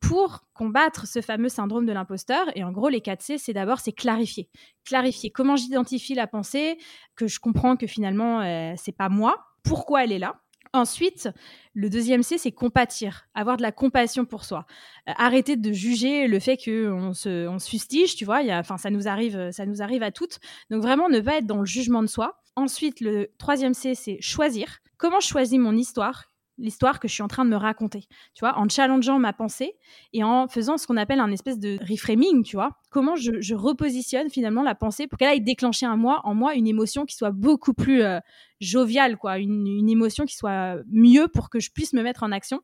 pour 0.00 0.42
combattre 0.52 1.06
ce 1.06 1.22
fameux 1.22 1.48
syndrome 1.48 1.86
de 1.86 1.92
l'imposteur. 1.92 2.44
Et 2.56 2.62
en 2.62 2.72
gros, 2.72 2.90
les 2.90 3.00
4 3.00 3.22
C, 3.22 3.38
c'est 3.38 3.54
d'abord, 3.54 3.80
c'est 3.80 3.92
clarifier. 3.92 4.50
Clarifier 4.84 5.30
comment 5.30 5.56
j'identifie 5.56 6.14
la 6.14 6.26
pensée, 6.26 6.76
que 7.14 7.26
je 7.26 7.40
comprends 7.40 7.76
que 7.76 7.86
finalement, 7.86 8.42
euh, 8.42 8.74
c'est 8.76 8.92
pas 8.94 9.08
moi, 9.08 9.46
pourquoi 9.62 10.04
elle 10.04 10.12
est 10.12 10.18
là, 10.18 10.42
Ensuite, 10.76 11.30
le 11.72 11.88
deuxième 11.88 12.22
C, 12.22 12.36
c'est 12.36 12.52
compatir, 12.52 13.28
avoir 13.34 13.56
de 13.56 13.62
la 13.62 13.72
compassion 13.72 14.26
pour 14.26 14.44
soi. 14.44 14.66
Euh, 15.08 15.12
arrêter 15.16 15.56
de 15.56 15.72
juger 15.72 16.28
le 16.28 16.38
fait 16.38 16.58
qu'on 16.58 17.14
se, 17.14 17.48
on 17.48 17.58
se 17.58 17.68
fustige, 17.68 18.14
tu 18.14 18.26
vois, 18.26 18.40
enfin, 18.50 18.76
ça, 18.76 18.90
nous 18.90 19.08
arrive, 19.08 19.50
ça 19.52 19.64
nous 19.64 19.80
arrive 19.80 20.02
à 20.02 20.10
toutes. 20.10 20.38
Donc 20.70 20.82
vraiment, 20.82 21.08
ne 21.08 21.20
pas 21.20 21.38
être 21.38 21.46
dans 21.46 21.60
le 21.60 21.66
jugement 21.66 22.02
de 22.02 22.08
soi. 22.08 22.42
Ensuite, 22.56 23.00
le 23.00 23.30
troisième 23.38 23.72
C, 23.72 23.94
c'est 23.94 24.20
choisir. 24.20 24.80
Comment 24.98 25.20
je 25.20 25.28
choisis 25.28 25.58
mon 25.58 25.74
histoire 25.74 26.24
l'histoire 26.58 27.00
que 27.00 27.08
je 27.08 27.14
suis 27.14 27.22
en 27.22 27.28
train 27.28 27.44
de 27.44 27.50
me 27.50 27.56
raconter, 27.56 28.06
tu 28.34 28.40
vois, 28.40 28.58
en 28.58 28.68
challengeant 28.68 29.18
ma 29.18 29.32
pensée 29.32 29.74
et 30.12 30.24
en 30.24 30.48
faisant 30.48 30.78
ce 30.78 30.86
qu'on 30.86 30.96
appelle 30.96 31.20
un 31.20 31.30
espèce 31.30 31.58
de 31.58 31.78
reframing, 31.88 32.42
tu 32.42 32.56
vois, 32.56 32.70
comment 32.90 33.16
je, 33.16 33.54
repositionne 33.54 34.30
finalement 34.30 34.62
la 34.62 34.74
pensée 34.74 35.06
pour 35.06 35.18
qu'elle 35.18 35.28
aille 35.28 35.40
déclencher 35.40 35.86
en 35.86 35.96
moi, 35.96 36.20
en 36.24 36.34
moi 36.34 36.54
une 36.54 36.66
émotion 36.66 37.04
qui 37.04 37.14
soit 37.14 37.30
beaucoup 37.30 37.74
plus 37.74 38.02
euh, 38.02 38.20
joviale, 38.60 39.16
quoi, 39.16 39.38
une, 39.38 39.88
émotion 39.88 40.24
qui 40.24 40.36
soit 40.36 40.76
mieux 40.90 41.28
pour 41.28 41.50
que 41.50 41.60
je 41.60 41.70
puisse 41.70 41.92
me 41.92 42.02
mettre 42.02 42.22
en 42.22 42.32
action. 42.32 42.60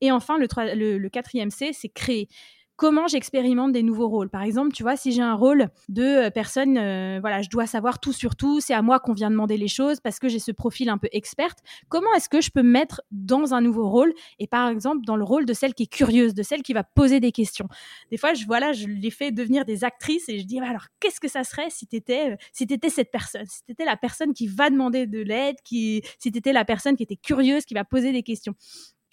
Et 0.00 0.10
enfin, 0.10 0.38
le, 0.38 0.46
le, 0.74 0.98
le 0.98 1.08
quatrième 1.08 1.50
C, 1.50 1.72
c'est 1.72 1.88
créer 1.88 2.28
comment 2.76 3.06
j'expérimente 3.06 3.72
des 3.72 3.82
nouveaux 3.82 4.08
rôles. 4.08 4.28
Par 4.28 4.42
exemple, 4.42 4.72
tu 4.72 4.82
vois, 4.82 4.96
si 4.96 5.12
j'ai 5.12 5.22
un 5.22 5.34
rôle 5.34 5.68
de 5.88 6.02
euh, 6.02 6.30
personne, 6.30 6.76
euh, 6.76 7.18
voilà, 7.20 7.42
je 7.42 7.48
dois 7.48 7.66
savoir 7.66 8.00
tout 8.00 8.12
sur 8.12 8.36
tout, 8.36 8.60
c'est 8.60 8.74
à 8.74 8.82
moi 8.82 8.98
qu'on 8.98 9.12
vient 9.12 9.30
demander 9.30 9.56
les 9.56 9.68
choses 9.68 10.00
parce 10.00 10.18
que 10.18 10.28
j'ai 10.28 10.38
ce 10.38 10.52
profil 10.52 10.88
un 10.88 10.98
peu 10.98 11.08
experte. 11.12 11.58
Comment 11.88 12.12
est-ce 12.16 12.28
que 12.28 12.40
je 12.40 12.50
peux 12.50 12.62
me 12.62 12.70
mettre 12.70 13.02
dans 13.10 13.54
un 13.54 13.60
nouveau 13.60 13.88
rôle 13.88 14.12
et 14.38 14.46
par 14.46 14.68
exemple 14.68 15.04
dans 15.06 15.16
le 15.16 15.24
rôle 15.24 15.46
de 15.46 15.52
celle 15.52 15.74
qui 15.74 15.84
est 15.84 15.92
curieuse, 15.92 16.34
de 16.34 16.42
celle 16.42 16.62
qui 16.62 16.72
va 16.72 16.82
poser 16.84 17.20
des 17.20 17.32
questions? 17.32 17.68
Des 18.10 18.16
fois, 18.16 18.34
je 18.34 18.44
voilà, 18.46 18.72
je 18.72 18.86
les 18.86 19.10
fais 19.10 19.30
devenir 19.30 19.64
des 19.64 19.84
actrices 19.84 20.28
et 20.28 20.38
je 20.38 20.44
dis 20.44 20.58
alors 20.58 20.86
qu'est-ce 21.00 21.20
que 21.20 21.28
ça 21.28 21.44
serait 21.44 21.70
si 21.70 21.86
tu 21.86 21.96
étais 21.96 22.32
euh, 22.32 22.36
si 22.52 22.66
cette 22.88 23.10
personne, 23.10 23.46
si 23.46 23.64
tu 23.64 23.72
étais 23.72 23.84
la 23.84 23.96
personne 23.96 24.34
qui 24.34 24.46
va 24.46 24.70
demander 24.70 25.06
de 25.06 25.20
l'aide, 25.20 25.56
qui 25.64 26.02
si 26.18 26.32
tu 26.32 26.38
étais 26.38 26.52
la 26.52 26.64
personne 26.64 26.96
qui 26.96 27.02
était 27.02 27.16
curieuse, 27.16 27.64
qui 27.64 27.74
va 27.74 27.84
poser 27.84 28.12
des 28.12 28.22
questions? 28.22 28.54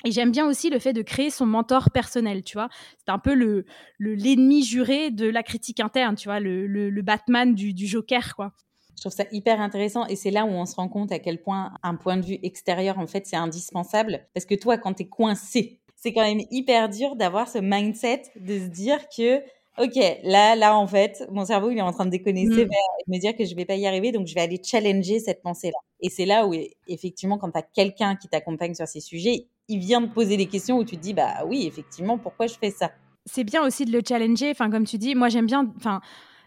Et 0.06 0.12
j'aime 0.12 0.32
bien 0.32 0.48
aussi 0.48 0.70
le 0.70 0.80
fait 0.80 0.94
de 0.94 1.02
créer 1.02 1.30
son 1.30 1.46
mentor 1.46 1.92
personnel, 1.92 2.44
tu 2.44 2.58
vois. 2.58 2.70
C'est 2.98 3.12
un 3.12 3.20
peu 3.20 3.34
le 3.34 3.66
l'ennemi 4.00 4.64
juré 4.64 5.12
de 5.12 5.30
la 5.30 5.44
critique 5.44 5.80
interne, 5.80 6.16
tu 6.16 6.28
vois, 6.28 6.40
le, 6.40 6.68
le, 6.68 7.02
Batman 7.02 7.54
du, 7.54 7.74
du, 7.74 7.88
Joker, 7.88 8.36
quoi. 8.36 8.54
Je 8.96 9.02
trouve 9.02 9.14
ça 9.14 9.26
hyper 9.32 9.62
intéressant 9.62 10.06
et 10.08 10.16
c'est 10.16 10.32
là 10.32 10.46
où 10.46 10.50
on 10.50 10.66
se 10.66 10.76
rend 10.76 10.88
compte 10.88 11.12
à 11.12 11.20
quel 11.20 11.42
point 11.42 11.74
un 11.82 11.96
point 11.96 12.18
de 12.18 12.26
vue 12.26 12.38
extérieur, 12.44 13.00
en 13.00 13.08
fait, 13.08 13.26
c'est 13.26 13.36
indispensable. 13.36 14.28
Parce 14.34 14.46
que 14.46 14.56
toi, 14.56 14.78
quand 14.78 14.94
tu 14.94 15.04
es 15.04 15.08
coincé, 15.08 15.80
c'est 15.96 16.14
quand 16.14 16.24
même 16.24 16.42
hyper 16.52 16.90
dur 16.90 17.16
d'avoir 17.16 17.48
ce 17.48 17.60
mindset 17.60 18.24
de 18.36 18.60
se 18.60 18.68
dire 18.68 19.00
que 19.16 19.42
ok, 19.80 19.96
là, 20.24 20.56
là, 20.56 20.78
en 20.78 20.88
fait, 20.88 21.26
mon 21.32 21.46
cerveau, 21.46 21.70
il 21.70 21.78
est 21.78 21.82
en 21.82 21.92
train 21.92 22.06
de 22.06 22.12
déconner 22.12 22.46
mmh. 22.46 22.68
me 23.08 23.20
dire 23.20 23.36
que 23.36 23.46
je 23.46 23.56
vais 23.56 23.66
pas 23.66 23.76
y 23.76 23.88
arriver, 23.88 24.12
donc 24.12 24.28
je 24.28 24.36
vais 24.36 24.42
aller 24.42 24.60
challenger 24.64 25.20
cette 25.20 25.42
pensée-là. 25.42 25.78
Et 26.02 26.10
c'est 26.10 26.26
là 26.26 26.48
où, 26.48 26.54
effectivement, 26.88 27.38
quand 27.38 27.52
tu 27.52 27.58
as 27.58 27.62
quelqu'un 27.62 28.16
qui 28.16 28.28
t'accompagne 28.28 28.74
sur 28.74 28.88
ces 28.88 29.00
sujets, 29.00 29.48
il 29.72 29.80
vient 29.80 30.02
te 30.02 30.14
poser 30.14 30.36
des 30.36 30.48
questions 30.48 30.78
où 30.78 30.84
tu 30.84 30.98
te 30.98 31.02
dis, 31.02 31.14
bah 31.14 31.46
oui, 31.48 31.66
effectivement, 31.66 32.18
pourquoi 32.18 32.48
je 32.48 32.56
fais 32.56 32.72
ça? 32.72 32.92
C'est 33.26 33.44
bien 33.46 33.64
aussi 33.66 33.86
de 33.86 33.92
le 33.92 34.02
challenger. 34.06 34.52
Enfin, 34.52 34.70
comme 34.70 34.84
tu 34.84 34.98
dis, 34.98 35.16
moi, 35.16 35.30
j'aime 35.30 35.46
bien. 35.46 35.72
Enfin, 35.78 36.02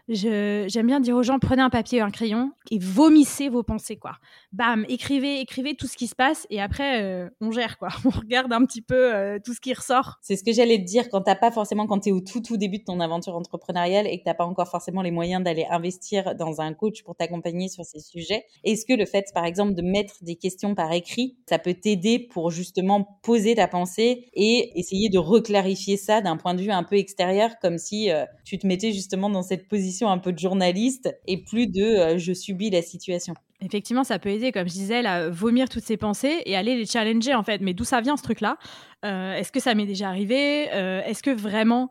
j'aime 0.07 0.85
bien 0.85 0.99
dire 0.99 1.15
aux 1.15 1.23
gens 1.23 1.39
prenez 1.39 1.61
un 1.61 1.69
papier 1.69 2.01
un 2.01 2.11
crayon 2.11 2.51
et 2.69 2.77
vomissez 2.79 3.49
vos 3.49 3.63
pensées 3.63 3.97
quoi. 3.97 4.13
Bam, 4.51 4.85
écrivez, 4.87 5.39
écrivez 5.39 5.75
tout 5.75 5.87
ce 5.87 5.97
qui 5.97 6.07
se 6.07 6.15
passe 6.15 6.45
et 6.49 6.61
après 6.61 7.01
euh, 7.01 7.29
on 7.41 7.51
gère 7.51 7.77
quoi. 7.77 7.89
On 8.05 8.09
regarde 8.09 8.53
un 8.53 8.63
petit 8.65 8.81
peu 8.81 9.15
euh, 9.15 9.39
tout 9.43 9.53
ce 9.53 9.61
qui 9.61 9.73
ressort. 9.73 10.17
C'est 10.21 10.35
ce 10.35 10.43
que 10.43 10.51
j'allais 10.51 10.77
te 10.77 10.83
dire 10.83 11.09
quand 11.09 11.21
t'as 11.21 11.35
pas 11.35 11.51
forcément 11.51 11.87
quand 11.87 12.01
tu 12.01 12.09
es 12.09 12.11
au 12.11 12.21
tout 12.21 12.41
tout 12.41 12.57
début 12.57 12.79
de 12.79 12.83
ton 12.83 12.99
aventure 12.99 13.35
entrepreneuriale 13.35 14.07
et 14.07 14.19
que 14.19 14.23
t'as 14.23 14.33
pas 14.33 14.45
encore 14.45 14.69
forcément 14.69 15.01
les 15.01 15.11
moyens 15.11 15.43
d'aller 15.43 15.65
investir 15.69 16.35
dans 16.35 16.61
un 16.61 16.73
coach 16.73 17.03
pour 17.03 17.15
t'accompagner 17.15 17.67
sur 17.67 17.83
ces 17.83 17.99
sujets. 17.99 18.45
Est-ce 18.63 18.85
que 18.85 18.93
le 18.93 19.05
fait 19.05 19.25
par 19.33 19.45
exemple 19.45 19.73
de 19.73 19.81
mettre 19.81 20.23
des 20.23 20.35
questions 20.35 20.75
par 20.75 20.91
écrit, 20.91 21.37
ça 21.49 21.57
peut 21.57 21.73
t'aider 21.73 22.19
pour 22.19 22.51
justement 22.51 23.19
poser 23.23 23.55
ta 23.55 23.67
pensée 23.67 24.29
et 24.33 24.79
essayer 24.79 25.09
de 25.09 25.17
reclarifier 25.17 25.97
ça 25.97 26.21
d'un 26.21 26.37
point 26.37 26.53
de 26.53 26.61
vue 26.61 26.71
un 26.71 26.83
peu 26.83 26.97
extérieur 26.97 27.51
comme 27.61 27.77
si 27.77 28.11
euh, 28.11 28.25
tu 28.43 28.57
te 28.57 28.67
mettais 28.67 28.91
justement 28.91 29.29
dans 29.29 29.41
cette 29.41 29.67
position 29.67 29.94
un 30.03 30.17
peu 30.17 30.33
de 30.33 30.39
journaliste 30.39 31.15
et 31.27 31.43
plus 31.43 31.67
de 31.67 31.81
euh, 31.81 32.17
je 32.17 32.33
subis 32.33 32.69
la 32.69 32.81
situation. 32.81 33.33
Effectivement, 33.61 34.03
ça 34.03 34.19
peut 34.19 34.29
aider, 34.29 34.51
comme 34.51 34.67
je 34.67 34.73
disais, 34.73 35.05
à 35.05 35.29
vomir 35.29 35.69
toutes 35.69 35.83
ces 35.83 35.95
pensées 35.95 36.41
et 36.45 36.55
aller 36.57 36.75
les 36.75 36.85
challenger 36.85 37.33
en 37.33 37.43
fait. 37.43 37.61
Mais 37.61 37.73
d'où 37.73 37.85
ça 37.85 38.01
vient 38.01 38.17
ce 38.17 38.23
truc-là? 38.23 38.57
Euh, 39.05 39.35
Est-ce 39.35 39.51
que 39.51 39.59
ça 39.61 39.73
m'est 39.75 39.85
déjà 39.85 40.09
arrivé? 40.09 40.67
Euh, 40.73 41.01
Est-ce 41.03 41.23
que 41.23 41.31
vraiment, 41.31 41.89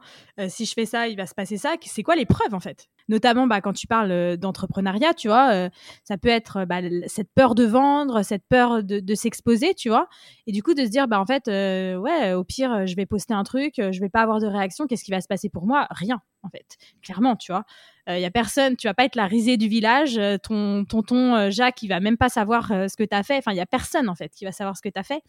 si 0.48 0.66
je 0.66 0.74
fais 0.74 0.84
ça, 0.86 1.08
il 1.08 1.16
va 1.16 1.26
se 1.26 1.34
passer 1.34 1.56
ça? 1.56 1.76
C'est 1.80 2.02
quoi 2.02 2.16
les 2.16 2.26
preuves 2.26 2.52
en 2.54 2.60
fait? 2.60 2.88
Notamment 3.08 3.46
bah, 3.46 3.60
quand 3.60 3.72
tu 3.72 3.86
parles 3.86 4.36
d'entrepreneuriat, 4.36 5.14
tu 5.14 5.28
vois, 5.28 5.68
ça 6.04 6.16
peut 6.16 6.28
être 6.28 6.64
bah, 6.64 6.80
cette 7.06 7.30
peur 7.34 7.54
de 7.54 7.64
vendre, 7.64 8.22
cette 8.22 8.44
peur 8.48 8.82
de, 8.82 9.14
s'exposer, 9.14 9.74
tu 9.74 9.88
vois, 9.88 10.08
et 10.46 10.52
du 10.52 10.62
coup 10.62 10.74
de 10.74 10.84
se 10.84 10.90
dire 10.90 11.06
bah 11.06 11.20
en 11.20 11.26
fait, 11.26 11.46
ouais, 11.48 12.32
au 12.32 12.44
pire, 12.44 12.86
je 12.86 12.96
vais 12.96 13.06
poster 13.06 13.34
un 13.34 13.44
truc, 13.44 13.74
je 13.76 14.00
vais 14.00 14.08
pas 14.08 14.22
avoir 14.22 14.40
de 14.40 14.46
réaction, 14.46 14.86
qu'est-ce 14.86 15.04
qui 15.04 15.10
va 15.10 15.20
se 15.20 15.28
passer 15.28 15.48
pour 15.48 15.66
moi? 15.66 15.86
Rien 15.90 16.20
en 16.42 16.48
fait, 16.48 16.76
clairement, 17.02 17.36
tu 17.36 17.52
vois 17.52 17.64
il 18.06 18.12
euh, 18.12 18.18
y 18.18 18.24
a 18.24 18.30
personne, 18.30 18.76
tu 18.76 18.86
vas 18.86 18.94
pas 18.94 19.04
être 19.04 19.16
la 19.16 19.26
risée 19.26 19.56
du 19.56 19.66
village, 19.66 20.18
euh, 20.18 20.36
ton 20.36 20.84
tonton 20.84 21.34
euh, 21.34 21.50
Jacques, 21.50 21.82
il 21.82 21.88
va 21.88 22.00
même 22.00 22.18
pas 22.18 22.28
savoir 22.28 22.68
ce 22.68 22.96
que 22.96 23.04
tu 23.04 23.16
as 23.16 23.22
fait. 23.22 23.38
Enfin, 23.38 23.52
il 23.52 23.56
y 23.56 23.60
a 23.60 23.66
personne 23.66 24.08
en 24.08 24.14
fait 24.14 24.30
qui 24.30 24.44
va 24.44 24.52
savoir 24.52 24.76
ce 24.76 24.82
que 24.82 24.88
tu 24.88 24.98
as 24.98 25.02
fait. 25.02 25.22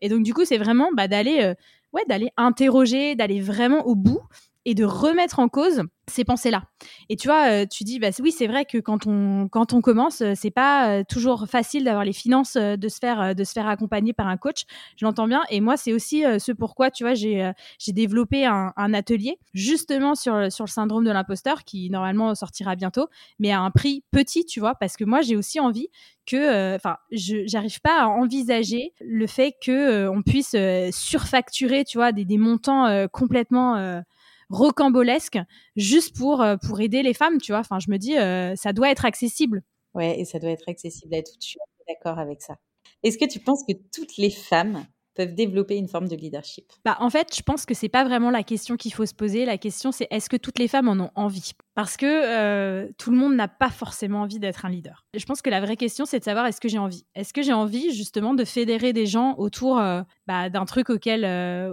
Et 0.00 0.08
donc 0.08 0.22
du 0.22 0.32
coup, 0.32 0.44
c'est 0.44 0.58
vraiment 0.58 0.92
d'aller 0.92 1.54
ouais, 1.92 2.02
d'aller 2.08 2.30
interroger, 2.36 3.16
d'aller 3.16 3.40
vraiment 3.40 3.86
au 3.86 3.96
bout 3.96 4.20
et 4.64 4.74
de 4.74 4.84
remettre 4.84 5.38
en 5.38 5.48
cause 5.48 5.82
ces 6.10 6.24
pensées-là. 6.24 6.64
Et 7.08 7.16
tu 7.16 7.28
vois, 7.28 7.50
euh, 7.50 7.66
tu 7.66 7.84
dis, 7.84 7.98
bah 7.98 8.08
oui, 8.20 8.32
c'est 8.32 8.46
vrai 8.46 8.64
que 8.64 8.78
quand 8.78 9.06
on 9.06 9.48
quand 9.48 9.72
on 9.72 9.80
commence, 9.80 10.20
euh, 10.20 10.32
c'est 10.34 10.50
pas 10.50 10.88
euh, 10.90 11.04
toujours 11.08 11.46
facile 11.48 11.84
d'avoir 11.84 12.04
les 12.04 12.12
finances 12.12 12.56
de 12.56 12.88
se 12.88 12.98
faire 12.98 13.34
de 13.34 13.44
se 13.44 13.52
faire 13.52 13.68
accompagner 13.68 14.12
par 14.12 14.26
un 14.26 14.36
coach. 14.36 14.64
Je 14.96 15.06
l'entends 15.06 15.28
bien. 15.28 15.42
Et 15.50 15.60
moi, 15.60 15.76
c'est 15.76 15.92
aussi 15.92 16.22
ce 16.22 16.52
pourquoi, 16.52 16.90
tu 16.90 17.04
vois, 17.04 17.14
j'ai 17.14 17.52
développé 17.88 18.44
un, 18.44 18.72
atelier 18.76 19.38
justement 19.54 20.14
sur 20.14 20.50
sur 20.50 20.64
le 20.64 20.70
syndrome 20.70 21.04
de 21.04 21.10
l'imposteur 21.10 21.64
qui 21.64 21.90
normalement 21.90 22.34
sortira 22.34 22.74
bientôt, 22.74 23.06
mais 23.38 23.52
à 23.52 23.60
un 23.60 23.70
prix 23.70 24.02
petit, 24.10 24.44
tu 24.44 24.58
vois, 24.58 24.74
parce 24.74 24.96
que 24.96 25.04
moi, 25.04 25.20
j'ai 25.22 25.36
aussi 25.36 25.60
envie 25.60 25.88
que, 26.26 26.74
enfin, 26.74 26.96
je 27.12 27.46
j'arrive 27.46 27.80
pas 27.80 28.02
à 28.02 28.06
envisager 28.08 28.92
le 29.00 29.26
fait 29.28 29.54
que 29.64 30.08
on 30.08 30.22
puisse 30.22 30.56
surfacturer, 30.90 31.84
tu 31.84 31.98
vois, 31.98 32.10
des 32.10 32.38
montants 32.38 33.06
complètement 33.12 34.02
rocambolesque 34.50 35.38
juste 35.76 36.16
pour, 36.16 36.42
euh, 36.42 36.56
pour 36.56 36.80
aider 36.80 37.02
les 37.02 37.14
femmes, 37.14 37.38
tu 37.38 37.52
vois. 37.52 37.60
Enfin, 37.60 37.78
je 37.78 37.90
me 37.90 37.96
dis, 37.96 38.18
euh, 38.18 38.54
ça 38.56 38.72
doit 38.72 38.90
être 38.90 39.04
accessible. 39.04 39.62
Ouais, 39.94 40.20
et 40.20 40.24
ça 40.24 40.38
doit 40.38 40.50
être 40.50 40.68
accessible 40.68 41.14
à 41.14 41.22
toutes. 41.22 41.42
Je 41.42 41.48
suis 41.48 41.58
d'accord 41.88 42.18
avec 42.18 42.42
ça. 42.42 42.56
Est-ce 43.02 43.18
que 43.18 43.28
tu 43.28 43.40
penses 43.40 43.64
que 43.66 43.74
toutes 43.92 44.16
les 44.18 44.30
femmes 44.30 44.84
peuvent 45.14 45.34
développer 45.34 45.76
une 45.76 45.88
forme 45.88 46.06
de 46.06 46.14
leadership? 46.14 46.70
Bah, 46.84 46.96
En 47.00 47.10
fait, 47.10 47.34
je 47.34 47.42
pense 47.42 47.66
que 47.66 47.74
c'est 47.74 47.88
pas 47.88 48.04
vraiment 48.04 48.30
la 48.30 48.42
question 48.42 48.76
qu'il 48.76 48.92
faut 48.92 49.06
se 49.06 49.14
poser. 49.14 49.44
La 49.44 49.58
question, 49.58 49.90
c'est 49.90 50.06
est-ce 50.10 50.28
que 50.28 50.36
toutes 50.36 50.58
les 50.58 50.68
femmes 50.68 50.88
en 50.88 50.98
ont 51.00 51.10
envie? 51.14 51.52
Parce 51.74 51.96
que 51.96 52.06
euh, 52.06 52.88
tout 52.98 53.10
le 53.10 53.16
monde 53.16 53.34
n'a 53.34 53.48
pas 53.48 53.70
forcément 53.70 54.22
envie 54.22 54.38
d'être 54.38 54.64
un 54.64 54.70
leader. 54.70 55.04
Je 55.14 55.24
pense 55.24 55.42
que 55.42 55.50
la 55.50 55.60
vraie 55.60 55.76
question, 55.76 56.04
c'est 56.04 56.18
de 56.18 56.24
savoir 56.24 56.46
est-ce 56.46 56.60
que 56.60 56.68
j'ai 56.68 56.78
envie? 56.78 57.04
Est-ce 57.14 57.32
que 57.32 57.42
j'ai 57.42 57.52
envie 57.52 57.92
justement 57.92 58.34
de 58.34 58.44
fédérer 58.44 58.92
des 58.92 59.06
gens 59.06 59.34
autour 59.38 59.76
bah, 60.26 60.50
d'un 60.50 60.64
truc 60.66 60.90
auquel, 60.90 61.24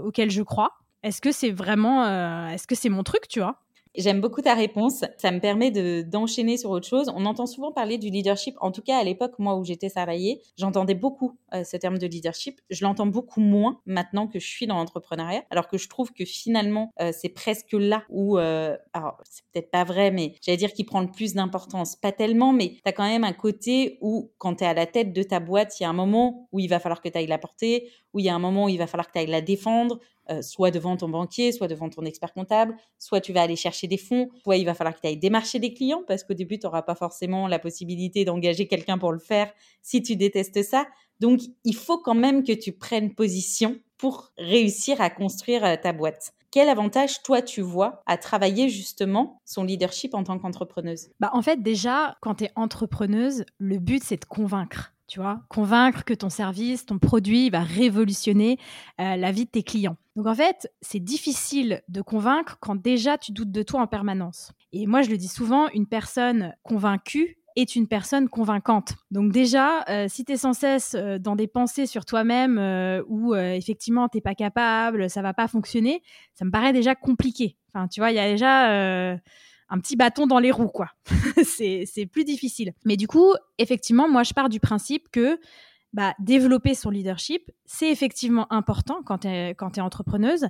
auquel 0.04 0.32
je 0.32 0.42
crois? 0.42 0.72
Est-ce 1.04 1.22
que 1.22 1.32
c'est 1.32 1.52
vraiment, 1.52 2.06
euh, 2.06 2.48
est-ce 2.50 2.68
que 2.68 2.76
c'est 2.76 2.90
mon 2.90 3.04
truc, 3.04 3.28
tu 3.28 3.40
vois? 3.40 3.60
J'aime 3.96 4.22
beaucoup 4.22 4.44
ta 4.44 4.54
réponse. 4.54 5.04
Ça 5.18 5.32
me 5.32 5.40
permet 5.40 5.72
de 5.72 6.04
d'enchaîner 6.04 6.58
sur 6.58 6.70
autre 6.70 6.88
chose. 6.88 7.12
On 7.16 7.26
entend 7.26 7.48
souvent 7.48 7.72
parler 7.72 7.98
du 7.98 8.10
leadership. 8.12 8.56
En 8.62 8.72
tout 8.72 8.84
cas, 8.84 8.98
à 8.98 9.04
l'époque, 9.04 9.40
moi 9.40 9.56
où 9.56 9.66
j'étais 9.66 9.90
salariée, 9.90 10.40
j'entendais 10.56 10.94
beaucoup 10.94 11.36
euh, 11.56 11.64
ce 11.64 11.78
terme 11.78 11.98
de 11.98 12.06
leadership. 12.06 12.62
Je 12.70 12.86
l'entends 12.86 13.08
beaucoup 13.08 13.40
moins 13.40 13.82
maintenant 13.88 14.28
que 14.28 14.40
je 14.40 14.46
suis 14.46 14.68
dans 14.68 14.76
l'entrepreneuriat. 14.76 15.46
Alors 15.50 15.68
que 15.68 15.80
je 15.80 15.90
trouve 15.90 16.14
que 16.14 16.26
finalement, 16.26 16.92
euh, 17.02 17.12
c'est 17.12 17.30
presque 17.30 17.72
là 17.74 18.04
où, 18.10 18.38
alors 18.38 19.18
c'est 19.24 19.44
peut-être 19.52 19.72
pas 19.72 19.84
vrai, 19.84 20.12
mais 20.12 20.36
j'allais 20.44 20.58
dire 20.58 20.74
qu'il 20.74 20.86
prend 20.86 21.02
le 21.02 21.10
plus 21.10 21.34
d'importance. 21.34 21.96
Pas 21.96 22.12
tellement, 22.12 22.54
mais 22.54 22.74
tu 22.74 22.82
as 22.86 22.92
quand 22.92 23.08
même 23.08 23.24
un 23.24 23.34
côté 23.34 23.98
où, 24.02 24.32
quand 24.38 24.58
tu 24.58 24.64
es 24.64 24.68
à 24.68 24.76
la 24.76 24.86
tête 24.86 25.12
de 25.12 25.24
ta 25.24 25.40
boîte, 25.40 25.80
il 25.80 25.84
y 25.84 25.86
a 25.88 25.90
un 25.90 25.94
moment 25.94 26.48
où 26.52 26.60
il 26.60 26.68
va 26.68 26.80
falloir 26.80 27.02
que 27.02 27.10
tu 27.10 27.18
ailles 27.18 27.26
la 27.26 27.40
porter, 27.40 27.90
où 28.14 28.20
il 28.20 28.26
y 28.26 28.30
a 28.30 28.36
un 28.36 28.40
moment 28.40 28.66
où 28.66 28.70
il 28.70 28.78
va 28.78 28.86
falloir 28.86 29.08
que 29.08 29.14
tu 29.14 29.20
ailles 29.20 29.28
la 29.28 29.42
défendre, 29.42 30.00
euh, 30.30 30.42
soit 30.42 30.72
devant 30.72 30.98
ton 30.98 31.10
banquier, 31.10 31.52
soit 31.52 31.68
devant 31.68 31.90
ton 31.90 32.04
expert 32.06 32.34
comptable, 32.34 32.76
soit 32.98 33.22
tu 33.22 33.34
vas 33.34 33.42
aller 33.42 33.56
chercher 33.56 33.88
des 33.88 33.98
fonds, 33.98 34.30
soit 34.44 34.58
il 34.58 34.66
va 34.66 34.74
falloir 34.74 34.96
que 34.96 35.02
tu 35.02 35.08
ailles 35.08 35.18
démarcher 35.18 35.60
des 35.60 35.74
clients 35.74 36.04
parce 36.08 36.24
qu'au 36.24 36.34
début, 36.34 36.60
tu 36.60 36.66
n'auras 36.66 36.82
pas 36.82 36.96
forcément 36.96 37.48
la 37.48 37.60
possibilité 37.60 38.26
d'engager 38.26 38.68
quelqu'un 38.68 38.98
pour 38.98 39.12
le 39.12 39.20
faire 39.20 39.52
si 39.82 40.02
tu 40.02 40.16
détestes 40.16 40.64
ça. 40.64 40.86
Donc, 41.20 41.42
il 41.64 41.76
faut 41.76 41.98
quand 41.98 42.16
même 42.16 42.44
que 42.44 42.54
tu 42.54 42.72
prennes 42.72 43.14
position 43.14 43.78
pour 43.98 44.32
réussir 44.38 45.02
à 45.02 45.10
construire 45.10 45.66
euh, 45.66 45.76
ta 45.82 45.94
boîte. 45.94 46.34
Quel 46.52 46.70
avantage, 46.70 47.24
toi, 47.24 47.42
tu 47.42 47.62
vois 47.62 48.02
à 48.06 48.18
travailler 48.18 48.70
justement 48.70 49.42
son 49.44 49.64
leadership 49.64 50.14
en 50.14 50.24
tant 50.24 50.40
qu'entrepreneuse? 50.40 51.10
Bah, 51.20 51.30
En 51.34 51.42
fait, 51.42 51.62
déjà, 51.62 52.16
quand 52.22 52.36
tu 52.36 52.46
es 52.46 52.52
entrepreneuse, 52.56 53.44
le 53.58 53.80
but, 53.80 54.04
c'est 54.04 54.22
de 54.22 54.26
convaincre 54.26 54.94
tu 55.08 55.20
vois, 55.20 55.42
convaincre 55.48 56.04
que 56.04 56.14
ton 56.14 56.30
service, 56.30 56.86
ton 56.86 57.00
produit 57.00 57.50
va 57.50 57.62
révolutionner 57.62 58.60
euh, 59.00 59.16
la 59.16 59.32
vie 59.32 59.46
de 59.46 59.50
tes 59.50 59.64
clients. 59.64 59.96
Donc 60.16 60.28
en 60.28 60.36
fait, 60.36 60.72
c'est 60.82 61.00
difficile 61.00 61.82
de 61.88 62.02
convaincre 62.02 62.58
quand 62.60 62.76
déjà 62.76 63.18
tu 63.18 63.32
doutes 63.32 63.52
de 63.52 63.64
toi 63.64 63.82
en 63.82 63.88
permanence. 63.88 64.52
Et 64.74 64.86
moi, 64.86 65.02
je 65.02 65.10
le 65.10 65.18
dis 65.18 65.30
souvent, 65.30 65.70
une 65.70 65.88
personne 65.88 66.54
convaincue 66.64 67.38
est 67.56 67.76
une 67.76 67.88
personne 67.88 68.30
convaincante. 68.30 68.96
Donc 69.10 69.32
déjà, 69.32 69.84
euh, 69.90 70.08
si 70.10 70.26
tu 70.26 70.34
es 70.34 70.38
sans 70.38 70.54
cesse 70.54 70.94
euh, 70.96 71.18
dans 71.18 71.36
des 71.36 71.48
pensées 71.48 71.88
sur 71.88 72.06
toi-même 72.06 72.60
où 73.08 73.34
effectivement 73.34 74.10
t'es 74.10 74.22
pas 74.22 74.36
capable, 74.36 75.10
ça 75.10 75.22
va 75.22 75.34
pas 75.34 75.48
fonctionner, 75.48 76.04
ça 76.34 76.46
me 76.46 76.52
paraît 76.52 76.74
déjà 76.74 76.96
compliqué. 76.96 77.56
Enfin, 77.74 77.88
tu 77.88 78.02
vois, 78.02 78.12
il 78.12 78.16
y 78.16 78.20
a 78.20 78.30
déjà 78.30 79.18
un 79.70 79.80
petit 79.80 79.96
bâton 79.96 80.28
dans 80.28 80.40
les 80.40 80.52
roues, 80.52 80.70
quoi. 80.70 80.90
c'est 81.44 82.10
plus 82.12 82.24
difficile. 82.24 82.74
Mais 82.86 82.98
du 82.98 83.08
coup, 83.08 83.34
effectivement, 83.58 84.08
moi, 84.08 84.24
je 84.24 84.34
pars 84.34 84.50
du 84.50 84.60
principe 84.60 85.10
que 85.12 85.40
bah, 85.94 86.14
développer 86.20 86.76
son 86.76 86.90
leadership, 86.90 87.50
c'est 87.66 87.90
effectivement 87.92 88.52
important 88.52 89.02
quand 89.06 89.20
tu 89.20 89.28
es, 89.28 89.52
es, 89.52 89.82
entrepreneuse. 89.82 90.48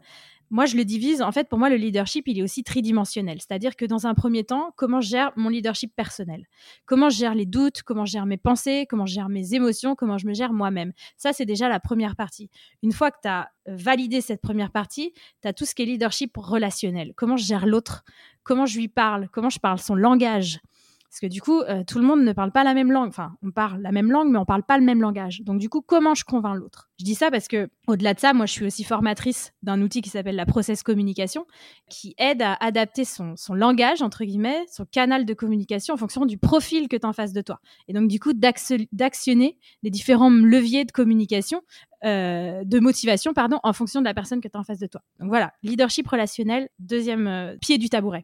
Moi, 0.49 0.65
je 0.65 0.77
le 0.77 0.85
divise. 0.85 1.21
En 1.21 1.31
fait, 1.31 1.49
pour 1.49 1.59
moi, 1.59 1.69
le 1.69 1.75
leadership, 1.75 2.27
il 2.27 2.39
est 2.39 2.41
aussi 2.41 2.63
tridimensionnel. 2.63 3.39
C'est-à-dire 3.39 3.75
que 3.75 3.85
dans 3.85 4.07
un 4.07 4.13
premier 4.13 4.45
temps, 4.45 4.73
comment 4.77 5.01
je 5.01 5.09
gère 5.09 5.31
mon 5.35 5.49
leadership 5.49 5.93
personnel? 5.95 6.45
Comment 6.85 7.09
je 7.09 7.17
gère 7.17 7.35
les 7.35 7.45
doutes? 7.45 7.83
Comment 7.83 8.05
je 8.05 8.13
gère 8.13 8.25
mes 8.25 8.37
pensées? 8.37 8.87
Comment 8.89 9.05
je 9.05 9.13
gère 9.13 9.29
mes 9.29 9.53
émotions? 9.53 9.95
Comment 9.95 10.17
je 10.17 10.25
me 10.25 10.33
gère 10.33 10.53
moi-même? 10.53 10.93
Ça, 11.17 11.33
c'est 11.33 11.45
déjà 11.45 11.69
la 11.69 11.79
première 11.79 12.15
partie. 12.15 12.49
Une 12.81 12.93
fois 12.93 13.11
que 13.11 13.17
tu 13.21 13.27
as 13.27 13.49
validé 13.67 14.21
cette 14.21 14.41
première 14.41 14.71
partie, 14.71 15.13
tu 15.41 15.47
as 15.47 15.53
tout 15.53 15.65
ce 15.65 15.75
qui 15.75 15.83
est 15.83 15.85
leadership 15.85 16.31
relationnel. 16.37 17.13
Comment 17.15 17.37
je 17.37 17.45
gère 17.45 17.65
l'autre? 17.65 18.05
Comment 18.43 18.65
je 18.65 18.77
lui 18.77 18.87
parle? 18.87 19.27
Comment 19.31 19.49
je 19.49 19.59
parle 19.59 19.79
son 19.79 19.95
langage? 19.95 20.61
Parce 21.09 21.21
que 21.21 21.27
du 21.27 21.41
coup, 21.41 21.61
euh, 21.61 21.83
tout 21.85 21.99
le 21.99 22.05
monde 22.05 22.23
ne 22.23 22.33
parle 22.33 22.51
pas 22.51 22.63
la 22.63 22.73
même 22.73 22.91
langue. 22.91 23.07
Enfin, 23.07 23.31
on 23.41 23.51
parle 23.51 23.81
la 23.81 23.91
même 23.91 24.11
langue, 24.11 24.29
mais 24.29 24.37
on 24.37 24.45
parle 24.45 24.63
pas 24.63 24.77
le 24.77 24.83
même 24.83 25.01
langage. 25.01 25.41
Donc 25.41 25.59
du 25.59 25.69
coup, 25.69 25.81
comment 25.81 26.13
je 26.13 26.25
convainc 26.25 26.57
l'autre? 26.57 26.89
Je 26.99 27.05
dis 27.05 27.15
ça 27.15 27.31
parce 27.31 27.47
que, 27.47 27.69
au-delà 27.87 28.13
de 28.13 28.19
ça, 28.19 28.33
moi, 28.33 28.45
je 28.45 28.51
suis 28.51 28.65
aussi 28.65 28.83
formatrice 28.83 29.53
d'un 29.63 29.81
outil 29.81 30.01
qui 30.01 30.09
s'appelle 30.09 30.35
la 30.35 30.45
process 30.45 30.83
communication, 30.83 31.45
qui 31.89 32.13
aide 32.17 32.41
à 32.41 32.53
adapter 32.55 33.05
son, 33.05 33.35
langage 33.51 34.01
entre 34.01 34.25
guillemets, 34.25 34.65
son 34.71 34.85
canal 34.85 35.25
de 35.25 35.33
communication 35.33 35.93
en 35.93 35.97
fonction 35.97 36.25
du 36.25 36.37
profil 36.37 36.89
que 36.89 36.97
tu 36.97 37.05
en 37.05 37.13
face 37.13 37.33
de 37.33 37.41
toi. 37.41 37.59
Et 37.87 37.93
donc 37.93 38.09
du 38.09 38.19
coup, 38.19 38.33
d'actionner 38.33 39.57
les 39.83 39.89
différents 39.89 40.29
leviers 40.29 40.83
de 40.83 40.91
communication 40.91 41.61
euh, 42.05 42.63
de 42.63 42.79
motivation, 42.79 43.33
pardon, 43.33 43.59
en 43.63 43.73
fonction 43.73 44.01
de 44.01 44.05
la 44.05 44.13
personne 44.13 44.39
que 44.39 44.47
tu 44.47 44.55
as 44.55 44.59
en 44.59 44.63
face 44.63 44.79
de 44.79 44.87
toi. 44.87 45.01
Donc 45.19 45.29
voilà, 45.29 45.53
leadership 45.63 46.07
relationnel, 46.07 46.69
deuxième 46.77 47.27
euh, 47.27 47.57
pied 47.59 47.79
du 47.79 47.89
tabouret. 47.89 48.23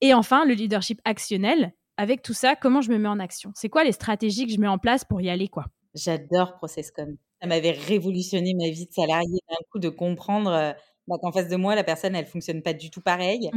Et 0.00 0.14
enfin, 0.14 0.46
le 0.46 0.54
leadership 0.54 1.00
actionnel, 1.04 1.74
avec 2.00 2.22
tout 2.22 2.32
ça, 2.32 2.56
comment 2.56 2.80
je 2.80 2.90
me 2.90 2.96
mets 2.96 3.08
en 3.08 3.20
action? 3.20 3.52
C'est 3.54 3.68
quoi 3.68 3.84
les 3.84 3.92
stratégies 3.92 4.46
que 4.46 4.52
je 4.54 4.58
mets 4.58 4.66
en 4.66 4.78
place 4.78 5.04
pour 5.04 5.20
y 5.20 5.28
aller 5.28 5.48
quoi? 5.48 5.66
J'adore 5.94 6.54
Processcom. 6.54 7.18
Ça 7.42 7.46
m'avait 7.46 7.72
révolutionné 7.72 8.54
ma 8.54 8.70
vie 8.70 8.86
de 8.86 8.92
salarié 8.92 9.38
d'un 9.50 9.56
coup 9.70 9.78
de 9.78 9.90
comprendre 9.90 10.50
euh, 10.50 10.72
bah, 11.08 11.16
qu'en 11.20 11.30
face 11.30 11.48
de 11.48 11.56
moi, 11.56 11.74
la 11.74 11.84
personne, 11.84 12.14
elle 12.14 12.24
fonctionne 12.24 12.62
pas 12.62 12.72
du 12.72 12.90
tout 12.90 13.02
pareil. 13.02 13.50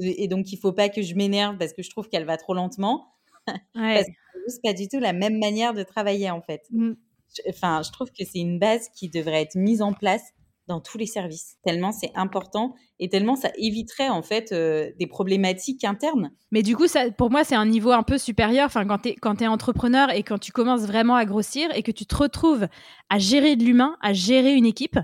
Et 0.00 0.28
donc, 0.28 0.52
il 0.52 0.56
faut 0.56 0.72
pas 0.72 0.88
que 0.88 1.02
je 1.02 1.16
m'énerve 1.16 1.56
parce 1.56 1.72
que 1.72 1.82
je 1.82 1.90
trouve 1.90 2.08
qu'elle 2.08 2.24
va 2.24 2.36
trop 2.36 2.54
lentement. 2.54 3.06
parce 3.74 4.06
que 4.06 4.12
c'est 4.46 4.62
pas 4.62 4.72
du 4.72 4.86
tout 4.86 5.00
la 5.00 5.12
même 5.12 5.38
manière 5.40 5.74
de 5.74 5.82
travailler 5.82 6.30
en 6.30 6.42
fait. 6.42 6.62
Mmh. 6.70 6.92
Enfin, 7.48 7.82
je 7.84 7.90
trouve 7.90 8.12
que 8.12 8.24
c'est 8.24 8.38
une 8.38 8.60
base 8.60 8.88
qui 8.94 9.08
devrait 9.08 9.42
être 9.42 9.56
mise 9.56 9.82
en 9.82 9.92
place 9.92 10.32
dans 10.66 10.80
tous 10.80 10.98
les 10.98 11.06
services, 11.06 11.56
tellement 11.64 11.92
c'est 11.92 12.12
important 12.14 12.74
et 12.98 13.08
tellement 13.08 13.36
ça 13.36 13.50
éviterait 13.58 14.08
en 14.08 14.22
fait 14.22 14.52
euh, 14.52 14.90
des 14.98 15.06
problématiques 15.06 15.84
internes. 15.84 16.30
Mais 16.50 16.62
du 16.62 16.76
coup, 16.76 16.86
ça, 16.86 17.10
pour 17.10 17.30
moi, 17.30 17.44
c'est 17.44 17.54
un 17.54 17.66
niveau 17.66 17.90
un 17.90 18.02
peu 18.02 18.18
supérieur. 18.18 18.66
Enfin, 18.66 18.86
quand 18.86 19.36
tu 19.36 19.44
es, 19.44 19.46
entrepreneur 19.46 20.10
et 20.10 20.22
quand 20.22 20.38
tu 20.38 20.52
commences 20.52 20.82
vraiment 20.82 21.16
à 21.16 21.24
grossir 21.24 21.68
et 21.74 21.82
que 21.82 21.90
tu 21.90 22.06
te 22.06 22.16
retrouves 22.16 22.68
à 23.10 23.18
gérer 23.18 23.56
de 23.56 23.64
l'humain, 23.64 23.96
à 24.00 24.12
gérer 24.12 24.54
une 24.54 24.66
équipe, 24.66 24.98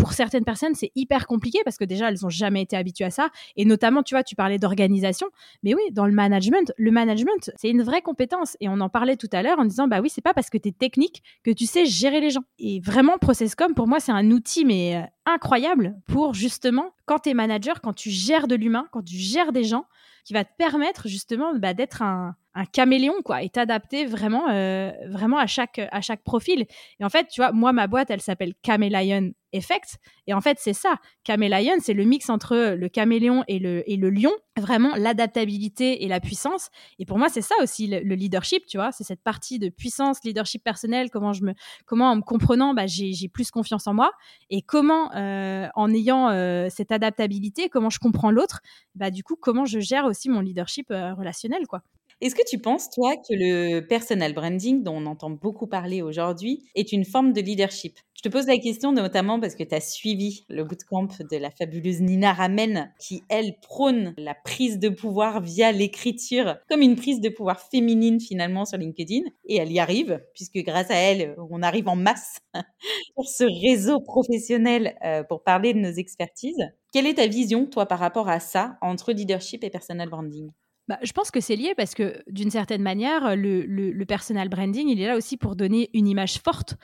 pour 0.00 0.12
certaines 0.14 0.44
personnes, 0.44 0.74
c'est 0.74 0.90
hyper 0.94 1.26
compliqué 1.26 1.60
parce 1.64 1.76
que 1.76 1.84
déjà, 1.84 2.08
elles 2.08 2.18
n'ont 2.22 2.30
jamais 2.30 2.62
été 2.62 2.76
habituées 2.76 3.04
à 3.04 3.10
ça. 3.10 3.28
Et 3.56 3.64
notamment, 3.64 4.02
tu 4.02 4.14
vois, 4.14 4.24
tu 4.24 4.34
parlais 4.34 4.58
d'organisation. 4.58 5.28
Mais 5.62 5.74
oui, 5.74 5.82
dans 5.92 6.06
le 6.06 6.12
management, 6.12 6.72
le 6.76 6.90
management, 6.90 7.50
c'est 7.56 7.70
une 7.70 7.82
vraie 7.82 8.02
compétence. 8.02 8.56
Et 8.60 8.68
on 8.68 8.80
en 8.80 8.88
parlait 8.88 9.16
tout 9.16 9.28
à 9.32 9.42
l'heure 9.42 9.58
en 9.58 9.64
disant, 9.64 9.88
bah 9.88 10.00
oui, 10.00 10.10
c'est 10.10 10.22
pas 10.22 10.34
parce 10.34 10.50
que 10.50 10.58
tu 10.58 10.70
es 10.70 10.72
technique 10.72 11.22
que 11.44 11.50
tu 11.50 11.66
sais 11.66 11.84
gérer 11.84 12.20
les 12.20 12.30
gens. 12.30 12.44
Et 12.58 12.80
vraiment, 12.80 13.18
Processcom, 13.18 13.74
pour 13.74 13.86
moi, 13.86 14.00
c'est 14.00 14.12
un 14.12 14.30
outil, 14.30 14.64
mais 14.64 14.96
euh, 14.96 15.02
incroyable 15.26 15.96
pour 16.06 16.34
justement, 16.34 16.94
quand 17.04 17.20
tu 17.20 17.30
es 17.30 17.34
manager, 17.34 17.80
quand 17.80 17.92
tu 17.92 18.10
gères 18.10 18.48
de 18.48 18.54
l'humain, 18.54 18.86
quand 18.92 19.02
tu 19.02 19.16
gères 19.16 19.52
des 19.52 19.64
gens, 19.64 19.84
qui 20.24 20.32
va 20.32 20.44
te 20.44 20.54
permettre 20.56 21.08
justement 21.08 21.54
bah, 21.54 21.74
d'être 21.74 22.02
un, 22.02 22.36
caméléon 22.72 23.14
quoi 23.24 23.42
et 23.42 23.48
t'adapter 23.48 24.04
vraiment 24.04 24.50
euh, 24.50 24.90
vraiment 25.08 25.38
à 25.38 25.46
chaque 25.46 25.80
à 25.92 26.00
chaque 26.00 26.22
profil 26.22 26.66
et 26.98 27.04
en 27.04 27.08
fait 27.08 27.28
tu 27.28 27.40
vois 27.40 27.52
moi 27.52 27.72
ma 27.72 27.86
boîte 27.86 28.10
elle 28.10 28.20
s'appelle 28.20 28.54
Camelion 28.60 29.32
Effect 29.52 29.98
et 30.26 30.34
en 30.34 30.40
fait 30.40 30.58
c'est 30.60 30.72
ça. 30.72 30.96
Camelion 31.24 31.76
c'est 31.80 31.94
le 31.94 32.04
mix 32.04 32.28
entre 32.30 32.74
le 32.74 32.88
caméléon 32.88 33.44
et 33.48 33.58
le 33.58 33.88
et 33.90 33.96
le 33.96 34.10
lion. 34.10 34.32
Vraiment 34.56 34.94
l'adaptabilité 34.96 36.04
et 36.04 36.08
la 36.08 36.20
puissance. 36.20 36.68
Et 36.98 37.06
pour 37.06 37.18
moi 37.18 37.28
c'est 37.28 37.42
ça 37.42 37.54
aussi 37.62 37.86
le, 37.86 38.14
leadership 38.14 38.66
tu 38.66 38.76
vois. 38.76 38.92
C'est 38.92 39.04
cette 39.04 39.22
partie 39.22 39.58
de 39.58 39.68
puissance 39.68 40.18
leadership 40.24 40.62
personnel 40.62 41.10
comment 41.10 41.32
je 41.32 41.44
me 41.44 41.54
comment 41.86 42.10
en 42.10 42.16
me 42.16 42.22
comprenant 42.22 42.74
bah, 42.74 42.86
j'ai 42.86 43.28
plus 43.28 43.50
confiance 43.50 43.86
en 43.86 43.94
moi. 43.94 44.12
Et 44.50 44.62
comment 44.62 45.12
euh, 45.14 45.68
en 45.74 45.92
ayant 45.92 46.30
euh, 46.30 46.68
cette 46.70 46.92
adaptabilité 46.92 47.68
comment 47.68 47.90
je 47.90 47.98
comprends 47.98 48.30
l'autre 48.30 48.60
bah 48.94 49.10
du 49.10 49.22
coup 49.22 49.36
comment 49.36 49.64
je 49.64 49.80
gère 49.80 50.04
aussi 50.04 50.28
mon 50.28 50.40
leadership 50.40 50.88
relationnel 50.90 51.66
quoi 51.66 51.82
est-ce 52.20 52.34
que 52.34 52.46
tu 52.46 52.58
penses, 52.58 52.90
toi, 52.90 53.16
que 53.16 53.32
le 53.32 53.80
personal 53.80 54.34
branding, 54.34 54.82
dont 54.82 54.96
on 54.96 55.06
entend 55.06 55.30
beaucoup 55.30 55.66
parler 55.66 56.02
aujourd'hui, 56.02 56.68
est 56.74 56.92
une 56.92 57.04
forme 57.04 57.32
de 57.32 57.40
leadership? 57.40 57.98
Je 58.14 58.20
te 58.22 58.28
pose 58.28 58.46
la 58.46 58.58
question 58.58 58.92
notamment 58.92 59.40
parce 59.40 59.54
que 59.54 59.64
tu 59.64 59.74
as 59.74 59.80
suivi 59.80 60.44
le 60.50 60.64
bootcamp 60.64 61.08
de 61.30 61.36
la 61.38 61.50
fabuleuse 61.50 62.02
Nina 62.02 62.34
Ramen, 62.34 62.92
qui, 63.00 63.22
elle, 63.30 63.54
prône 63.62 64.12
la 64.18 64.34
prise 64.34 64.78
de 64.78 64.90
pouvoir 64.90 65.40
via 65.40 65.72
l'écriture, 65.72 66.56
comme 66.68 66.82
une 66.82 66.96
prise 66.96 67.22
de 67.22 67.30
pouvoir 67.30 67.58
féminine 67.58 68.20
finalement 68.20 68.66
sur 68.66 68.76
LinkedIn. 68.76 69.22
Et 69.46 69.56
elle 69.56 69.72
y 69.72 69.78
arrive, 69.78 70.22
puisque 70.34 70.58
grâce 70.58 70.90
à 70.90 70.96
elle, 70.96 71.34
on 71.50 71.62
arrive 71.62 71.88
en 71.88 71.96
masse 71.96 72.40
pour 73.14 73.26
ce 73.28 73.44
réseau 73.62 74.00
professionnel 74.00 74.98
euh, 75.04 75.22
pour 75.22 75.42
parler 75.42 75.72
de 75.72 75.78
nos 75.78 75.92
expertises. 75.92 76.68
Quelle 76.92 77.06
est 77.06 77.14
ta 77.14 77.26
vision, 77.26 77.64
toi, 77.64 77.86
par 77.86 77.98
rapport 77.98 78.28
à 78.28 78.40
ça, 78.40 78.76
entre 78.82 79.12
leadership 79.12 79.64
et 79.64 79.70
personal 79.70 80.10
branding? 80.10 80.50
Bah, 80.90 80.98
je 81.04 81.12
pense 81.12 81.30
que 81.30 81.38
c'est 81.38 81.54
lié 81.54 81.72
parce 81.76 81.94
que 81.94 82.20
d'une 82.26 82.50
certaine 82.50 82.82
manière, 82.82 83.36
le, 83.36 84.04
personal 84.06 84.48
branding, 84.48 84.88
il 84.88 85.00
est 85.00 85.06
là 85.06 85.16
aussi 85.16 85.36
pour 85.36 85.54
donner 85.54 85.88
une 85.94 86.08
image 86.08 86.38
forte 86.38 86.74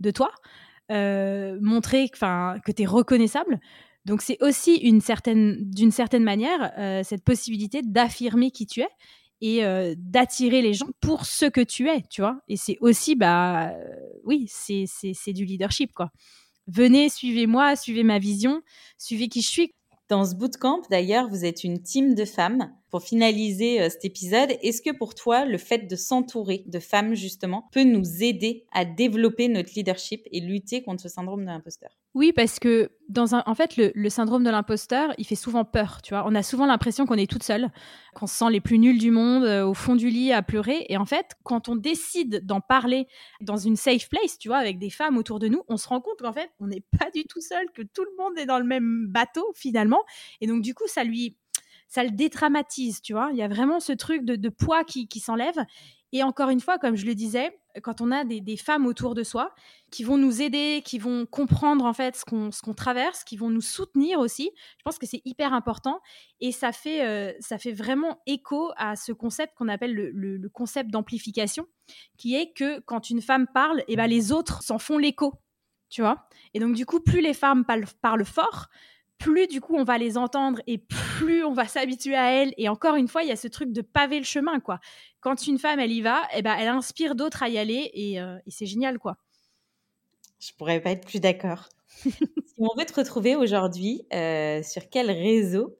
de 0.00 0.10
toi, 0.10 0.30
euh, 0.92 1.56
montrer 1.62 2.10
que 2.10 2.72
tu 2.72 2.82
es 2.82 2.84
reconnaissable. 2.84 3.58
Donc 4.04 4.20
c'est 4.20 4.36
aussi 4.42 5.00
certaine, 5.00 5.56
d'une 5.62 5.92
certaine 5.92 6.24
manière 6.24 6.74
euh, 6.76 7.02
cette 7.04 7.24
possibilité 7.24 7.80
d'affirmer 7.80 8.50
qui 8.50 8.66
tu 8.66 8.82
es 8.82 8.88
et 9.40 9.64
euh, 9.64 9.94
d'attirer 9.96 10.60
les 10.60 10.74
gens 10.74 10.90
pour 11.00 11.24
ce 11.24 11.46
que 11.46 11.62
tu 11.62 11.88
es, 11.88 12.02
tu 12.10 12.20
vois. 12.20 12.42
Et 12.48 12.58
c'est 12.58 12.76
aussi, 12.82 13.14
bah, 13.14 13.72
oui, 14.24 14.44
c'est, 14.46 14.84
c'est 14.86 15.32
du 15.32 15.46
leadership, 15.46 15.94
quoi. 15.94 16.10
Venez, 16.66 17.08
suivez-moi, 17.08 17.76
suivez 17.76 18.02
ma 18.02 18.18
vision, 18.18 18.60
suivez 18.98 19.28
qui 19.28 19.40
je 19.40 19.48
suis. 19.48 19.74
Dans 20.10 20.26
ce 20.26 20.34
bootcamp, 20.34 20.82
d'ailleurs, 20.90 21.30
vous 21.30 21.46
êtes 21.46 21.64
une 21.64 21.80
team 21.82 22.14
de 22.14 22.26
femmes 22.26 22.70
pour 22.94 23.02
finaliser 23.02 23.80
euh, 23.80 23.88
cet 23.90 24.04
épisode, 24.04 24.50
est-ce 24.62 24.80
que 24.80 24.96
pour 24.96 25.16
toi, 25.16 25.46
le 25.46 25.58
fait 25.58 25.90
de 25.90 25.96
s'entourer 25.96 26.62
de 26.68 26.78
femmes, 26.78 27.14
justement, 27.14 27.68
peut 27.72 27.82
nous 27.82 28.22
aider 28.22 28.66
à 28.70 28.84
développer 28.84 29.48
notre 29.48 29.70
leadership 29.74 30.22
et 30.30 30.38
lutter 30.38 30.84
contre 30.84 31.02
ce 31.02 31.08
syndrome 31.08 31.40
de 31.40 31.46
l'imposteur? 31.46 31.90
Oui, 32.14 32.32
parce 32.32 32.60
que 32.60 32.92
dans 33.08 33.34
un, 33.34 33.42
en 33.46 33.56
fait, 33.56 33.76
le, 33.76 34.08
syndrome 34.08 34.44
de 34.44 34.50
l'imposteur, 34.50 35.12
il 35.18 35.26
fait 35.26 35.34
souvent 35.34 35.64
peur. 35.64 36.02
Tu 36.02 36.14
vois, 36.14 36.22
on 36.24 36.36
a 36.36 36.44
souvent 36.44 36.66
l'impression 36.66 37.04
qu'on 37.04 37.16
est 37.16 37.28
toute 37.28 37.42
seule, 37.42 37.68
qu'on 38.14 38.28
se 38.28 38.36
sent 38.36 38.50
les 38.52 38.60
plus 38.60 38.78
nuls 38.78 39.00
du 39.00 39.10
monde, 39.10 39.42
euh, 39.42 39.66
au 39.66 39.74
fond 39.74 39.96
du 39.96 40.08
lit 40.08 40.32
à 40.32 40.42
pleurer. 40.42 40.86
Et 40.88 40.96
en 40.96 41.04
fait, 41.04 41.32
quand 41.42 41.68
on 41.68 41.74
décide 41.74 42.46
d'en 42.46 42.60
parler 42.60 43.08
dans 43.40 43.56
une 43.56 43.74
safe 43.74 44.08
place, 44.08 44.38
tu 44.38 44.46
vois, 44.46 44.58
avec 44.58 44.78
des 44.78 44.90
femmes 44.90 45.18
autour 45.18 45.40
de 45.40 45.48
nous, 45.48 45.64
on 45.66 45.76
se 45.76 45.88
rend 45.88 46.00
compte 46.00 46.20
qu'en 46.20 46.32
fait, 46.32 46.52
on 46.60 46.68
n'est 46.68 46.84
pas 46.96 47.10
du 47.12 47.24
tout 47.24 47.40
seul, 47.40 47.66
que 47.74 47.82
tout 47.82 48.04
le 48.04 48.22
monde 48.22 48.38
est 48.38 48.46
dans 48.46 48.60
le 48.60 48.64
même 48.64 49.08
bateau 49.08 49.52
finalement. 49.56 50.04
Et 50.40 50.46
donc, 50.46 50.62
du 50.62 50.74
coup, 50.74 50.86
ça 50.86 51.02
lui 51.02 51.36
ça 51.94 52.02
le 52.02 52.10
dédramatise, 52.10 53.00
tu 53.02 53.12
vois? 53.12 53.28
Il 53.30 53.36
y 53.36 53.42
a 53.42 53.46
vraiment 53.46 53.78
ce 53.78 53.92
truc 53.92 54.24
de, 54.24 54.48
poids 54.48 54.82
qui, 54.82 55.20
s'enlève. 55.20 55.64
Et 56.10 56.24
encore 56.24 56.50
une 56.50 56.58
fois, 56.58 56.76
comme 56.76 56.96
je 56.96 57.06
le 57.06 57.14
disais, 57.14 57.56
quand 57.84 58.00
on 58.00 58.10
a 58.10 58.24
des, 58.24 58.56
femmes 58.56 58.84
autour 58.84 59.14
de 59.14 59.22
soi 59.22 59.54
qui 59.92 60.02
vont 60.02 60.18
nous 60.18 60.42
aider, 60.42 60.82
qui 60.84 60.98
vont 60.98 61.24
comprendre 61.24 61.84
en 61.84 61.92
fait 61.92 62.16
ce 62.16 62.24
qu'on 62.24 62.74
traverse, 62.74 63.22
qui 63.22 63.36
vont 63.36 63.48
nous 63.48 63.60
soutenir 63.60 64.18
aussi, 64.18 64.50
je 64.76 64.82
pense 64.82 64.98
que 64.98 65.06
c'est 65.06 65.22
hyper 65.24 65.52
important 65.52 66.00
et 66.40 66.50
ça 66.50 66.72
fait, 66.72 67.06
euh, 67.06 67.32
ça 67.38 67.58
fait 67.58 67.70
vraiment 67.70 68.20
écho 68.26 68.72
à 68.76 68.96
ce 68.96 69.12
concept 69.12 69.54
qu'on 69.54 69.68
appelle 69.68 69.94
le, 69.94 70.48
concept 70.48 70.90
d'amplification, 70.90 71.64
qui 72.18 72.34
est 72.34 72.52
que 72.54 72.80
quand 72.80 73.08
une 73.08 73.22
femme 73.22 73.46
parle, 73.54 73.80
et 73.82 73.92
eh 73.92 73.96
ben 73.96 74.08
les 74.08 74.32
autres 74.32 74.64
s'en 74.64 74.80
font 74.80 74.98
l'écho, 74.98 75.34
tu 75.90 76.00
vois? 76.00 76.26
Et 76.54 76.58
donc 76.58 76.74
du 76.74 76.86
coup, 76.86 76.98
plus 76.98 77.20
les 77.20 77.34
femmes 77.34 77.64
parlent 77.64 78.24
fort, 78.24 78.66
plus 79.18 79.46
du 79.46 79.60
coup 79.60 79.76
on 79.76 79.84
va 79.84 79.98
les 79.98 80.18
entendre 80.18 80.60
et 80.66 80.78
plus 80.78 81.44
on 81.44 81.52
va 81.52 81.66
s'habituer 81.66 82.16
à 82.16 82.32
elles. 82.32 82.52
Et 82.56 82.68
encore 82.68 82.96
une 82.96 83.08
fois, 83.08 83.22
il 83.22 83.28
y 83.28 83.32
a 83.32 83.36
ce 83.36 83.48
truc 83.48 83.72
de 83.72 83.80
paver 83.80 84.18
le 84.18 84.24
chemin, 84.24 84.60
quoi. 84.60 84.80
Quand 85.20 85.46
une 85.46 85.58
femme, 85.58 85.80
elle 85.80 85.92
y 85.92 86.02
va, 86.02 86.22
eh 86.34 86.42
ben, 86.42 86.54
elle 86.58 86.68
inspire 86.68 87.14
d'autres 87.14 87.42
à 87.42 87.48
y 87.48 87.58
aller 87.58 87.90
et, 87.94 88.20
euh, 88.20 88.36
c'est 88.46 88.66
génial, 88.66 88.98
quoi. 88.98 89.16
Je 90.40 90.52
pourrais 90.58 90.80
pas 90.80 90.90
être 90.90 91.06
plus 91.06 91.20
d'accord. 91.20 91.68
si 92.04 92.12
on 92.58 92.76
veut 92.76 92.84
te 92.84 92.94
retrouver 92.94 93.36
aujourd'hui, 93.36 94.02
euh, 94.12 94.62
sur 94.62 94.90
quel 94.90 95.10
réseau 95.10 95.78